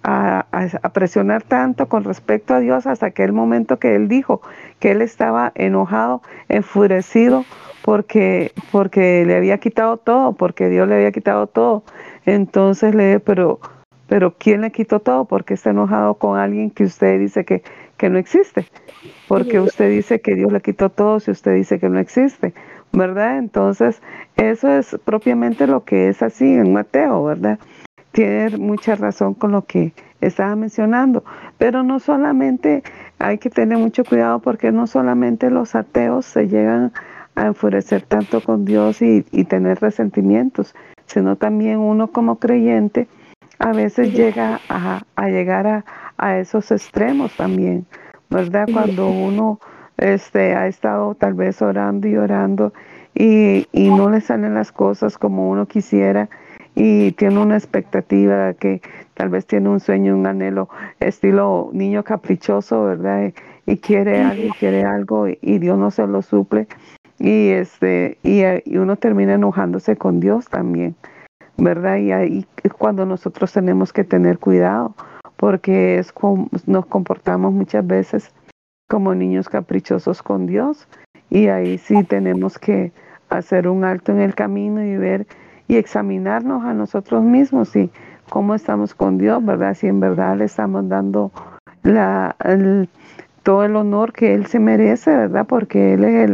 a, 0.03 0.89
presionar 0.93 1.43
tanto 1.43 1.89
con 1.89 2.05
respecto 2.05 2.55
a 2.55 2.61
Dios 2.61 2.87
hasta 2.87 3.07
aquel 3.07 3.33
momento 3.33 3.79
que 3.79 3.95
él 3.95 4.09
dijo 4.09 4.41
que 4.79 4.93
él 4.93 5.03
estaba 5.03 5.53
enojado, 5.55 6.23
enfurecido, 6.49 7.45
porque, 7.83 8.53
porque 8.71 9.25
le 9.27 9.37
había 9.37 9.59
quitado 9.59 9.97
todo, 9.97 10.33
porque 10.33 10.69
Dios 10.69 10.89
le 10.89 10.97
había 10.97 11.13
quitado 11.13 11.47
todo. 11.47 11.85
Entonces 12.27 12.95
le 12.95 13.21
pero, 13.21 13.61
pero 14.09 14.35
¿quién 14.39 14.61
le 14.61 14.73
quitó 14.73 15.01
todo? 15.01 15.25
Porque 15.25 15.55
está 15.55 15.71
enojado 15.71 16.15
con 16.15 16.39
alguien 16.39 16.71
que 16.71 16.85
usted 16.85 17.19
dice 17.19 17.45
que, 17.45 17.63
que 17.99 18.09
no 18.09 18.19
existe. 18.19 18.67
Porque 19.29 19.61
usted 19.61 19.91
dice 19.91 20.21
que 20.21 20.35
Dios 20.35 20.51
le 20.51 20.63
quitó 20.63 20.89
todo 20.89 21.21
si 21.21 21.31
usted 21.31 21.55
dice 21.55 21.79
que 21.79 21.91
no 21.91 21.99
existe, 21.99 22.55
¿verdad? 22.93 23.39
Entonces, 23.39 24.01
eso 24.37 24.71
es 24.71 24.97
propiamente 25.05 25.67
lo 25.67 25.85
que 25.85 26.09
es 26.09 26.23
así 26.23 26.55
en 26.55 26.73
Mateo, 26.73 27.25
¿verdad? 27.25 27.59
Tiene 28.13 28.57
mucha 28.57 28.97
razón 28.97 29.35
con 29.35 29.53
lo 29.53 29.67
que 29.67 29.93
estaba 30.23 30.57
mencionando, 30.57 31.23
pero 31.59 31.83
no 31.83 31.99
solamente 32.01 32.83
hay 33.19 33.39
que 33.39 33.51
tener 33.51 33.77
mucho 33.79 34.05
cuidado 34.05 34.39
porque 34.39 34.73
no 34.73 34.87
solamente 34.87 35.51
los 35.51 35.75
ateos 35.75 36.25
se 36.25 36.49
llegan 36.49 36.93
a 37.35 37.47
enfurecer 37.47 38.03
tanto 38.03 38.41
con 38.41 38.65
Dios 38.65 39.03
y, 39.03 39.25
y 39.31 39.45
tener 39.45 39.79
resentimientos, 39.81 40.75
sino 41.07 41.37
también 41.37 41.79
uno 41.79 42.09
como 42.09 42.39
creyente 42.39 43.07
a 43.59 43.73
veces 43.73 44.13
llega 44.13 44.61
a, 44.69 45.03
a 45.17 45.29
llegar 45.29 45.67
a, 45.67 45.85
a 46.19 46.39
esos 46.39 46.71
extremos 46.71 47.37
también, 47.37 47.87
¿verdad? 48.29 48.69
Cuando 48.73 49.09
uno 49.09 49.61
este, 49.97 50.55
ha 50.55 50.67
estado 50.67 51.15
tal 51.15 51.35
vez 51.35 51.63
orando 51.63 52.07
y 52.07 52.17
orando 52.17 52.73
y, 53.15 53.67
y 53.73 53.89
no 53.91 54.11
le 54.11 54.21
salen 54.21 54.55
las 54.55 54.73
cosas 54.73 55.17
como 55.17 55.49
uno 55.51 55.67
quisiera 55.67 56.29
y 56.75 57.13
tiene 57.13 57.41
una 57.41 57.57
expectativa 57.57 58.55
que 58.55 58.81
tal 59.15 59.31
vez 59.31 59.47
tiene 59.47 59.69
un 59.69 59.81
sueño, 59.81 60.17
un 60.17 60.27
anhelo, 60.27 60.69
estilo 61.01 61.71
niño 61.73 62.05
caprichoso, 62.05 62.85
¿verdad? 62.85 63.33
Y, 63.67 63.79
quiere 63.79 64.23
algo, 64.23 64.55
quiere 64.59 64.85
algo 64.85 65.27
y, 65.29 65.59
Dios 65.59 65.77
no 65.79 65.91
se 65.91 66.07
lo 66.07 66.23
suple 66.23 66.69
y 67.19 67.49
este 67.49 68.19
y, 68.23 68.43
y 68.65 68.79
uno 68.79 68.97
termina 68.97 69.35
enojándose 69.35 69.97
con 69.97 70.21
Dios 70.21 70.49
también, 70.49 70.95
¿verdad? 71.57 71.97
Y 71.97 72.13
ahí 72.13 72.47
es 72.63 72.73
cuando 72.73 73.05
nosotros 73.05 73.53
tenemos 73.53 73.93
que 73.93 74.05
tener 74.05 74.39
cuidado 74.39 74.95
porque 75.39 75.99
es 75.99 76.13
como 76.13 76.49
nos 76.67 76.85
comportamos 76.87 77.53
muchas 77.53 77.87
veces 77.87 78.35
como 78.89 79.15
niños 79.15 79.49
caprichosos 79.49 80.23
con 80.23 80.47
Dios 80.47 80.89
y 81.31 81.47
ahí 81.47 81.79
sí 81.79 82.03
tenemos 82.05 82.59
que 82.59 82.93
hacer 83.31 83.69
un 83.69 83.85
alto 83.85 84.13
en 84.13 84.21
el 84.21 84.35
camino 84.35 84.85
y 84.85 84.97
ver 84.97 85.27
y 85.69 85.77
examinarnos 85.77 86.65
a 86.65 86.75
nosotros 86.75 87.23
mismos 87.23 87.77
y 87.77 87.91
cómo 88.29 88.55
estamos 88.55 88.95
con 88.95 89.17
Dios, 89.19 89.45
¿verdad? 89.45 89.75
Si 89.75 89.87
en 89.87 90.01
verdad 90.01 90.37
le 90.37 90.45
estamos 90.45 90.89
dando 90.89 91.31
todo 93.43 93.65
el 93.65 93.77
honor 93.77 94.13
que 94.13 94.35
Él 94.35 94.47
se 94.47 94.59
merece, 94.59 95.15
¿verdad? 95.15 95.47
Porque 95.47 95.95
Él 95.95 96.05
es, 96.05 96.31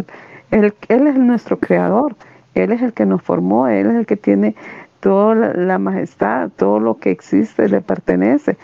el, 0.50 0.74
él 0.88 1.07
es 1.07 1.16
nuestro 1.16 1.59
creador, 1.59 2.16
Él 2.55 2.72
es 2.72 2.80
el 2.80 2.92
que 2.92 3.05
nos 3.05 3.22
formó, 3.22 3.68
Él 3.68 3.88
es 3.88 3.96
el 3.96 4.07
que 4.07 4.16
tiene 4.16 4.55
toda 5.00 5.34
la 5.55 5.78
majestad, 5.78 6.50
todo 6.57 6.80
lo 6.80 6.98
que 6.98 7.11
existe 7.11 7.68
le 7.68 7.82
pertenece 7.82 8.57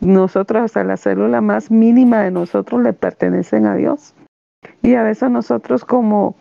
nosotros 0.00 0.62
hasta 0.62 0.84
la 0.84 0.96
célula 0.96 1.40
más 1.40 1.70
mínima 1.70 2.22
de 2.22 2.30
nosotros 2.30 2.82
le 2.82 2.92
pertenecen 2.92 3.66
a 3.66 3.74
Dios. 3.74 4.14
Y 4.82 4.94
a 4.94 5.02
veces 5.02 5.30
nosotros 5.30 5.84
como, 5.84 6.36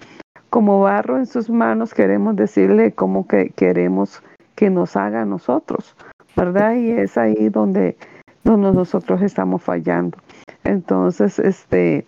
como 0.49 0.81
barro 0.81 1.17
en 1.17 1.25
sus 1.25 1.49
manos 1.49 1.93
queremos 1.93 2.35
decirle 2.35 2.91
cómo 2.91 3.27
que 3.27 3.49
queremos 3.49 4.21
que 4.55 4.69
nos 4.69 4.95
haga 4.95 5.21
a 5.21 5.25
nosotros, 5.25 5.95
¿verdad? 6.35 6.75
Y 6.75 6.91
es 6.91 7.17
ahí 7.17 7.49
donde, 7.49 7.95
donde 8.43 8.71
nosotros 8.71 9.21
estamos 9.21 9.61
fallando. 9.61 10.17
Entonces, 10.63 11.39
este 11.39 12.05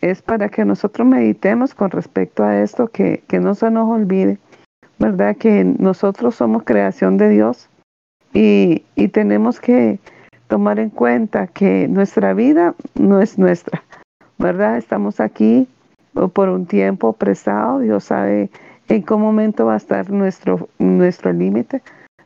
es 0.00 0.22
para 0.22 0.48
que 0.48 0.64
nosotros 0.64 1.06
meditemos 1.06 1.74
con 1.74 1.90
respecto 1.90 2.44
a 2.44 2.60
esto, 2.60 2.86
que, 2.88 3.24
que 3.26 3.40
no 3.40 3.54
se 3.54 3.70
nos 3.70 3.88
olvide, 3.88 4.38
¿verdad? 4.98 5.36
Que 5.36 5.64
nosotros 5.64 6.36
somos 6.36 6.62
creación 6.62 7.18
de 7.18 7.28
Dios 7.30 7.68
y, 8.32 8.84
y 8.94 9.08
tenemos 9.08 9.60
que 9.60 9.98
tomar 10.48 10.78
en 10.78 10.90
cuenta 10.90 11.46
que 11.46 11.86
nuestra 11.88 12.34
vida 12.34 12.74
no 12.98 13.20
es 13.20 13.38
nuestra, 13.38 13.84
¿verdad? 14.38 14.78
Estamos 14.78 15.20
aquí 15.20 15.68
por 16.32 16.48
un 16.48 16.66
tiempo 16.66 17.12
prestado, 17.12 17.78
Dios 17.78 18.04
sabe 18.04 18.50
en 18.88 19.02
qué 19.04 19.14
momento 19.14 19.66
va 19.66 19.74
a 19.74 19.76
estar 19.76 20.10
nuestro, 20.10 20.68
nuestro 20.78 21.32
límite, 21.32 21.82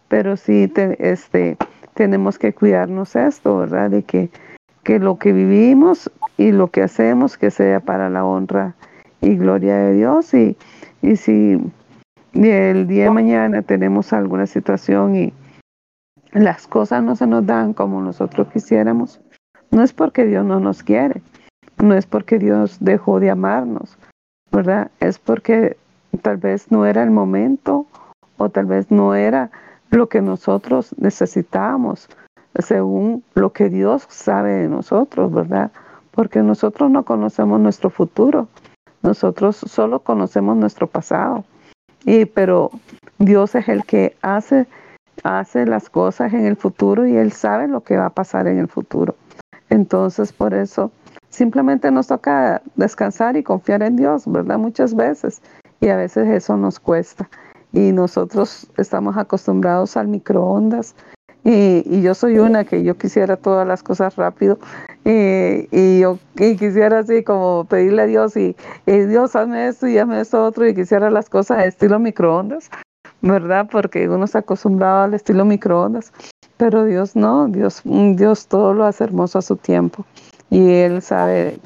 pero 0.08 0.36
sí 0.36 0.72
este, 0.98 1.56
tenemos 1.94 2.38
que 2.38 2.54
cuidarnos 2.54 3.16
esto, 3.16 3.58
¿verdad? 3.58 3.90
De 3.90 4.04
que, 4.04 4.30
que 4.84 4.98
lo 4.98 5.18
que 5.18 5.32
vivimos 5.32 6.10
y 6.38 6.52
lo 6.52 6.68
que 6.68 6.82
hacemos 6.82 7.36
que 7.36 7.50
sea 7.50 7.80
para 7.80 8.08
la 8.08 8.24
honra 8.24 8.74
y 9.20 9.36
gloria 9.36 9.76
de 9.76 9.94
Dios 9.94 10.32
y, 10.32 10.56
y 11.02 11.16
si 11.16 11.60
el 12.34 12.86
día 12.86 13.04
de 13.04 13.10
mañana 13.10 13.62
tenemos 13.62 14.12
alguna 14.12 14.46
situación 14.46 15.16
y, 15.16 15.32
las 16.32 16.66
cosas 16.66 17.02
no 17.02 17.16
se 17.16 17.26
nos 17.26 17.46
dan 17.46 17.74
como 17.74 18.00
nosotros 18.00 18.48
quisiéramos, 18.52 19.20
no 19.70 19.82
es 19.82 19.92
porque 19.92 20.24
Dios 20.24 20.44
no 20.44 20.60
nos 20.60 20.82
quiere, 20.82 21.22
no 21.78 21.94
es 21.94 22.06
porque 22.06 22.38
Dios 22.38 22.78
dejó 22.80 23.20
de 23.20 23.30
amarnos, 23.30 23.98
¿verdad? 24.50 24.90
Es 25.00 25.18
porque 25.18 25.76
tal 26.22 26.38
vez 26.38 26.70
no 26.70 26.86
era 26.86 27.02
el 27.02 27.10
momento 27.10 27.86
o 28.36 28.48
tal 28.48 28.66
vez 28.66 28.90
no 28.90 29.14
era 29.14 29.50
lo 29.90 30.08
que 30.08 30.22
nosotros 30.22 30.94
necesitábamos, 30.98 32.08
según 32.58 33.22
lo 33.34 33.52
que 33.52 33.68
Dios 33.68 34.06
sabe 34.08 34.52
de 34.52 34.68
nosotros, 34.68 35.32
¿verdad? 35.32 35.70
Porque 36.10 36.42
nosotros 36.42 36.90
no 36.90 37.04
conocemos 37.04 37.60
nuestro 37.60 37.90
futuro, 37.90 38.48
nosotros 39.02 39.56
solo 39.56 40.00
conocemos 40.00 40.56
nuestro 40.56 40.86
pasado. 40.86 41.44
Y 42.04 42.24
pero 42.24 42.70
Dios 43.18 43.54
es 43.54 43.68
el 43.68 43.84
que 43.84 44.16
hace 44.22 44.66
hace 45.22 45.66
las 45.66 45.90
cosas 45.90 46.32
en 46.32 46.46
el 46.46 46.56
futuro 46.56 47.06
y 47.06 47.16
Él 47.16 47.32
sabe 47.32 47.68
lo 47.68 47.82
que 47.82 47.96
va 47.96 48.06
a 48.06 48.10
pasar 48.10 48.46
en 48.46 48.58
el 48.58 48.68
futuro. 48.68 49.14
Entonces, 49.68 50.32
por 50.32 50.54
eso, 50.54 50.90
simplemente 51.28 51.90
nos 51.90 52.08
toca 52.08 52.62
descansar 52.76 53.36
y 53.36 53.42
confiar 53.42 53.82
en 53.82 53.96
Dios, 53.96 54.24
¿verdad? 54.26 54.58
Muchas 54.58 54.94
veces. 54.94 55.40
Y 55.80 55.88
a 55.88 55.96
veces 55.96 56.28
eso 56.28 56.56
nos 56.56 56.78
cuesta. 56.78 57.28
Y 57.72 57.92
nosotros 57.92 58.68
estamos 58.76 59.16
acostumbrados 59.16 59.96
al 59.96 60.08
microondas. 60.08 60.94
Y, 61.44 62.02
yo 62.02 62.14
soy 62.14 62.38
una 62.38 62.64
que 62.64 62.84
yo 62.84 62.96
quisiera 62.96 63.36
todas 63.36 63.66
las 63.66 63.82
cosas 63.82 64.14
rápido. 64.16 64.58
Y, 65.04 66.00
yo 66.00 66.18
quisiera 66.36 67.00
así 67.00 67.24
como 67.24 67.64
pedirle 67.64 68.02
a 68.02 68.06
Dios 68.06 68.36
y, 68.36 68.54
y 68.86 68.98
Dios 69.00 69.34
hazme 69.34 69.68
esto 69.68 69.88
y 69.88 69.98
hazme 69.98 70.20
esto 70.20 70.44
otro 70.44 70.68
y 70.68 70.74
quisiera 70.74 71.10
las 71.10 71.28
cosas 71.28 71.64
estilo 71.64 71.98
microondas. 71.98 72.70
¿Verdad? 73.22 73.68
Porque 73.70 74.08
uno 74.08 74.24
está 74.24 74.40
acostumbrado 74.40 75.04
al 75.04 75.14
estilo 75.14 75.44
microondas, 75.44 76.12
pero 76.56 76.84
Dios 76.84 77.16
no, 77.16 77.48
Dios, 77.48 77.82
Dios 77.84 78.46
todo 78.46 78.74
lo 78.74 78.84
hace 78.84 79.04
hermoso 79.04 79.38
a 79.38 79.42
su 79.42 79.56
tiempo 79.56 80.04
y 80.50 80.70
Él 80.72 81.00
sabe 81.00 81.58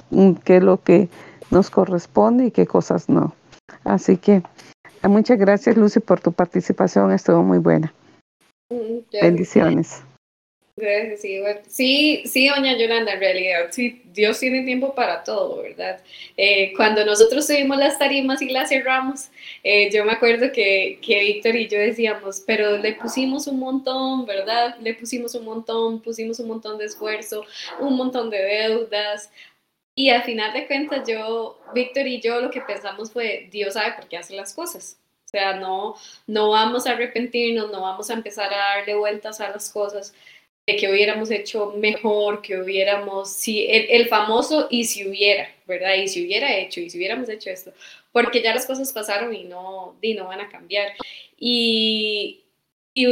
qué 0.45 0.59
es 0.59 0.63
lo 0.63 0.81
que 0.83 1.09
nos 1.51 1.71
corresponde 1.71 2.47
y 2.47 2.51
qué 2.51 2.67
cosas 2.67 3.09
no. 3.09 3.35
Así 3.85 4.17
que 4.17 4.43
muchas 5.03 5.39
gracias 5.39 5.77
Lucy 5.77 6.01
por 6.01 6.21
tu 6.21 6.33
participación, 6.33 7.11
estuvo 7.11 7.43
muy 7.43 7.59
buena. 7.59 7.93
Mm, 8.71 9.01
Bendiciones. 9.21 10.03
Sí, 11.69 12.23
sí, 12.27 12.49
doña 12.49 12.77
Yolanda, 12.77 13.13
en 13.15 13.21
realidad, 13.21 13.69
sí, 13.71 14.03
Dios 14.13 14.39
tiene 14.39 14.63
tiempo 14.65 14.95
para 14.95 15.25
todo, 15.25 15.63
¿verdad? 15.63 16.03
Eh, 16.37 16.75
cuando 16.77 17.05
nosotros 17.05 17.47
subimos 17.47 17.79
las 17.79 17.99
tarimas 17.99 18.43
y 18.43 18.51
las 18.51 18.69
cerramos, 18.69 19.31
eh, 19.63 19.91
yo 19.91 20.05
me 20.05 20.13
acuerdo 20.13 20.53
que, 20.53 20.99
que 21.01 21.21
Víctor 21.21 21.57
y 21.57 21.69
yo 21.69 21.79
decíamos, 21.79 22.43
pero 22.47 22.77
le 22.77 22.95
pusimos 22.95 23.47
un 23.47 23.59
montón, 23.59 24.27
¿verdad? 24.27 24.77
Le 24.81 24.95
pusimos 24.95 25.35
un 25.35 25.45
montón, 25.47 26.03
pusimos 26.03 26.41
un 26.41 26.49
montón 26.49 26.77
de 26.79 26.85
esfuerzo, 26.87 27.45
un 27.81 27.97
montón 27.97 28.29
de 28.29 28.39
deudas, 28.43 29.31
y 29.95 30.11
al 30.11 30.23
final 30.25 30.53
de 30.53 30.67
cuentas, 30.67 31.09
yo, 31.09 31.59
Víctor 31.75 32.07
y 32.07 32.21
yo, 32.21 32.41
lo 32.41 32.51
que 32.51 32.61
pensamos 32.61 33.13
fue, 33.13 33.49
Dios 33.51 33.75
sabe 33.75 33.95
por 33.95 34.09
qué 34.09 34.19
hace 34.19 34.37
las 34.37 34.53
cosas. 34.55 34.99
O 35.25 35.29
sea, 35.29 35.55
no, 35.55 35.97
no 36.27 36.51
vamos 36.51 36.87
a 36.87 36.93
arrepentirnos, 36.93 37.71
no 37.73 37.81
vamos 37.81 38.11
a 38.11 38.15
empezar 38.15 38.53
a 38.53 38.77
darle 38.77 38.95
vueltas 38.95 39.41
a 39.41 39.51
las 39.51 39.71
cosas, 39.73 40.15
de 40.67 40.77
que 40.77 40.91
hubiéramos 40.91 41.31
hecho 41.31 41.75
mejor, 41.77 42.43
que 42.43 42.59
hubiéramos, 42.59 43.33
si 43.33 43.67
el, 43.69 44.09
famoso 44.09 44.67
y 44.69 44.85
si 44.85 45.07
hubiera, 45.09 45.49
¿verdad? 45.67 45.95
Y 45.95 46.09
si 46.09 46.25
hubiera 46.25 46.57
hecho, 46.57 46.81
y 46.81 46.91
si 46.91 46.99
hubiéramos 46.99 47.29
hecho 47.29 47.51
esto, 47.51 47.73
porque 48.11 48.43
ya 48.43 48.53
las 48.55 48.67
cosas 48.67 48.93
pasaron 48.93 49.33
y 49.33 49.45
no, 49.45 49.97
y 50.03 50.15
no 50.15 50.27
van 50.27 50.41
a 50.41 50.49
cambiar. 50.49 50.89
Y, 51.39 52.41
y 52.95 53.07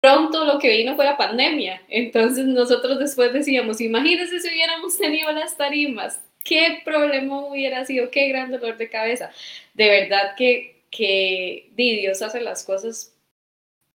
pronto 0.00 0.44
lo 0.44 0.58
que 0.60 0.76
vino 0.76 0.94
fue 0.94 1.04
la 1.04 1.16
pandemia. 1.16 1.82
Entonces 1.88 2.46
nosotros 2.46 3.00
después 3.00 3.32
decíamos, 3.32 3.80
imagínense 3.80 4.38
si 4.38 4.48
hubiéramos 4.48 4.96
tenido 4.96 5.32
las 5.32 5.56
tarimas, 5.56 6.22
qué 6.44 6.82
problema 6.84 7.46
hubiera 7.46 7.84
sido, 7.84 8.10
qué 8.10 8.28
gran 8.28 8.52
dolor 8.52 8.76
de 8.76 8.90
cabeza. 8.90 9.32
De 9.72 9.88
verdad 9.88 10.34
que, 10.36 10.84
que 10.90 11.70
Dios 11.74 12.22
hace 12.22 12.40
las 12.40 12.64
cosas 12.64 13.13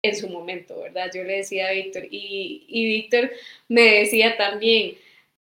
en 0.07 0.15
su 0.15 0.29
momento, 0.29 0.79
¿verdad? 0.81 1.09
Yo 1.13 1.23
le 1.23 1.37
decía 1.37 1.67
a 1.67 1.71
Víctor 1.71 2.05
y, 2.09 2.65
y 2.67 2.85
Víctor 2.85 3.31
me 3.67 3.99
decía 3.99 4.37
también, 4.37 4.95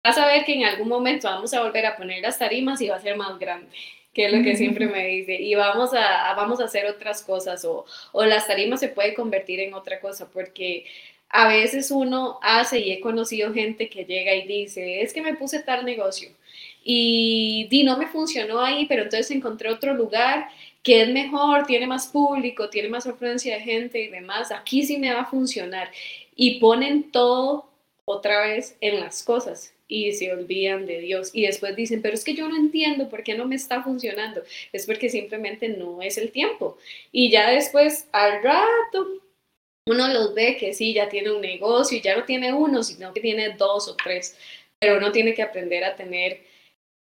a 0.03 0.27
ver 0.27 0.45
que 0.45 0.55
en 0.55 0.65
algún 0.65 0.89
momento 0.89 1.29
vamos 1.29 1.55
a 1.55 1.63
volver 1.63 1.87
a 1.87 1.97
poner 1.97 2.23
las 2.23 2.39
tarimas 2.39 2.81
y 2.81 2.89
va 2.89 2.97
a 2.97 3.01
ser 3.01 3.17
más 3.17 3.39
grande 3.39 3.69
que 4.13 4.27
es 4.27 4.33
lo 4.33 4.43
que 4.43 4.57
siempre 4.57 4.87
me 4.87 5.07
dice, 5.07 5.35
y 5.41 5.55
vamos 5.55 5.95
a, 5.95 6.35
vamos 6.35 6.61
a 6.61 6.65
hacer 6.65 6.85
otras 6.87 7.23
cosas, 7.23 7.65
o, 7.65 7.87
o 8.13 8.25
las 8.25 8.47
tarimas 8.47 8.81
se 8.81 8.89
puede 8.89 9.15
convertir 9.15 9.61
en 9.61 9.73
otra 9.73 10.01
cosa, 10.01 10.31
porque 10.31 10.85
a 11.31 11.49
veces 11.49 11.91
uno 11.91 12.39
hace, 12.43 12.81
y 12.81 12.93
he 12.93 13.01
conocido 13.01 13.55
gente 13.55 13.89
que 13.89 14.05
llega 14.05 14.35
y 14.35 14.47
dice, 14.47 15.01
es 15.01 15.15
que 15.15 15.23
me 15.23 15.35
puse 15.35 15.61
tal 15.61 15.87
negocio, 15.87 16.29
y, 16.85 17.69
y 17.71 17.85
no 17.85 17.97
me 17.97 18.07
funcionó 18.07 18.61
ahí, 18.61 18.85
pero 18.87 19.05
entonces 19.05 19.31
encontré 19.31 19.71
otro 19.71 19.95
lugar 19.95 20.49
que 20.83 21.03
es 21.03 21.09
mejor, 21.09 21.67
tiene 21.67 21.87
más 21.87 22.09
público, 22.09 22.69
tiene 22.69 22.89
más 22.89 23.07
afluencia 23.07 23.55
de 23.55 23.61
gente 23.63 24.01
y 24.01 24.09
demás, 24.09 24.51
aquí 24.51 24.85
sí 24.85 24.99
me 24.99 25.13
va 25.13 25.23
a 25.23 25.31
funcionar. 25.31 25.91
Y 26.35 26.59
ponen 26.61 27.11
todo 27.11 27.69
otra 28.05 28.47
vez 28.47 28.77
en 28.81 29.01
las 29.01 29.23
cosas 29.23 29.75
y 29.93 30.13
se 30.13 30.33
olvidan 30.33 30.87
de 30.87 31.01
Dios. 31.01 31.31
Y 31.33 31.47
después 31.47 31.77
dicen, 31.77 32.03
pero 32.03 32.15
es 32.15 32.25
que 32.25 32.35
yo 32.35 32.49
no 32.49 32.57
entiendo 32.57 33.09
por 33.09 33.23
qué 33.23 33.35
no 33.35 33.47
me 33.47 33.57
está 33.57 33.83
funcionando. 33.83 34.43
Es 34.73 34.87
porque 34.87 35.11
simplemente 35.11 35.69
no 35.69 36.01
es 36.03 36.19
el 36.19 36.33
tiempo. 36.33 36.79
Y 37.13 37.31
ya 37.31 37.51
después, 37.51 38.09
al 38.13 38.43
rato, 38.43 39.21
uno 39.87 40.09
los 40.09 40.35
ve 40.35 40.57
que 40.57 40.73
sí, 40.73 40.95
ya 40.95 41.09
tiene 41.09 41.31
un 41.31 41.43
negocio 41.43 41.99
y 41.99 42.01
ya 42.01 42.17
no 42.17 42.25
tiene 42.25 42.53
uno, 42.53 42.83
sino 42.83 43.13
que 43.13 43.21
tiene 43.21 43.51
dos 43.51 43.89
o 43.89 43.97
tres. 43.97 44.37
Pero 44.79 44.97
uno 44.97 45.13
tiene 45.13 45.35
que 45.35 45.43
aprender 45.43 45.85
a 45.85 45.95
tener 45.95 46.41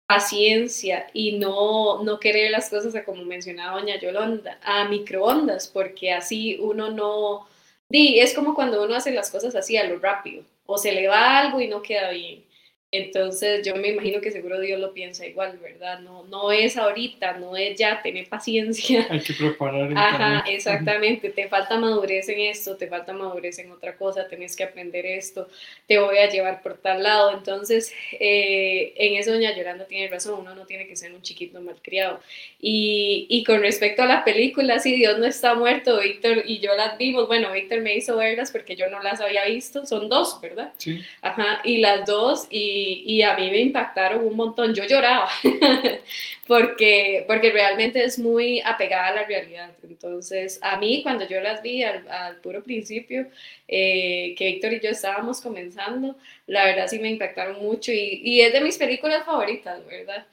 paciencia 0.09 1.05
y 1.13 1.33
no, 1.33 2.03
no 2.03 2.19
querer 2.19 2.49
las 2.49 2.71
cosas, 2.71 2.95
como 3.05 3.23
mencionaba 3.25 3.79
doña 3.79 3.99
Yolanda, 3.99 4.57
a 4.63 4.85
microondas, 4.85 5.67
porque 5.67 6.11
así 6.11 6.57
uno 6.59 6.89
no... 6.89 7.47
Di, 7.89 8.19
es 8.19 8.33
como 8.33 8.55
cuando 8.55 8.83
uno 8.83 8.95
hace 8.95 9.11
las 9.11 9.29
cosas 9.29 9.53
así 9.53 9.77
a 9.77 9.83
lo 9.83 9.99
rápido, 9.99 10.43
o 10.65 10.79
se 10.79 10.93
le 10.93 11.07
va 11.07 11.37
algo 11.37 11.61
y 11.61 11.67
no 11.67 11.83
queda 11.83 12.09
bien. 12.09 12.43
Entonces 12.91 13.63
yo 13.63 13.75
me 13.75 13.89
imagino 13.89 14.19
que 14.19 14.31
seguro 14.31 14.59
Dios 14.59 14.79
lo 14.79 14.93
piensa 14.93 15.23
igual, 15.23 15.59
¿verdad? 15.59 15.99
No, 15.99 16.23
no 16.23 16.51
es 16.51 16.75
ahorita, 16.75 17.33
no 17.33 17.55
es 17.55 17.77
ya, 17.77 18.01
tener 18.01 18.27
paciencia. 18.27 19.05
Hay 19.11 19.19
que 19.19 19.33
preparar. 19.33 19.91
Ajá, 19.95 20.43
exactamente. 20.49 21.29
Te 21.29 21.47
falta 21.47 21.77
madurez 21.77 22.27
en 22.29 22.39
esto, 22.39 22.77
te 22.77 22.87
falta 22.87 23.13
madurez 23.13 23.59
en 23.59 23.71
otra 23.71 23.95
cosa, 23.95 24.27
tenés 24.27 24.55
que 24.55 24.63
aprender 24.63 25.05
esto, 25.05 25.47
te 25.85 25.99
voy 25.99 26.17
a 26.17 26.29
llevar 26.29 26.63
por 26.63 26.77
tal 26.77 27.03
lado. 27.03 27.37
Entonces, 27.37 27.93
eh, 28.19 28.93
en 28.95 29.17
eso 29.17 29.33
doña 29.33 29.55
Yolanda 29.55 29.85
tiene 29.85 30.07
razón, 30.07 30.39
uno 30.39 30.55
no 30.55 30.65
tiene 30.65 30.87
que 30.87 30.95
ser 30.95 31.13
un 31.13 31.21
chiquito 31.21 31.61
malcriado. 31.61 32.19
Y, 32.59 33.27
y 33.29 33.43
con 33.43 33.61
respecto 33.61 34.01
a 34.01 34.07
la 34.07 34.23
película, 34.23 34.79
si 34.79 34.95
Dios 34.95 35.19
no 35.19 35.27
está 35.27 35.53
muerto, 35.53 35.99
Víctor 35.99 36.43
y 36.43 36.57
yo 36.57 36.75
las 36.75 36.97
vimos, 36.97 37.27
bueno, 37.27 37.51
Víctor 37.51 37.81
me 37.81 37.95
hizo 37.95 38.17
verlas 38.17 38.51
porque 38.51 38.75
yo 38.75 38.89
no 38.89 39.03
las 39.03 39.21
había 39.21 39.45
visto, 39.45 39.85
son 39.85 40.09
dos, 40.09 40.41
¿verdad? 40.41 40.73
Sí. 40.77 41.03
Ajá, 41.21 41.61
y 41.63 41.77
las 41.77 42.07
dos, 42.07 42.47
y 42.49 42.78
y, 43.05 43.21
a 43.21 43.35
mí 43.35 43.49
me 43.51 43.59
impactaron 43.59 44.25
un 44.25 44.35
montón. 44.35 44.73
Yo 44.73 44.85
lloraba 44.85 45.29
porque, 46.47 47.25
porque 47.27 47.51
realmente 47.51 48.03
es 48.03 48.19
muy 48.19 48.61
apegada 48.61 49.07
a 49.07 49.15
la 49.15 49.23
realidad. 49.25 49.71
Entonces, 49.83 50.59
a 50.61 50.77
mí 50.77 51.01
cuando 51.03 51.27
yo 51.27 51.39
las 51.41 51.61
vi 51.61 51.83
al, 51.83 52.37
puro 52.41 52.63
principio, 52.63 53.27
eh, 53.67 54.35
que 54.37 54.45
Víctor 54.47 54.73
y 54.73 54.79
yo 54.79 54.89
estábamos 54.89 55.41
comenzando, 55.41 56.15
la 56.47 56.65
verdad 56.65 56.87
sí 56.87 56.99
me 56.99 57.09
impactaron 57.09 57.61
mucho 57.61 57.91
y, 57.91 58.21
y 58.23 58.41
es 58.41 58.53
de 58.53 58.61
mis 58.61 58.77
películas 58.77 59.25
favoritas, 59.25 59.85
¿verdad? 59.85 60.25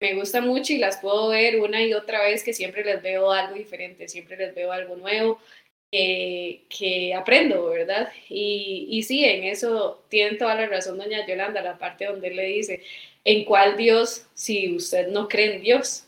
me 0.00 0.14
gusta 0.14 0.40
mucho 0.40 0.72
y 0.72 0.78
las 0.78 0.98
puedo 0.98 1.28
ver 1.28 1.60
una 1.60 1.82
y 1.82 1.92
otra 1.92 2.22
vez 2.22 2.44
que 2.44 2.52
siempre 2.52 2.84
les 2.84 3.02
veo 3.02 3.32
algo 3.32 3.54
diferente, 3.54 4.08
siempre 4.08 4.36
les 4.36 4.54
veo 4.54 4.70
algo 4.72 4.96
nuevo 4.96 5.40
que, 5.90 7.14
aprendo, 7.16 7.66
¿verdad? 7.66 8.12
Y, 8.28 8.86
y 8.90 9.02
sí, 9.02 9.24
en 9.24 9.44
eso 9.44 10.04
tiene 10.08 10.36
toda 10.36 10.54
la 10.54 10.66
razón 10.66 10.98
doña 10.98 11.26
Yolanda, 11.26 11.62
la 11.62 11.78
parte 11.78 12.06
donde 12.06 12.30
le 12.30 12.44
dice, 12.44 12.82
¿en 13.24 13.44
cuál 13.44 13.76
Dios 13.76 14.26
si 14.34 14.74
usted 14.74 15.08
no 15.08 15.28
cree 15.28 15.56
en 15.56 15.62
Dios? 15.62 16.04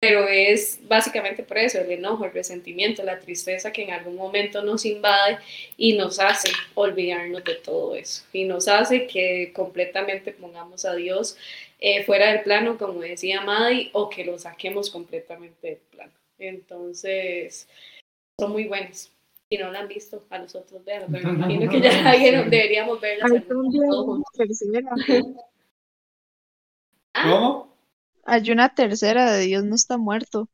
Pero 0.00 0.26
es 0.28 0.80
básicamente 0.88 1.42
por 1.42 1.58
eso, 1.58 1.78
el 1.78 1.90
enojo, 1.90 2.24
el 2.24 2.32
resentimiento, 2.32 3.02
la 3.02 3.18
tristeza 3.18 3.70
que 3.70 3.82
en 3.82 3.90
algún 3.92 4.16
momento 4.16 4.62
nos 4.62 4.86
invade 4.86 5.38
y 5.76 5.92
nos 5.92 6.18
hace 6.18 6.50
olvidarnos 6.74 7.44
de 7.44 7.56
todo 7.56 7.94
eso. 7.94 8.24
Y 8.32 8.44
nos 8.44 8.66
hace 8.66 9.06
que 9.06 9.52
completamente 9.52 10.32
pongamos 10.32 10.86
a 10.86 10.94
Dios 10.94 11.36
eh, 11.80 12.02
fuera 12.04 12.32
del 12.32 12.42
plano, 12.42 12.78
como 12.78 13.00
decía 13.02 13.42
Maddy, 13.42 13.90
o 13.92 14.08
que 14.08 14.24
lo 14.24 14.38
saquemos 14.38 14.88
completamente 14.90 15.68
del 15.68 15.78
plano. 15.90 16.12
Entonces, 16.38 17.68
son 18.38 18.52
muy 18.52 18.64
buenos 18.64 19.12
si 19.50 19.58
no 19.58 19.70
la 19.72 19.80
han 19.80 19.88
visto, 19.88 20.24
a 20.30 20.38
nosotros 20.38 20.84
vean, 20.84 21.08
pero 21.10 21.28
me 21.28 21.34
imagino 21.38 21.70
que 21.70 21.80
ya 21.80 22.02
la 22.02 22.16
vieron, 22.16 22.50
deberíamos 22.50 23.00
verla 23.00 23.26
ah. 27.14 27.22
¿Cómo? 27.22 27.70
Hay 28.24 28.50
una 28.50 28.74
tercera 28.74 29.30
de 29.32 29.44
Dios 29.46 29.64
no 29.64 29.74
está 29.74 29.98
muerto. 29.98 30.48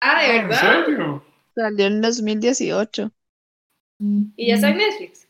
Ah, 0.00 0.22
¿de 0.22 0.28
verdad? 0.42 0.78
¿En 0.80 0.84
serio? 0.86 1.24
Salió 1.54 1.86
en 1.86 2.00
2018. 2.00 3.12
¿Y 4.36 4.48
ya 4.48 4.54
está 4.56 4.70
en 4.70 4.78
Netflix? 4.78 5.26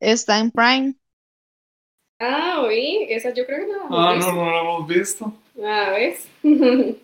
Está 0.00 0.38
en 0.38 0.50
Prime. 0.50 0.94
Ah, 2.18 2.62
oí, 2.64 3.06
esa 3.10 3.30
yo 3.34 3.44
creo 3.46 3.66
que 3.66 3.72
no 3.72 3.78
la 3.78 3.84
hemos 3.86 3.98
Ah, 3.98 4.14
visto. 4.14 4.32
no, 4.32 4.44
no 4.44 4.50
la 4.50 4.60
hemos 4.60 4.88
visto. 4.88 5.32
Ah, 5.62 5.90
¿ves? 5.90 6.28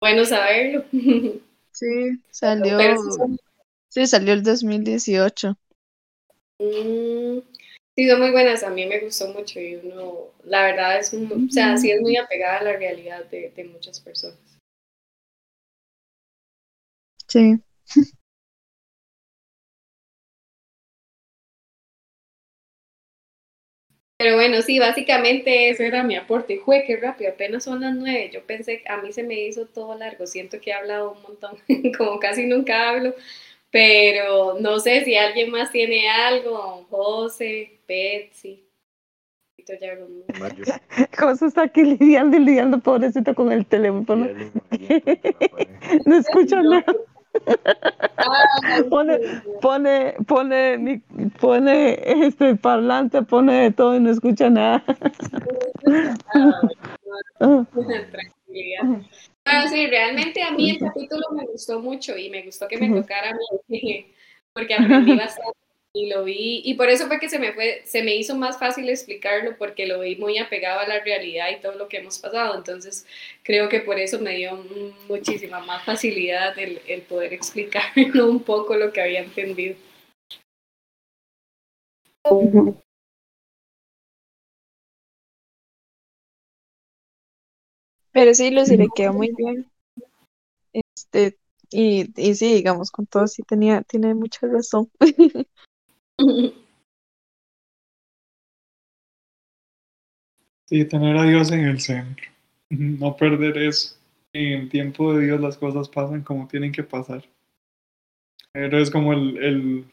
bueno 0.00 0.24
saberlo. 0.24 0.84
Sí, 1.72 1.86
salió. 2.30 2.76
Pero 2.76 2.96
sí 2.96 3.10
son- 3.10 3.38
Sí, 3.88 4.06
salió 4.06 4.32
el 4.32 4.42
2018. 4.42 5.58
Mm, 6.60 7.40
sí, 7.96 8.08
son 8.08 8.20
muy 8.20 8.30
buenas, 8.30 8.62
a 8.62 8.70
mí 8.70 8.86
me 8.86 9.00
gustó 9.00 9.28
mucho 9.32 9.60
y 9.60 9.76
uno, 9.76 10.28
la 10.44 10.62
verdad 10.64 10.98
es, 10.98 11.12
un- 11.12 11.46
o 11.48 11.50
sea, 11.52 11.76
sí 11.76 11.90
es 11.90 12.00
muy 12.00 12.16
apegada 12.16 12.58
a 12.58 12.64
la 12.64 12.72
realidad 12.76 13.24
de, 13.26 13.50
de 13.54 13.64
muchas 13.64 14.00
personas. 14.00 14.38
Sí. 17.28 17.62
Pero 24.16 24.34
bueno, 24.34 24.62
sí, 24.62 24.78
básicamente 24.80 25.70
ese 25.70 25.86
era 25.86 26.02
mi 26.02 26.16
aporte. 26.16 26.56
Jue, 26.58 26.84
qué 26.86 26.96
rápido, 26.96 27.30
apenas 27.30 27.62
son 27.64 27.80
las 27.80 27.94
nueve. 27.94 28.30
Yo 28.32 28.44
pensé, 28.44 28.82
a 28.88 28.96
mí 29.00 29.12
se 29.12 29.22
me 29.22 29.34
hizo 29.46 29.66
todo 29.66 29.96
largo. 29.96 30.26
Siento 30.26 30.60
que 30.60 30.70
he 30.70 30.72
hablado 30.74 31.12
un 31.12 31.22
montón, 31.22 31.56
como 31.96 32.18
casi 32.18 32.46
nunca 32.46 32.88
hablo. 32.90 33.14
Pero 33.70 34.58
no 34.60 34.78
sé 34.80 35.04
si 35.04 35.14
alguien 35.16 35.50
más 35.50 35.70
tiene 35.70 36.08
algo, 36.08 36.86
José, 36.90 37.80
Betsy. 37.86 38.68
Mario. 40.40 40.64
José 41.18 41.46
está 41.46 41.62
aquí 41.64 41.82
lidiando 41.82 42.36
y 42.36 42.40
lidiando, 42.40 42.78
pobrecito, 42.78 43.34
con 43.34 43.52
el 43.52 43.66
teléfono. 43.66 44.28
No 46.04 46.16
escucha 46.16 46.62
nada. 46.62 46.84
Ay, 48.16 48.82
Pone, 48.90 49.18
pone, 49.60 50.14
pone, 50.26 51.02
pone 51.40 51.98
este 52.26 52.56
parlante, 52.56 53.22
pone 53.22 53.62
de 53.62 53.70
todo 53.70 53.96
y 53.96 54.00
no 54.00 54.10
escucha 54.10 54.50
nada. 54.50 54.84
Ah, 57.40 57.64
Tranquilidad. 58.10 59.02
Bueno, 59.50 59.70
sí, 59.70 59.86
realmente 59.86 60.42
a 60.42 60.50
mí 60.50 60.70
el 60.70 60.78
capítulo 60.78 61.22
me 61.30 61.46
gustó 61.46 61.80
mucho 61.80 62.16
y 62.18 62.28
me 62.28 62.42
gustó 62.42 62.68
que 62.68 62.76
me 62.76 62.88
tocara 63.00 63.30
a 63.30 63.34
mí, 63.68 64.06
porque 64.52 64.74
aprendí 64.74 65.16
bastante 65.16 65.58
y 65.94 66.10
lo 66.10 66.24
vi, 66.24 66.60
y 66.66 66.74
por 66.74 66.90
eso 66.90 67.06
fue 67.06 67.18
que 67.18 67.30
se 67.30 67.38
me 67.38 67.54
fue, 67.54 67.80
se 67.86 68.02
me 68.02 68.14
hizo 68.14 68.36
más 68.36 68.58
fácil 68.58 68.90
explicarlo 68.90 69.56
porque 69.56 69.86
lo 69.86 70.00
vi 70.00 70.16
muy 70.16 70.36
apegado 70.36 70.80
a 70.80 70.86
la 70.86 71.00
realidad 71.00 71.48
y 71.50 71.62
todo 71.62 71.72
lo 71.76 71.88
que 71.88 71.96
hemos 71.96 72.18
pasado, 72.18 72.56
entonces 72.56 73.06
creo 73.42 73.70
que 73.70 73.80
por 73.80 73.98
eso 73.98 74.18
me 74.20 74.36
dio 74.36 74.62
muchísima 75.08 75.60
más 75.60 75.82
facilidad 75.82 76.56
el, 76.58 76.82
el 76.86 77.00
poder 77.00 77.32
explicarlo 77.32 77.94
un 78.30 78.42
poco 78.42 78.76
lo 78.76 78.92
que 78.92 79.00
había 79.00 79.20
entendido. 79.20 79.76
Pero 88.12 88.34
sí, 88.34 88.50
Lucy 88.50 88.76
le 88.76 88.88
quedó 88.94 89.12
muy 89.12 89.32
bien. 89.36 89.66
Este, 90.72 91.36
y, 91.70 92.10
y 92.20 92.34
sí, 92.34 92.54
digamos, 92.54 92.90
con 92.90 93.06
todo 93.06 93.26
sí 93.26 93.42
tenía, 93.42 93.82
tiene 93.82 94.14
mucha 94.14 94.46
razón. 94.46 94.90
Sí, 100.68 100.84
tener 100.84 101.16
a 101.16 101.22
Dios 101.22 101.50
en 101.50 101.60
el 101.60 101.80
centro. 101.80 102.26
No 102.70 103.16
perder 103.16 103.56
eso. 103.56 103.96
En 104.34 104.52
el 104.60 104.68
tiempo 104.68 105.14
de 105.14 105.24
Dios 105.24 105.40
las 105.40 105.56
cosas 105.56 105.88
pasan 105.88 106.22
como 106.22 106.46
tienen 106.46 106.70
que 106.70 106.82
pasar. 106.82 107.24
Pero 108.52 108.78
es 108.78 108.90
como 108.90 109.14
el, 109.14 109.38
el, 109.38 109.84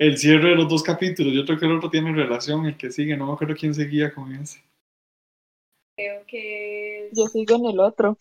el 0.00 0.18
cierre 0.18 0.50
de 0.50 0.56
los 0.56 0.68
dos 0.68 0.82
capítulos. 0.82 1.32
Yo 1.32 1.44
creo 1.44 1.60
que 1.60 1.66
el 1.66 1.76
otro 1.76 1.90
tiene 1.90 2.12
relación, 2.12 2.66
el 2.66 2.76
que 2.76 2.90
sigue. 2.90 3.16
No 3.16 3.26
me 3.26 3.34
acuerdo 3.34 3.54
quién 3.54 3.72
seguía 3.72 4.12
con 4.12 4.34
ese. 4.34 4.60
Creo 6.00 6.26
que 6.26 7.08
es... 7.08 7.18
Yo 7.18 7.26
sigo 7.26 7.56
en 7.56 7.66
el 7.66 7.80
otro, 7.80 8.16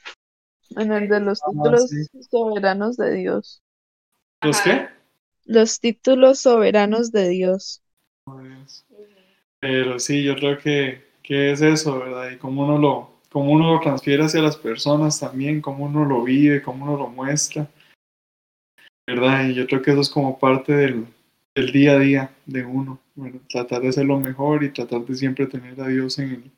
en 0.75 0.91
el 0.91 1.07
de 1.07 1.19
los 1.21 1.41
Ah, 1.41 1.45
títulos 1.51 1.89
sí. 1.89 2.05
soberanos 2.29 2.97
de 2.97 3.13
Dios. 3.15 3.61
¿Los 4.41 4.57
Ajá. 4.57 4.89
qué? 4.89 4.99
Los 5.45 5.79
títulos 5.79 6.39
soberanos 6.39 7.11
de 7.11 7.29
Dios. 7.29 7.81
Pero 9.59 9.99
sí, 9.99 10.23
yo 10.23 10.35
creo 10.35 10.57
que, 10.57 11.03
que 11.23 11.51
es 11.51 11.61
eso, 11.61 11.99
¿verdad? 11.99 12.31
Y 12.31 12.37
cómo 12.37 12.63
uno 12.65 12.77
lo, 12.77 13.11
cómo 13.31 13.51
uno 13.53 13.73
lo 13.73 13.79
transfiere 13.79 14.23
hacia 14.23 14.41
las 14.41 14.57
personas 14.57 15.19
también, 15.19 15.61
cómo 15.61 15.85
uno 15.85 16.05
lo 16.05 16.23
vive, 16.23 16.61
cómo 16.61 16.85
uno 16.85 16.97
lo 16.97 17.07
muestra, 17.07 17.67
¿verdad? 19.07 19.47
Y 19.47 19.55
yo 19.55 19.65
creo 19.67 19.81
que 19.81 19.91
eso 19.91 20.01
es 20.01 20.09
como 20.09 20.37
parte 20.37 20.73
del, 20.73 21.07
del 21.55 21.71
día 21.71 21.93
a 21.93 21.99
día 21.99 22.35
de 22.45 22.63
uno, 22.65 22.99
bueno, 23.15 23.39
tratar 23.49 23.81
de 23.81 23.91
ser 23.91 24.05
lo 24.05 24.19
mejor 24.19 24.63
y 24.63 24.71
tratar 24.71 25.01
de 25.01 25.15
siempre 25.15 25.47
tener 25.47 25.79
a 25.81 25.87
Dios 25.87 26.19
en 26.19 26.29
el, 26.29 26.51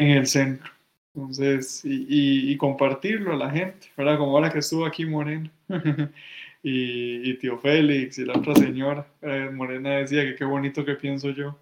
en 0.00 0.10
el 0.12 0.26
centro. 0.26 0.70
Entonces, 1.14 1.84
y, 1.84 2.06
y, 2.08 2.52
y 2.52 2.56
compartirlo 2.56 3.32
a 3.32 3.36
la 3.36 3.50
gente, 3.50 3.88
¿verdad? 3.96 4.18
Como 4.18 4.36
ahora 4.36 4.50
que 4.50 4.60
estuvo 4.60 4.86
aquí 4.86 5.04
Morena. 5.04 5.50
y, 6.62 7.30
y 7.30 7.34
tío 7.38 7.58
Félix 7.58 8.18
y 8.18 8.24
la 8.24 8.38
otra 8.38 8.54
señora, 8.54 9.06
eh, 9.22 9.50
Morena 9.52 9.96
decía 9.96 10.24
que 10.24 10.36
qué 10.36 10.44
bonito 10.44 10.84
que 10.84 10.94
pienso 10.94 11.30
yo. 11.30 11.56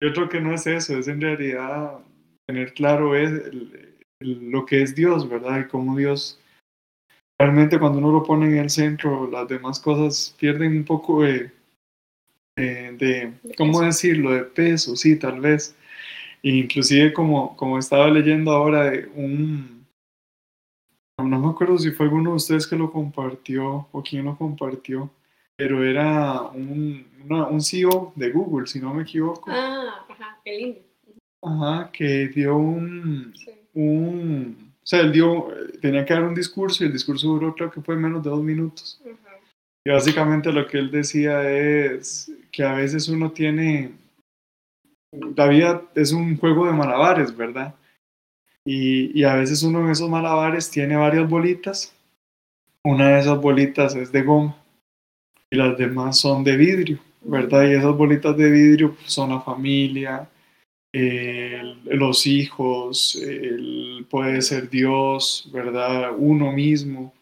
Yo 0.00 0.12
creo 0.12 0.28
que 0.28 0.40
no 0.40 0.54
es 0.54 0.66
eso, 0.66 0.96
es 0.98 1.08
en 1.08 1.20
realidad 1.20 1.98
tener 2.46 2.72
claro 2.72 3.16
es 3.16 3.30
el- 3.30 3.94
el- 4.20 4.50
lo 4.50 4.64
que 4.64 4.82
es 4.82 4.94
Dios, 4.94 5.28
¿verdad? 5.28 5.60
Y 5.60 5.68
cómo 5.68 5.96
Dios, 5.96 6.40
realmente 7.38 7.78
cuando 7.78 7.98
uno 7.98 8.12
lo 8.12 8.22
pone 8.22 8.46
en 8.46 8.58
el 8.58 8.70
centro, 8.70 9.28
las 9.30 9.48
demás 9.48 9.80
cosas 9.80 10.34
pierden 10.38 10.76
un 10.78 10.84
poco 10.84 11.22
de, 11.22 11.50
de, 12.56 12.92
de- 12.92 13.32
¿cómo 13.56 13.82
decirlo?, 13.82 14.30
de 14.32 14.44
peso, 14.44 14.96
sí, 14.96 15.16
tal 15.16 15.40
vez. 15.40 15.74
Inclusive 16.42 17.12
como, 17.12 17.56
como 17.56 17.78
estaba 17.78 18.08
leyendo 18.08 18.52
ahora 18.52 18.90
de 18.90 19.06
un, 19.14 19.86
no 21.18 21.40
me 21.40 21.48
acuerdo 21.50 21.78
si 21.78 21.90
fue 21.90 22.06
alguno 22.06 22.30
de 22.30 22.36
ustedes 22.36 22.66
que 22.66 22.76
lo 22.76 22.90
compartió 22.92 23.88
o 23.90 24.02
quién 24.02 24.24
lo 24.24 24.36
compartió, 24.36 25.10
pero 25.56 25.82
era 25.84 26.42
un, 26.42 27.04
una- 27.24 27.46
un 27.48 27.60
CEO 27.60 28.12
de 28.14 28.30
Google, 28.30 28.66
si 28.68 28.80
no 28.80 28.94
me 28.94 29.02
equivoco, 29.02 29.50
Ah, 29.50 30.06
ajá, 30.08 30.38
qué 30.44 30.56
lindo. 30.56 30.80
ajá, 31.42 31.90
que 31.92 32.28
dio 32.28 32.56
un, 32.56 33.32
Sí. 33.34 33.50
un, 33.74 34.72
o 34.80 34.86
sea, 34.86 35.00
él 35.00 35.12
dio, 35.12 35.48
tenía 35.82 36.04
que 36.04 36.14
dar 36.14 36.22
un 36.22 36.34
discurso 36.34 36.84
y 36.84 36.86
el 36.86 36.92
discurso 36.92 37.26
duró 37.26 37.54
creo 37.54 37.70
que 37.70 37.80
fue 37.82 37.96
menos 37.96 38.22
de 38.22 38.30
dos 38.30 38.42
minutos. 38.42 39.00
Y 39.84 39.90
básicamente 39.90 40.52
lo 40.52 40.66
que 40.66 40.78
él 40.78 40.90
decía 40.90 41.50
es 41.50 42.30
que 42.52 42.62
a 42.62 42.74
veces 42.74 43.08
uno 43.08 43.32
tiene, 43.32 43.90
la 45.12 45.48
vida 45.48 45.82
es 45.94 46.12
un 46.12 46.36
juego 46.36 46.66
de 46.66 46.72
malabares, 46.72 47.36
¿verdad? 47.36 47.74
Y, 48.64 49.24
a 49.24 49.34
veces 49.36 49.62
uno 49.62 49.80
en 49.80 49.90
esos 49.90 50.10
malabares 50.10 50.70
tiene 50.70 50.96
varias 50.96 51.28
bolitas. 51.28 51.94
Una 52.84 53.08
de 53.08 53.20
esas 53.20 53.40
bolitas 53.40 53.94
es 53.94 54.12
de 54.12 54.22
goma 54.22 54.56
y 55.50 55.56
las 55.56 55.78
demás 55.78 56.18
son 56.18 56.44
de 56.44 56.56
vidrio, 56.56 56.98
¿verdad? 57.22 57.66
Y 57.66 57.72
esas 57.72 57.96
bolitas 57.96 58.36
de 58.36 58.50
vidrio 58.50 58.94
pues, 58.94 59.10
son 59.10 59.30
la 59.30 59.40
familia, 59.40 60.28
los 60.92 62.26
hijos, 62.26 63.20
puede 64.10 64.42
ser 64.42 64.68
Dios, 64.68 65.48
¿verdad? 65.52 66.12
Uno 66.16 66.52
mismo. 66.52 67.14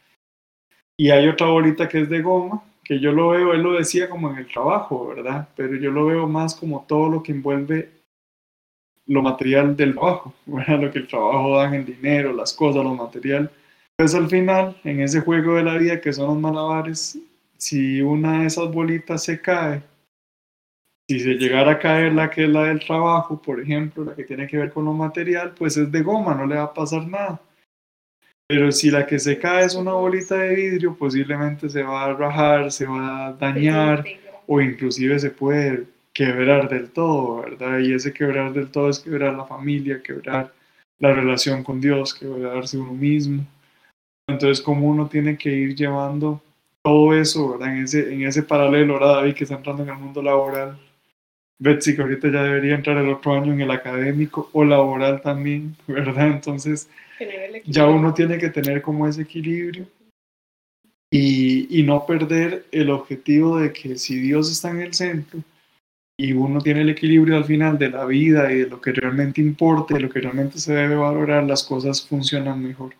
Y 0.98 1.10
hay 1.10 1.28
otra 1.28 1.46
bolita 1.48 1.88
que 1.88 2.00
es 2.00 2.08
de 2.08 2.22
goma, 2.22 2.64
que 2.86 3.00
yo 3.00 3.10
lo 3.10 3.30
veo, 3.30 3.52
él 3.52 3.62
lo 3.62 3.72
decía 3.72 4.08
como 4.08 4.30
en 4.30 4.38
el 4.38 4.46
trabajo, 4.46 5.08
¿verdad? 5.08 5.48
Pero 5.56 5.74
yo 5.74 5.90
lo 5.90 6.06
veo 6.06 6.28
más 6.28 6.54
como 6.54 6.84
todo 6.86 7.08
lo 7.08 7.22
que 7.22 7.32
envuelve 7.32 7.90
lo 9.06 9.22
material 9.22 9.76
del 9.76 9.94
trabajo, 9.94 10.34
¿verdad? 10.46 10.80
Lo 10.80 10.90
que 10.92 11.00
el 11.00 11.08
trabajo 11.08 11.56
da 11.56 11.74
el 11.74 11.84
dinero, 11.84 12.32
las 12.32 12.52
cosas, 12.52 12.84
lo 12.84 12.94
material. 12.94 13.50
Entonces 13.98 14.20
al 14.20 14.28
final, 14.28 14.76
en 14.84 15.00
ese 15.00 15.20
juego 15.20 15.56
de 15.56 15.64
la 15.64 15.76
vida 15.78 16.00
que 16.00 16.12
son 16.12 16.28
los 16.28 16.38
malabares, 16.38 17.18
si 17.56 18.00
una 18.00 18.40
de 18.40 18.46
esas 18.46 18.70
bolitas 18.70 19.24
se 19.24 19.40
cae, 19.40 19.82
si 21.08 21.18
se 21.18 21.34
llegara 21.34 21.72
a 21.72 21.78
caer 21.78 22.12
la 22.12 22.30
que 22.30 22.44
es 22.44 22.50
la 22.50 22.64
del 22.64 22.80
trabajo, 22.80 23.40
por 23.42 23.60
ejemplo, 23.60 24.04
la 24.04 24.14
que 24.14 24.24
tiene 24.24 24.46
que 24.46 24.58
ver 24.58 24.72
con 24.72 24.84
lo 24.84 24.92
material, 24.92 25.54
pues 25.58 25.76
es 25.76 25.90
de 25.90 26.02
goma, 26.02 26.34
no 26.34 26.46
le 26.46 26.56
va 26.56 26.64
a 26.64 26.74
pasar 26.74 27.06
nada. 27.08 27.40
Pero 28.48 28.70
si 28.70 28.90
la 28.90 29.06
que 29.06 29.18
se 29.18 29.38
cae 29.38 29.64
es 29.64 29.74
una 29.74 29.92
bolita 29.92 30.36
de 30.36 30.54
vidrio, 30.54 30.96
posiblemente 30.96 31.68
se 31.68 31.82
va 31.82 32.04
a 32.04 32.12
rajar, 32.14 32.70
se 32.70 32.86
va 32.86 33.26
a 33.26 33.32
dañar 33.32 34.04
o 34.46 34.60
inclusive 34.60 35.18
se 35.18 35.30
puede 35.30 35.86
quebrar 36.12 36.68
del 36.68 36.90
todo, 36.90 37.42
¿verdad? 37.42 37.80
Y 37.80 37.92
ese 37.92 38.12
quebrar 38.12 38.52
del 38.52 38.70
todo 38.70 38.88
es 38.88 39.00
quebrar 39.00 39.34
la 39.34 39.44
familia, 39.44 40.00
quebrar 40.02 40.52
la 40.98 41.12
relación 41.12 41.64
con 41.64 41.80
Dios, 41.80 42.14
quebrarse 42.14 42.78
uno 42.78 42.94
mismo. 42.94 43.44
Entonces, 44.28 44.62
como 44.62 44.88
uno 44.88 45.08
tiene 45.08 45.36
que 45.36 45.50
ir 45.50 45.74
llevando 45.74 46.40
todo 46.82 47.14
eso, 47.14 47.50
¿verdad? 47.50 47.76
En 47.76 47.84
ese, 47.84 48.14
en 48.14 48.22
ese 48.22 48.42
paralelo, 48.44 48.94
ahora 48.94 49.08
David 49.08 49.34
que 49.34 49.44
está 49.44 49.56
entrando 49.56 49.82
en 49.82 49.88
el 49.88 49.96
mundo 49.96 50.22
laboral, 50.22 50.78
Betsy 51.58 51.96
que 51.96 52.02
ahorita 52.02 52.28
ya 52.28 52.42
debería 52.42 52.74
entrar 52.74 52.96
el 52.98 53.08
otro 53.08 53.34
año 53.34 53.52
en 53.52 53.60
el 53.60 53.70
académico 53.70 54.50
o 54.52 54.64
laboral 54.64 55.20
también, 55.20 55.76
¿verdad? 55.86 56.28
Entonces, 56.28 56.88
ya 57.64 57.86
uno 57.86 58.12
tiene 58.14 58.38
que 58.38 58.50
tener 58.50 58.82
como 58.82 59.06
ese 59.06 59.22
equilibrio 59.22 59.86
y, 61.10 61.80
y 61.80 61.82
no 61.82 62.04
perder 62.04 62.66
el 62.72 62.90
objetivo 62.90 63.58
de 63.58 63.72
que 63.72 63.96
si 63.96 64.18
Dios 64.20 64.50
está 64.50 64.70
en 64.70 64.80
el 64.80 64.94
centro 64.94 65.40
y 66.18 66.32
uno 66.32 66.60
tiene 66.60 66.80
el 66.80 66.90
equilibrio 66.90 67.36
al 67.36 67.44
final 67.44 67.78
de 67.78 67.90
la 67.90 68.04
vida 68.06 68.50
y 68.50 68.60
de 68.60 68.66
lo 68.68 68.80
que 68.80 68.92
realmente 68.92 69.40
importa 69.40 69.96
y 69.96 70.00
lo 70.00 70.08
que 70.08 70.20
realmente 70.20 70.58
se 70.58 70.74
debe 70.74 70.96
valorar, 70.96 71.44
las 71.44 71.62
cosas 71.62 72.06
funcionan 72.06 72.62
mejor. 72.62 72.94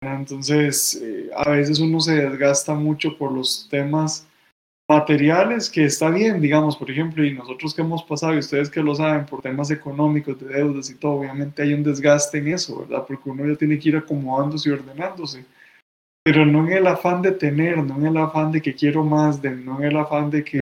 Entonces, 0.00 1.00
eh, 1.02 1.30
a 1.36 1.50
veces 1.50 1.78
uno 1.78 2.00
se 2.00 2.14
desgasta 2.14 2.74
mucho 2.74 3.16
por 3.18 3.32
los 3.32 3.68
temas 3.70 4.26
materiales, 4.88 5.68
que 5.68 5.84
está 5.84 6.10
bien, 6.10 6.40
digamos, 6.40 6.76
por 6.76 6.90
ejemplo, 6.90 7.24
y 7.24 7.34
nosotros 7.34 7.74
que 7.74 7.82
hemos 7.82 8.04
pasado, 8.04 8.34
y 8.34 8.38
ustedes 8.38 8.70
que 8.70 8.82
lo 8.82 8.94
saben, 8.94 9.26
por 9.26 9.42
temas 9.42 9.70
económicos, 9.70 10.38
de 10.38 10.46
deudas 10.46 10.90
y 10.90 10.94
todo, 10.94 11.12
obviamente 11.12 11.62
hay 11.62 11.74
un 11.74 11.82
desgaste 11.82 12.38
en 12.38 12.48
eso, 12.48 12.80
¿verdad? 12.80 13.04
Porque 13.06 13.28
uno 13.28 13.46
ya 13.46 13.56
tiene 13.56 13.78
que 13.78 13.88
ir 13.88 13.96
acomodándose 13.96 14.68
y 14.68 14.72
ordenándose. 14.72 15.44
Pero 16.22 16.46
no 16.46 16.66
en 16.66 16.72
el 16.72 16.86
afán 16.86 17.22
de 17.22 17.32
tener, 17.32 17.78
no 17.78 17.96
en 17.96 18.06
el 18.06 18.16
afán 18.16 18.52
de 18.52 18.62
que 18.62 18.74
quiero 18.74 19.04
más, 19.04 19.42
de, 19.42 19.50
no 19.50 19.78
en 19.78 19.86
el 19.86 19.96
afán 19.96 20.30
de 20.30 20.44
que 20.44 20.60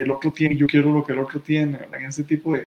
el 0.00 0.10
otro 0.10 0.32
tiene, 0.32 0.56
yo 0.56 0.66
quiero 0.66 0.92
lo 0.92 1.04
que 1.04 1.12
el 1.12 1.20
otro 1.20 1.40
tiene, 1.40 1.78
¿verdad? 1.78 2.00
En 2.00 2.06
ese 2.06 2.24
tipo 2.24 2.54
de, 2.54 2.64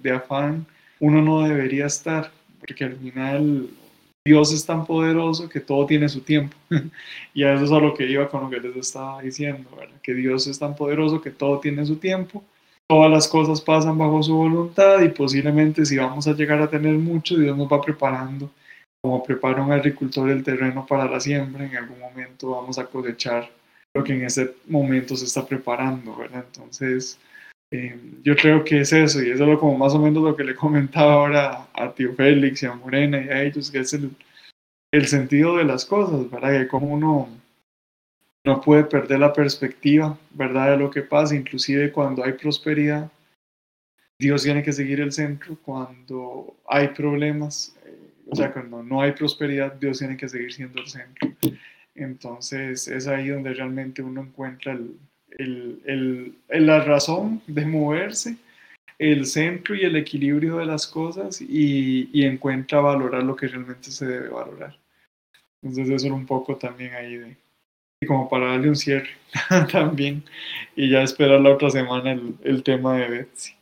de 0.00 0.10
afán 0.12 0.66
uno 1.00 1.20
no 1.20 1.42
debería 1.42 1.86
estar, 1.86 2.30
porque 2.60 2.84
al 2.84 2.96
final 2.96 3.68
Dios 4.24 4.52
es 4.52 4.64
tan 4.64 4.86
poderoso 4.86 5.48
que 5.48 5.60
todo 5.60 5.84
tiene 5.86 6.08
su 6.08 6.20
tiempo. 6.20 6.56
y 7.34 7.42
a 7.42 7.54
eso 7.54 7.64
es 7.64 7.72
a 7.72 7.78
lo 7.78 7.94
que 7.94 8.06
iba 8.06 8.28
con 8.28 8.44
lo 8.44 8.50
que 8.50 8.60
les 8.60 8.76
estaba 8.76 9.20
diciendo, 9.20 9.68
¿verdad? 9.76 10.00
Que 10.02 10.14
Dios 10.14 10.46
es 10.46 10.58
tan 10.58 10.76
poderoso 10.76 11.20
que 11.20 11.30
todo 11.30 11.58
tiene 11.58 11.84
su 11.84 11.96
tiempo. 11.96 12.44
Todas 12.88 13.10
las 13.10 13.26
cosas 13.26 13.60
pasan 13.60 13.98
bajo 13.98 14.22
su 14.22 14.36
voluntad 14.36 15.00
y 15.02 15.08
posiblemente 15.08 15.84
si 15.84 15.96
vamos 15.96 16.26
a 16.28 16.34
llegar 16.34 16.60
a 16.60 16.70
tener 16.70 16.94
mucho, 16.94 17.36
Dios 17.36 17.56
nos 17.56 17.70
va 17.72 17.80
preparando. 17.80 18.50
Como 19.02 19.24
prepara 19.24 19.62
un 19.62 19.72
agricultor 19.72 20.30
el 20.30 20.44
terreno 20.44 20.86
para 20.86 21.10
la 21.10 21.18
siembra, 21.18 21.66
en 21.66 21.76
algún 21.76 21.98
momento 21.98 22.50
vamos 22.50 22.78
a 22.78 22.86
cosechar 22.86 23.50
lo 23.94 24.04
que 24.04 24.12
en 24.12 24.24
ese 24.24 24.54
momento 24.68 25.16
se 25.16 25.24
está 25.24 25.44
preparando, 25.44 26.16
¿verdad? 26.16 26.44
Entonces, 26.46 27.18
eh, 27.72 27.98
yo 28.22 28.36
creo 28.36 28.62
que 28.64 28.82
es 28.82 28.92
eso, 28.92 29.22
y 29.22 29.30
eso 29.30 29.50
es 29.50 29.58
como 29.58 29.78
más 29.78 29.94
o 29.94 29.98
menos 29.98 30.22
lo 30.22 30.36
que 30.36 30.44
le 30.44 30.54
comentaba 30.64 31.14
ahora 31.14 31.66
a 31.72 31.92
tío 31.94 32.14
Félix 32.14 32.62
y 32.62 32.66
a 32.66 32.74
Morena 32.74 33.20
y 33.20 33.28
a 33.30 33.42
ellos, 33.42 33.70
que 33.70 33.78
es 33.78 33.94
el, 33.94 34.10
el 34.92 35.06
sentido 35.06 35.56
de 35.56 35.64
las 35.64 35.86
cosas, 35.86 36.30
¿verdad? 36.30 36.60
Que 36.60 36.68
como 36.68 36.92
uno 36.92 37.28
no 38.44 38.60
puede 38.60 38.84
perder 38.84 39.20
la 39.20 39.32
perspectiva, 39.32 40.18
¿verdad? 40.34 40.72
De 40.72 40.76
lo 40.76 40.90
que 40.90 41.00
pasa, 41.00 41.34
inclusive 41.34 41.90
cuando 41.92 42.22
hay 42.22 42.34
prosperidad, 42.34 43.10
Dios 44.18 44.42
tiene 44.42 44.62
que 44.62 44.72
seguir 44.72 45.00
el 45.00 45.12
centro, 45.12 45.56
cuando 45.64 46.54
hay 46.68 46.88
problemas, 46.88 47.74
eh, 47.86 48.12
o 48.28 48.36
sea, 48.36 48.52
cuando 48.52 48.82
no 48.82 49.00
hay 49.00 49.12
prosperidad, 49.12 49.72
Dios 49.74 49.98
tiene 49.98 50.18
que 50.18 50.28
seguir 50.28 50.52
siendo 50.52 50.78
el 50.80 50.88
centro. 50.88 51.30
Entonces 51.94 52.86
es 52.86 53.06
ahí 53.06 53.28
donde 53.28 53.54
realmente 53.54 54.02
uno 54.02 54.20
encuentra 54.20 54.72
el, 54.72 54.94
el, 55.38 55.80
el, 56.48 56.66
la 56.66 56.80
razón 56.80 57.42
de 57.46 57.66
moverse, 57.66 58.36
el 58.98 59.26
centro 59.26 59.74
y 59.74 59.82
el 59.82 59.96
equilibrio 59.96 60.58
de 60.58 60.66
las 60.66 60.86
cosas 60.86 61.40
y, 61.40 62.10
y, 62.12 62.24
encuentra 62.24 62.80
valorar 62.80 63.22
lo 63.22 63.34
que 63.34 63.48
realmente 63.48 63.90
se 63.90 64.06
debe 64.06 64.28
valorar. 64.28 64.78
Entonces 65.62 65.90
eso 65.90 66.06
era 66.06 66.14
un 66.14 66.26
poco 66.26 66.56
también 66.56 66.94
ahí 66.94 67.16
de, 67.16 67.36
como 68.06 68.28
para 68.28 68.48
darle 68.48 68.68
un 68.68 68.76
cierre 68.76 69.10
también 69.72 70.24
y 70.76 70.90
ya 70.90 71.02
esperar 71.02 71.40
la 71.40 71.50
otra 71.50 71.70
semana 71.70 72.12
el, 72.12 72.36
el 72.42 72.62
tema 72.62 72.96
de 72.96 73.08
Betsy. 73.08 73.54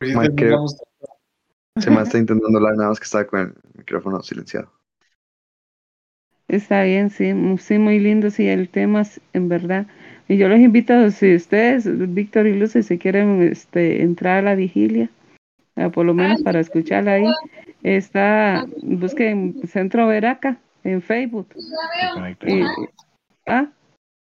Mike, 0.00 0.54
se 1.80 1.90
me 1.90 2.02
está 2.02 2.18
intentando 2.18 2.58
hablar 2.58 2.76
nada 2.76 2.90
más 2.90 3.00
que 3.00 3.04
está 3.04 3.26
con, 3.26 3.54
micrófono 3.84 4.22
silenciado. 4.22 4.72
Está 6.48 6.82
bien, 6.84 7.10
sí, 7.10 7.32
mu- 7.34 7.58
sí, 7.58 7.78
muy 7.78 7.98
lindo, 8.00 8.30
sí, 8.30 8.46
el 8.48 8.68
tema, 8.68 9.02
es- 9.02 9.20
en 9.32 9.48
verdad. 9.48 9.86
Y 10.28 10.36
yo 10.38 10.48
los 10.48 10.58
invito, 10.58 11.10
si 11.10 11.34
ustedes, 11.34 11.86
Víctor 12.14 12.46
y 12.46 12.58
Lucy, 12.58 12.82
si 12.82 12.98
quieren 12.98 13.42
este, 13.42 14.02
entrar 14.02 14.38
a 14.38 14.42
la 14.42 14.54
vigilia, 14.54 15.10
ah, 15.76 15.90
por 15.90 16.06
lo 16.06 16.14
menos 16.14 16.42
para 16.42 16.60
escucharla 16.60 17.12
ahí, 17.12 17.24
está, 17.82 18.66
busquen 18.82 19.60
Centro 19.66 20.06
Veraca 20.06 20.58
en 20.82 21.02
Facebook. 21.02 21.48
Y- 22.46 22.62
ah, 23.46 23.66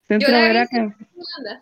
Centro 0.07 0.31
la 0.31 0.39
he 0.45 0.47
Veraca 0.47 0.77
en, 0.77 0.95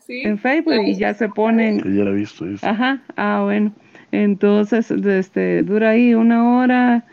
Sí. 0.05 0.21
en 0.23 0.37
Facebook 0.37 0.83
y 0.85 0.95
ya 0.95 1.13
se 1.13 1.27
ponen 1.29 1.79
Que 1.81 1.95
ya 1.95 2.03
la 2.03 2.11
he 2.11 2.15
visto. 2.15 2.45
es- 2.47 2.63
Ajá, 2.63 3.01
ah, 3.15 3.41
bueno. 3.43 3.73
Entonces, 4.11 4.89
este, 4.91 5.63
dura 5.63 5.89
ahí 5.91 6.13
una 6.13 6.57
hora, 6.57 7.05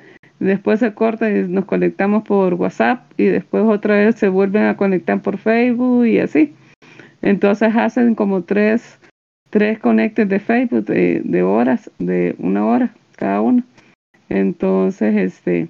después 0.45 0.80
se 0.80 0.93
corta 0.95 1.30
y 1.30 1.49
nos 1.49 1.64
conectamos 1.64 2.22
por 2.24 2.55
WhatsApp 2.55 3.01
y 3.16 3.24
después 3.24 3.64
otra 3.64 3.97
vez 3.97 4.16
se 4.16 4.28
vuelven 4.28 4.64
a 4.64 4.76
conectar 4.76 5.20
por 5.22 5.38
Facebook 5.38 6.07
y 6.07 6.18
así. 6.18 6.53
Entonces 7.22 7.74
hacen 7.76 8.14
como 8.14 8.43
tres, 8.43 8.99
tres 9.51 9.78
conectes 9.78 10.28
de 10.28 10.40
Facebook 10.40 10.84
de, 10.86 11.22
de 11.24 11.43
horas, 11.43 11.90
de 11.99 12.34
una 12.38 12.64
hora 12.66 12.95
cada 13.16 13.40
uno. 13.40 13.62
Entonces, 14.28 15.14
este, 15.16 15.68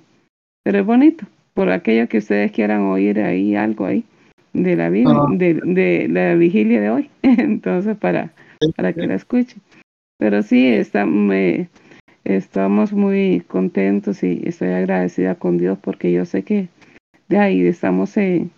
pero 0.65 0.79
es 0.81 0.87
bonito, 0.87 1.27
por 1.55 1.71
aquello 1.71 2.09
que 2.09 2.19
ustedes 2.19 2.53
quieran 2.53 2.83
oír 2.83 3.21
ahí 3.21 3.55
algo 3.57 3.87
ahí 3.87 4.05
de 4.53 4.77
la, 4.77 4.89
vi- 4.89 5.05
Ah. 5.07 5.27
de, 5.31 5.55
de 5.55 6.09
la 6.09 6.35
vigilia 6.35 6.81
de 6.81 6.91
hoy. 6.91 7.11
Entonces, 7.23 7.97
para, 7.97 8.31
para 8.77 8.93
que 8.93 9.07
la 9.07 9.15
escuchen. 9.15 9.61
Pero 10.19 10.43
sí, 10.43 10.69
está, 10.69 11.05
me, 11.05 11.69
estamos 12.25 12.93
muy 12.93 13.41
contentos 13.47 14.23
y 14.23 14.43
estoy 14.45 14.69
agradecida 14.69 15.35
con 15.35 15.59
Dios 15.59 15.79
porque 15.81 16.13
yo 16.13 16.25
sé 16.25 16.43
que 16.43 16.69
de 17.29 17.39
ahí 17.39 17.67
estamos 17.67 18.17
en... 18.17 18.51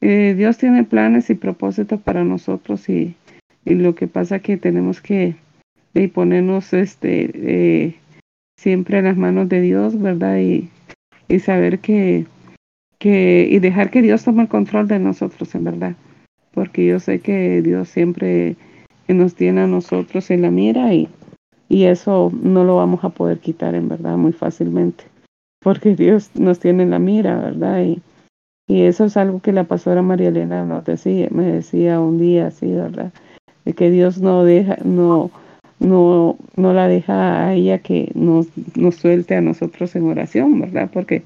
eh, 0.00 0.34
Dios 0.36 0.58
tiene 0.58 0.84
planes 0.84 1.30
y 1.30 1.34
propósitos 1.34 2.00
para 2.00 2.24
nosotros 2.24 2.88
y, 2.88 3.14
y 3.64 3.74
lo 3.74 3.94
que 3.94 4.06
pasa 4.06 4.38
que 4.38 4.56
tenemos 4.56 5.00
que 5.00 5.34
eh, 5.94 6.08
ponernos 6.08 6.72
este 6.72 7.30
eh, 7.34 7.94
siempre 8.58 8.98
en 8.98 9.04
las 9.06 9.16
manos 9.16 9.48
de 9.48 9.60
Dios, 9.60 10.00
¿verdad? 10.00 10.38
Y, 10.38 10.68
y 11.28 11.38
saber 11.40 11.80
que, 11.80 12.26
que 12.98 13.48
y 13.50 13.58
dejar 13.58 13.90
que 13.90 14.02
Dios 14.02 14.24
tome 14.24 14.42
el 14.42 14.48
control 14.48 14.88
de 14.88 14.98
nosotros, 14.98 15.54
en 15.54 15.64
verdad. 15.64 15.96
Porque 16.52 16.86
yo 16.86 17.00
sé 17.00 17.20
que 17.20 17.60
Dios 17.60 17.88
siempre 17.88 18.56
nos 19.08 19.34
tiene 19.34 19.62
a 19.62 19.66
nosotros 19.66 20.30
en 20.30 20.42
la 20.42 20.50
mira 20.50 20.92
y, 20.94 21.08
y 21.68 21.84
eso 21.84 22.32
no 22.42 22.64
lo 22.64 22.76
vamos 22.76 23.04
a 23.04 23.10
poder 23.10 23.38
quitar, 23.38 23.74
en 23.74 23.88
verdad, 23.88 24.16
muy 24.16 24.32
fácilmente. 24.32 25.04
Porque 25.60 25.96
Dios 25.96 26.30
nos 26.34 26.60
tiene 26.60 26.84
en 26.84 26.90
la 26.90 26.98
mira, 26.98 27.38
¿verdad? 27.38 27.82
Y, 27.82 28.02
y 28.68 28.82
eso 28.82 29.04
es 29.04 29.16
algo 29.16 29.40
que 29.40 29.52
la 29.52 29.64
pastora 29.64 30.02
María 30.02 30.28
Elena 30.28 30.64
nos 30.64 30.84
decía, 30.84 31.28
me 31.30 31.44
decía 31.44 32.00
un 32.00 32.18
día 32.18 32.48
así, 32.48 32.72
¿verdad? 32.72 33.12
De 33.64 33.72
que 33.72 33.90
Dios 33.90 34.20
no 34.20 34.44
deja, 34.44 34.76
no, 34.84 35.30
no, 35.78 36.36
no 36.56 36.72
la 36.72 36.88
deja 36.88 37.46
a 37.46 37.54
ella 37.54 37.78
que 37.78 38.10
nos, 38.14 38.46
nos 38.76 38.96
suelte 38.96 39.36
a 39.36 39.40
nosotros 39.40 39.94
en 39.96 40.08
oración, 40.08 40.60
¿verdad? 40.60 40.90
Porque 40.92 41.24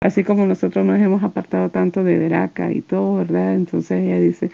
así 0.00 0.24
como 0.24 0.46
nosotros 0.46 0.84
nos 0.84 1.00
hemos 1.00 1.22
apartado 1.22 1.70
tanto 1.70 2.04
de 2.04 2.18
Veraca 2.18 2.72
y 2.72 2.82
todo, 2.82 3.16
¿verdad? 3.16 3.54
Entonces 3.54 4.02
ella 4.02 4.18
dice, 4.18 4.50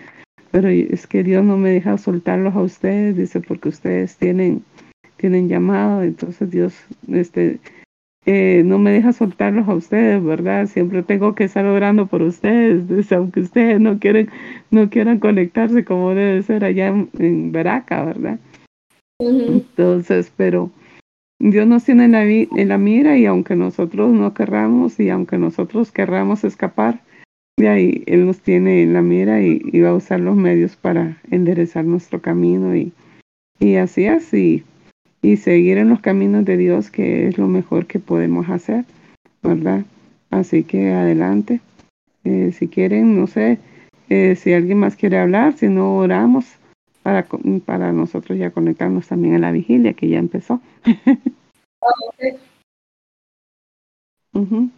pero 0.50 0.68
es 0.68 1.06
que 1.06 1.22
Dios 1.22 1.44
no 1.44 1.56
me 1.56 1.70
deja 1.70 1.98
soltarlos 1.98 2.54
a 2.54 2.62
ustedes, 2.62 3.16
dice, 3.16 3.40
porque 3.40 3.68
ustedes 3.68 4.16
tienen, 4.16 4.62
tienen 5.18 5.48
llamado, 5.48 6.02
entonces 6.02 6.50
Dios, 6.50 6.74
este, 7.08 7.58
eh, 8.24 8.62
no 8.64 8.78
me 8.78 8.90
deja 8.90 9.12
soltarlos 9.12 9.68
a 9.68 9.74
ustedes, 9.74 10.22
¿verdad? 10.22 10.66
Siempre 10.66 11.02
tengo 11.02 11.34
que 11.34 11.44
estar 11.44 11.64
orando 11.64 12.06
por 12.06 12.22
ustedes, 12.22 13.12
aunque 13.12 13.40
ustedes 13.40 13.80
no 13.80 13.98
quieren, 13.98 14.30
no 14.70 14.88
quieran 14.90 15.18
conectarse 15.18 15.84
como 15.84 16.14
debe 16.14 16.42
ser 16.42 16.64
allá 16.64 16.88
en, 16.88 17.10
en 17.18 17.52
Veraca, 17.52 18.04
¿verdad? 18.04 18.38
Entonces, 19.20 20.32
pero 20.36 20.70
Dios 21.40 21.66
nos 21.66 21.84
tiene 21.84 22.04
en 22.04 22.12
la, 22.12 22.24
en 22.24 22.68
la 22.68 22.78
mira 22.78 23.16
y 23.16 23.26
aunque 23.26 23.56
nosotros 23.56 24.12
no 24.12 24.34
querramos 24.34 25.00
y 25.00 25.10
aunque 25.10 25.38
nosotros 25.38 25.90
querramos 25.90 26.44
escapar, 26.44 27.00
de 27.56 27.68
ahí 27.68 28.04
Él 28.06 28.26
nos 28.26 28.40
tiene 28.40 28.82
en 28.82 28.92
la 28.92 29.02
mira 29.02 29.42
y, 29.42 29.60
y 29.64 29.80
va 29.80 29.90
a 29.90 29.94
usar 29.94 30.20
los 30.20 30.36
medios 30.36 30.76
para 30.76 31.20
enderezar 31.30 31.84
nuestro 31.84 32.20
camino 32.20 32.76
y, 32.76 32.92
y 33.58 33.76
así 33.76 34.06
así 34.06 34.64
y 35.22 35.36
seguir 35.36 35.78
en 35.78 35.88
los 35.88 36.00
caminos 36.00 36.44
de 36.44 36.56
Dios 36.56 36.90
que 36.90 37.28
es 37.28 37.38
lo 37.38 37.48
mejor 37.48 37.86
que 37.86 37.98
podemos 37.98 38.48
hacer, 38.48 38.84
¿verdad? 39.42 39.84
Así 40.30 40.64
que 40.64 40.92
adelante. 40.92 41.60
Eh, 42.24 42.52
si 42.52 42.68
quieren, 42.68 43.18
no 43.18 43.26
sé, 43.26 43.58
eh, 44.08 44.36
si 44.36 44.52
alguien 44.52 44.78
más 44.78 44.96
quiere 44.96 45.18
hablar, 45.18 45.54
si 45.54 45.68
no 45.68 45.96
oramos 45.96 46.46
para, 47.02 47.26
para 47.64 47.92
nosotros 47.92 48.38
ya 48.38 48.50
conectarnos 48.50 49.08
también 49.08 49.36
a 49.36 49.38
la 49.38 49.52
vigilia 49.52 49.94
que 49.94 50.08
ya 50.08 50.18
empezó. 50.18 50.60
Ujú. 54.34 54.70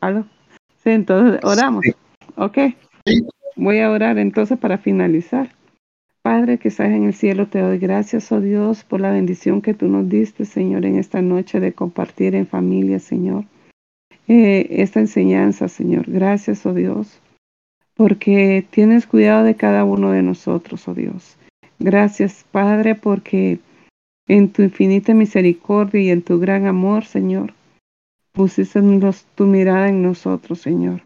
¿Aló? 0.00 0.26
Sí, 0.82 0.90
entonces 0.90 1.40
oramos. 1.42 1.84
Ok. 2.36 2.58
Voy 3.56 3.80
a 3.80 3.90
orar 3.90 4.18
entonces 4.18 4.58
para 4.58 4.78
finalizar. 4.78 5.50
Padre 6.28 6.58
que 6.58 6.68
estás 6.68 6.90
en 6.90 7.04
el 7.04 7.14
cielo, 7.14 7.46
te 7.46 7.58
doy 7.58 7.78
gracias, 7.78 8.30
oh 8.32 8.40
Dios, 8.42 8.84
por 8.84 9.00
la 9.00 9.10
bendición 9.10 9.62
que 9.62 9.72
tú 9.72 9.88
nos 9.88 10.10
diste, 10.10 10.44
Señor, 10.44 10.84
en 10.84 10.98
esta 10.98 11.22
noche 11.22 11.58
de 11.58 11.72
compartir 11.72 12.34
en 12.34 12.46
familia, 12.46 12.98
Señor. 12.98 13.46
Eh, 14.26 14.66
esta 14.68 15.00
enseñanza, 15.00 15.68
Señor. 15.68 16.04
Gracias, 16.06 16.66
oh 16.66 16.74
Dios, 16.74 17.18
porque 17.94 18.62
tienes 18.68 19.06
cuidado 19.06 19.42
de 19.42 19.54
cada 19.54 19.84
uno 19.84 20.10
de 20.10 20.22
nosotros, 20.22 20.86
oh 20.86 20.92
Dios. 20.92 21.38
Gracias, 21.78 22.44
Padre, 22.52 22.94
porque 22.94 23.60
en 24.26 24.50
tu 24.50 24.60
infinita 24.60 25.14
misericordia 25.14 26.02
y 26.02 26.10
en 26.10 26.20
tu 26.20 26.38
gran 26.38 26.66
amor, 26.66 27.06
Señor, 27.06 27.54
pusiste 28.32 28.82
tu 29.34 29.46
mirada 29.46 29.88
en 29.88 30.02
nosotros, 30.02 30.60
Señor. 30.60 31.00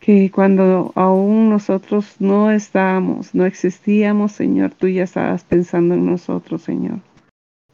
Que 0.00 0.30
cuando 0.30 0.92
aún 0.96 1.50
nosotros 1.50 2.16
no 2.18 2.50
estábamos, 2.50 3.34
no 3.34 3.44
existíamos, 3.44 4.32
Señor, 4.32 4.72
tú 4.72 4.88
ya 4.88 5.04
estabas 5.04 5.44
pensando 5.44 5.94
en 5.94 6.06
nosotros, 6.06 6.62
Señor. 6.62 7.00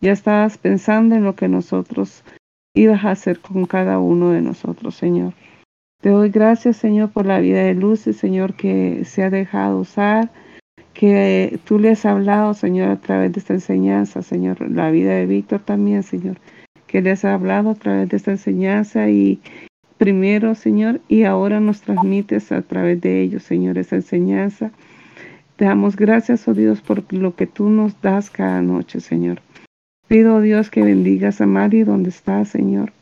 Ya 0.01 0.13
estabas 0.13 0.59
pensando 0.59 1.15
en 1.15 1.25
lo 1.25 1.37
que 1.37 1.49
nosotros 1.49 2.25
ibas 2.75 3.05
a 3.05 3.13
hacer 3.13 3.41
con 3.41 3.65
cada 3.67 3.99
uno 3.99 4.31
de 4.31 4.43
nosotros, 4.43 4.97
Señor. 4.97 5.33
Te 6.03 6.11
doy 6.11 6.31
gracias, 6.31 6.77
Señor, 6.77 7.11
por 7.11 7.27
la 7.27 7.41
vida 7.41 7.63
de 7.63 7.75
Lucy, 7.75 8.13
Señor, 8.13 8.55
que 8.55 9.05
se 9.05 9.23
ha 9.23 9.31
dejado 9.31 9.79
usar, 9.79 10.31
que 10.93 11.59
tú 11.65 11.79
le 11.79 11.91
has 11.91 12.05
hablado, 12.05 12.55
Señor, 12.55 12.91
a 12.91 12.97
través 12.97 13.33
de 13.33 13.41
esta 13.41 13.55
enseñanza, 13.55 14.23
Señor, 14.23 14.71
la 14.71 14.91
vida 14.91 15.15
de 15.15 15.27
Víctor 15.27 15.61
también, 15.61 16.03
Señor, 16.03 16.39
que 16.87 17.03
les 17.03 17.25
ha 17.25 17.35
hablado 17.35 17.71
a 17.71 17.75
través 17.75 18.09
de 18.09 18.17
esta 18.17 18.31
enseñanza 18.31 19.09
y 19.09 19.41
primero, 19.99 20.55
Señor, 20.55 21.01
y 21.09 21.25
ahora 21.25 21.61
nos 21.61 21.81
transmites 21.81 22.53
a 22.53 22.63
través 22.63 23.01
de 23.01 23.23
ellos, 23.23 23.43
Señor, 23.43 23.79
esa 23.79 23.97
enseñanza. 23.97 24.71
Te 25.57 25.65
damos 25.65 25.97
gracias, 25.97 26.47
oh 26.49 26.55
Dios, 26.55 26.81
por 26.81 27.11
lo 27.13 27.35
que 27.35 27.47
tú 27.47 27.69
nos 27.71 28.01
das 28.03 28.31
cada 28.31 28.61
noche, 28.63 29.01
Señor. 29.01 29.41
Pido, 30.09 30.37
oh 30.37 30.41
Dios, 30.41 30.71
que 30.71 30.83
bendigas 30.83 31.41
a 31.41 31.47
Mari 31.47 31.83
donde 31.83 32.11
está, 32.11 32.45
Señor. 32.45 32.93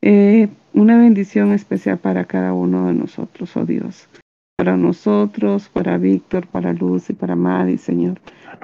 Eh, 0.00 0.48
una 0.72 0.96
bendición 0.96 1.52
especial 1.52 1.98
para 1.98 2.24
cada 2.24 2.54
uno 2.54 2.86
de 2.86 2.94
nosotros, 2.94 3.56
oh 3.56 3.66
Dios. 3.66 4.08
Para 4.56 4.76
nosotros, 4.76 5.68
para 5.68 5.98
Víctor, 5.98 6.46
para 6.46 6.72
Luz 6.72 7.10
y 7.10 7.12
para 7.12 7.36
Mari, 7.36 7.78
Señor. 7.78 8.18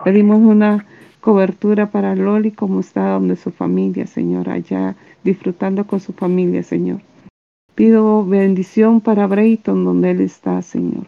Pedimos 0.04 0.38
una 0.40 0.86
cobertura 1.20 1.90
para 1.90 2.14
Loli 2.14 2.50
como 2.50 2.80
está 2.80 3.10
donde 3.10 3.36
su 3.36 3.50
familia, 3.50 4.06
Señor, 4.06 4.48
allá 4.48 4.96
disfrutando 5.22 5.86
con 5.86 6.00
su 6.00 6.12
familia, 6.12 6.62
Señor. 6.62 7.00
Pido 7.78 8.26
bendición 8.26 9.00
para 9.00 9.28
Brayton 9.28 9.84
donde 9.84 10.10
él 10.10 10.20
está, 10.20 10.62
Señor. 10.62 11.06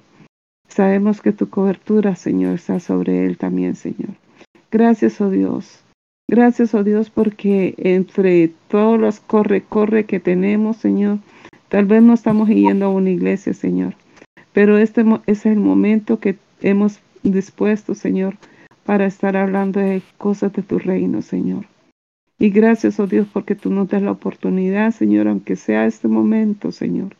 Sabemos 0.68 1.20
que 1.20 1.32
tu 1.32 1.50
cobertura, 1.50 2.14
Señor, 2.14 2.54
está 2.54 2.78
sobre 2.78 3.26
él 3.26 3.38
también, 3.38 3.74
Señor. 3.74 4.14
Gracias, 4.70 5.20
oh 5.20 5.30
Dios. 5.30 5.82
Gracias, 6.28 6.72
oh 6.72 6.84
Dios, 6.84 7.10
porque 7.10 7.74
entre 7.76 8.52
todos 8.68 9.00
los 9.00 9.18
corre, 9.18 9.62
corre 9.62 10.04
que 10.04 10.20
tenemos, 10.20 10.76
Señor, 10.76 11.18
tal 11.68 11.86
vez 11.86 12.04
no 12.04 12.14
estamos 12.14 12.48
yendo 12.48 12.86
a 12.86 12.90
una 12.90 13.10
iglesia, 13.10 13.52
Señor, 13.52 13.96
pero 14.52 14.78
este 14.78 15.04
es 15.26 15.46
el 15.46 15.58
momento 15.58 16.20
que 16.20 16.38
hemos 16.60 17.00
dispuesto, 17.24 17.96
Señor, 17.96 18.36
para 18.84 19.06
estar 19.06 19.36
hablando 19.36 19.80
de 19.80 20.02
cosas 20.18 20.52
de 20.52 20.62
tu 20.62 20.78
reino, 20.78 21.20
Señor. 21.20 21.64
Y 22.40 22.48
gracias, 22.48 22.98
oh 22.98 23.06
Dios, 23.06 23.28
porque 23.30 23.54
tú 23.54 23.68
nos 23.70 23.88
das 23.88 24.00
la 24.00 24.12
oportunidad, 24.12 24.92
Señor, 24.92 25.28
aunque 25.28 25.56
sea 25.56 25.84
este 25.84 26.08
momento, 26.08 26.72
Señor, 26.72 27.14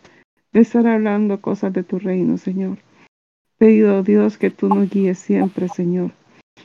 de 0.55 0.61
estar 0.61 0.87
hablando 0.87 1.43
cosas 1.43 1.75
de 1.75 1.83
tu 1.83 1.99
reino, 1.99 2.39
Señor. 2.39 2.79
Pido, 3.59 3.99
oh 3.99 4.03
Dios, 4.03 4.39
que 4.39 4.49
tú 4.51 4.69
nos 4.69 4.89
guíes 4.89 5.19
siempre, 5.19 5.69
Señor. 5.69 6.13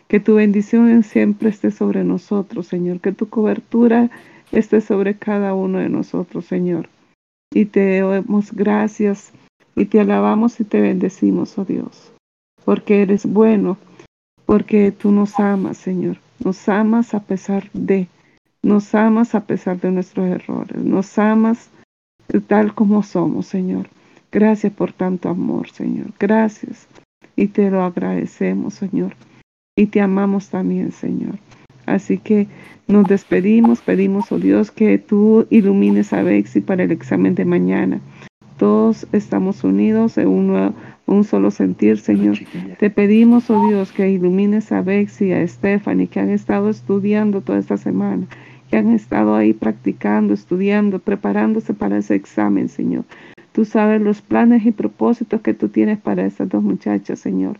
Que 0.07 0.21
tu 0.21 0.35
bendición 0.35 1.03
siempre 1.03 1.49
esté 1.49 1.69
sobre 1.69 2.05
nosotros, 2.05 2.67
Señor. 2.67 3.01
Que 3.01 3.11
tu 3.11 3.27
cobertura 3.27 4.09
esté 4.53 4.79
sobre 4.79 5.15
cada 5.15 5.53
uno 5.53 5.79
de 5.79 5.89
nosotros, 5.89 6.45
Señor. 6.45 6.87
Y 7.53 7.65
te 7.65 7.99
damos 7.99 8.53
gracias 8.53 9.33
y 9.75 9.83
te 9.83 9.99
alabamos 9.99 10.61
y 10.61 10.63
te 10.63 10.79
bendecimos, 10.79 11.57
oh 11.57 11.65
Dios. 11.65 12.13
Porque 12.63 13.01
eres 13.01 13.25
bueno, 13.25 13.77
porque 14.45 14.93
tú 14.93 15.11
nos 15.11 15.37
amas, 15.41 15.75
Señor. 15.77 16.19
Nos 16.41 16.69
amas 16.69 17.13
a 17.13 17.19
pesar 17.19 17.69
de, 17.73 18.07
nos 18.66 18.95
amas 18.95 19.36
a 19.36 19.45
pesar 19.45 19.80
de 19.80 19.91
nuestros 19.91 20.26
errores. 20.26 20.84
Nos 20.84 21.20
amas 21.20 21.70
tal 22.47 22.74
como 22.74 23.03
somos, 23.03 23.45
Señor. 23.45 23.88
Gracias 24.32 24.74
por 24.74 24.91
tanto 24.91 25.30
amor, 25.30 25.70
Señor. 25.70 26.07
Gracias. 26.20 26.88
Y 27.36 27.47
te 27.47 27.70
lo 27.70 27.84
agradecemos, 27.84 28.74
Señor. 28.74 29.16
Y 29.78 29.86
te 29.86 30.01
amamos 30.01 30.49
también, 30.49 30.91
Señor. 30.91 31.38
Así 31.86 32.18
que 32.18 32.47
nos 32.88 33.07
despedimos, 33.07 33.82
pedimos, 33.82 34.32
oh 34.32 34.39
Dios, 34.39 34.72
que 34.72 34.97
tú 34.97 35.45
ilumines 35.51 36.11
a 36.11 36.24
Bexi 36.24 36.59
para 36.59 36.86
el 36.86 36.91
examen 36.91 37.36
de 37.36 37.45
mañana. 37.45 38.01
Todos 38.57 39.05
estamos 39.11 39.63
unidos 39.63 40.18
en 40.18 40.28
un, 40.28 40.74
un 41.05 41.24
solo 41.24 41.51
sentir, 41.51 41.99
Señor. 41.99 42.39
Te 42.80 42.89
pedimos, 42.89 43.51
oh 43.51 43.68
Dios, 43.68 43.91
que 43.91 44.09
ilumines 44.09 44.72
a 44.72 44.82
Bexi 44.82 45.26
y 45.26 45.34
a 45.34 45.47
Stephanie, 45.47 46.07
que 46.07 46.20
han 46.20 46.32
estado 46.32 46.70
estudiando 46.72 47.41
toda 47.41 47.59
esta 47.59 47.78
semana, 47.78 48.26
que 48.70 48.78
han 48.78 48.91
estado 48.91 49.36
ahí 49.36 49.53
practicando, 49.53 50.34
estudiando, 50.34 50.99
preparándose 50.99 51.74
para 51.74 51.97
ese 51.97 52.16
examen, 52.16 52.70
Señor. 52.70 53.05
Tú 53.51 53.66
sabes 53.66 54.01
los 54.01 54.22
planes 54.22 54.66
y 54.66 54.72
propósitos 54.72 55.41
que 55.41 55.53
tú 55.53 55.70
tienes 55.70 55.99
para 55.99 56.26
estas 56.26 56.49
dos 56.49 56.63
muchachas, 56.63 57.20
Señor. 57.20 57.57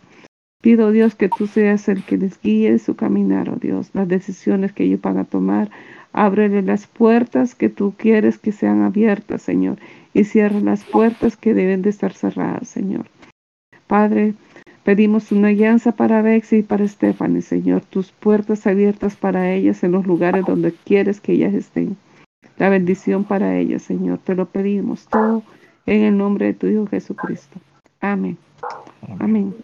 Pido, 0.62 0.90
Dios, 0.90 1.14
que 1.14 1.28
tú 1.28 1.46
seas 1.46 1.88
el 1.88 2.02
que 2.02 2.16
les 2.16 2.40
guíe 2.40 2.78
su 2.78 2.96
caminar, 2.96 3.48
oh 3.48 3.56
Dios, 3.56 3.90
las 3.94 4.08
decisiones 4.08 4.72
que 4.72 4.84
ellos 4.84 5.00
van 5.00 5.18
a 5.18 5.24
tomar. 5.24 5.70
Ábrele 6.12 6.62
las 6.62 6.86
puertas 6.86 7.54
que 7.54 7.68
tú 7.68 7.94
quieres 7.96 8.38
que 8.38 8.52
sean 8.52 8.82
abiertas, 8.82 9.42
Señor, 9.42 9.78
y 10.12 10.24
cierra 10.24 10.60
las 10.60 10.84
puertas 10.84 11.36
que 11.36 11.54
deben 11.54 11.82
de 11.82 11.90
estar 11.90 12.12
cerradas, 12.14 12.68
Señor. 12.68 13.06
Padre, 13.86 14.34
pedimos 14.86 15.32
una 15.32 15.48
alianza 15.48 15.90
para 15.90 16.22
Bexy 16.22 16.58
y 16.58 16.62
para 16.62 16.86
Stephanie, 16.86 17.42
Señor, 17.42 17.82
tus 17.84 18.12
puertas 18.12 18.68
abiertas 18.68 19.16
para 19.16 19.52
ellas 19.52 19.82
en 19.82 19.90
los 19.90 20.06
lugares 20.06 20.44
donde 20.46 20.72
quieres 20.72 21.20
que 21.20 21.32
ellas 21.32 21.54
estén. 21.54 21.96
La 22.56 22.68
bendición 22.68 23.24
para 23.24 23.58
ellas, 23.58 23.82
Señor, 23.82 24.18
te 24.18 24.36
lo 24.36 24.46
pedimos 24.46 25.08
todo 25.08 25.42
en 25.86 26.04
el 26.04 26.16
nombre 26.16 26.46
de 26.46 26.54
tu 26.54 26.68
Hijo 26.68 26.86
Jesucristo. 26.86 27.58
Amén. 28.00 28.38
Amén. 29.18 29.56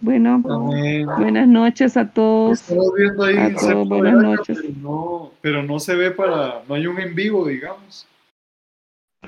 Bueno, 0.00 0.40
Amén. 0.48 1.08
buenas 1.18 1.48
noches 1.48 1.96
a 1.96 2.08
todos. 2.08 2.60
Estamos 2.60 2.94
viendo 2.96 3.24
ahí, 3.24 3.36
A 3.36 3.48
todos, 3.48 3.62
Sepa 3.62 3.82
buenas 3.82 4.14
noches. 4.14 4.58
Pero 4.62 4.74
no, 4.80 5.30
pero 5.40 5.62
no 5.64 5.80
se 5.80 5.96
ve 5.96 6.12
para, 6.12 6.62
no 6.68 6.76
hay 6.76 6.86
un 6.86 7.00
en 7.00 7.16
vivo, 7.16 7.48
digamos. 7.48 8.06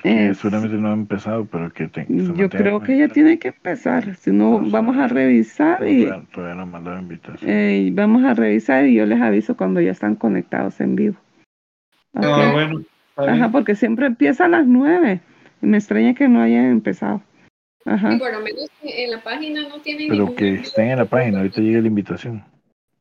Eh, 0.05 0.33
seguramente 0.35 0.77
no 0.77 0.91
ha 0.91 0.93
empezado, 0.95 1.45
pero 1.47 1.71
que 1.73 1.89
te, 1.89 2.07
yo 2.09 2.49
creo 2.49 2.81
que 2.81 2.97
ya 2.97 3.09
tiene 3.09 3.39
que 3.39 3.49
empezar. 3.49 4.15
Si 4.17 4.31
no, 4.31 4.53
Vamos 4.53 4.69
a 4.69 4.73
vamos 4.73 4.97
a 4.97 5.03
ver. 5.03 5.13
revisar 5.13 5.87
y 5.87 6.05
Todavía, 6.33 6.55
no 6.55 6.63
han 6.63 6.71
mandado 6.71 6.99
invitación. 6.99 7.51
eh, 7.51 7.91
vamos 7.93 8.25
a 8.25 8.35
revisar 8.35 8.87
y 8.87 8.95
yo 8.95 9.05
les 9.05 9.21
aviso 9.21 9.57
cuando 9.57 9.81
ya 9.81 9.91
están 9.91 10.15
conectados 10.15 10.81
en 10.81 10.97
vivo. 10.97 11.17
Ah, 12.15 12.51
bueno. 12.53 12.81
está 13.11 13.23
bien. 13.25 13.35
Ajá, 13.35 13.51
porque 13.51 13.75
siempre 13.75 14.07
empieza 14.07 14.47
a 14.47 14.49
las 14.49 14.67
nueve. 14.67 15.21
Y 15.61 15.67
me 15.67 15.77
extraña 15.77 16.15
que 16.15 16.29
no 16.29 16.41
hayan 16.41 16.67
empezado. 16.67 17.21
Ajá, 17.85 18.15
Y 18.15 18.19
por 18.19 18.33
lo 18.33 18.41
menos 18.41 18.71
en 18.83 19.11
la 19.11 19.21
página 19.23 19.69
no 19.69 19.81
tienen 19.81 20.09
Pero 20.09 20.21
ningún 20.21 20.37
que 20.37 20.55
estén 20.55 20.91
en 20.91 20.99
la 20.99 21.05
página, 21.05 21.39
ahorita 21.39 21.61
llega 21.61 21.81
la 21.81 21.89
invitación. 21.89 22.43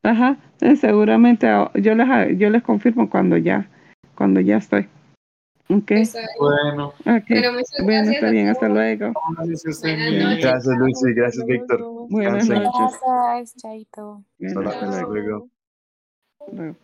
ajá. 0.03 0.37
Eh, 0.61 0.75
seguramente 0.75 1.47
ah, 1.47 1.71
yo 1.75 1.95
les 1.95 2.37
yo 2.37 2.49
les 2.49 2.61
confirmo 2.63 3.09
cuando 3.09 3.37
ya, 3.37 3.67
cuando 4.15 4.41
ya 4.41 4.57
estoy. 4.57 4.87
Ok, 5.71 5.91
Está 5.91 6.19
ahí. 6.19 6.25
Bueno. 6.39 6.93
Pero 7.27 7.53
muchas 7.53 7.69
Bueno, 7.83 7.91
gracias 7.91 8.15
está 8.15 8.29
bien, 8.31 8.47
hasta 8.49 8.69
luego. 8.69 9.13
gracias. 9.37 9.81
Gracias, 9.81 10.77
Lucy. 10.77 11.13
Gracias, 11.13 11.45
Víctor. 11.45 11.79
Buenas 12.09 12.49
noches. 12.49 12.99
Gracias, 13.05 13.55
Chaito. 13.55 14.23
Hasta 14.43 14.59
hasta 14.61 14.85
luego. 14.87 15.13
luego. 15.13 15.49
Hasta 16.39 16.55
luego. 16.55 16.75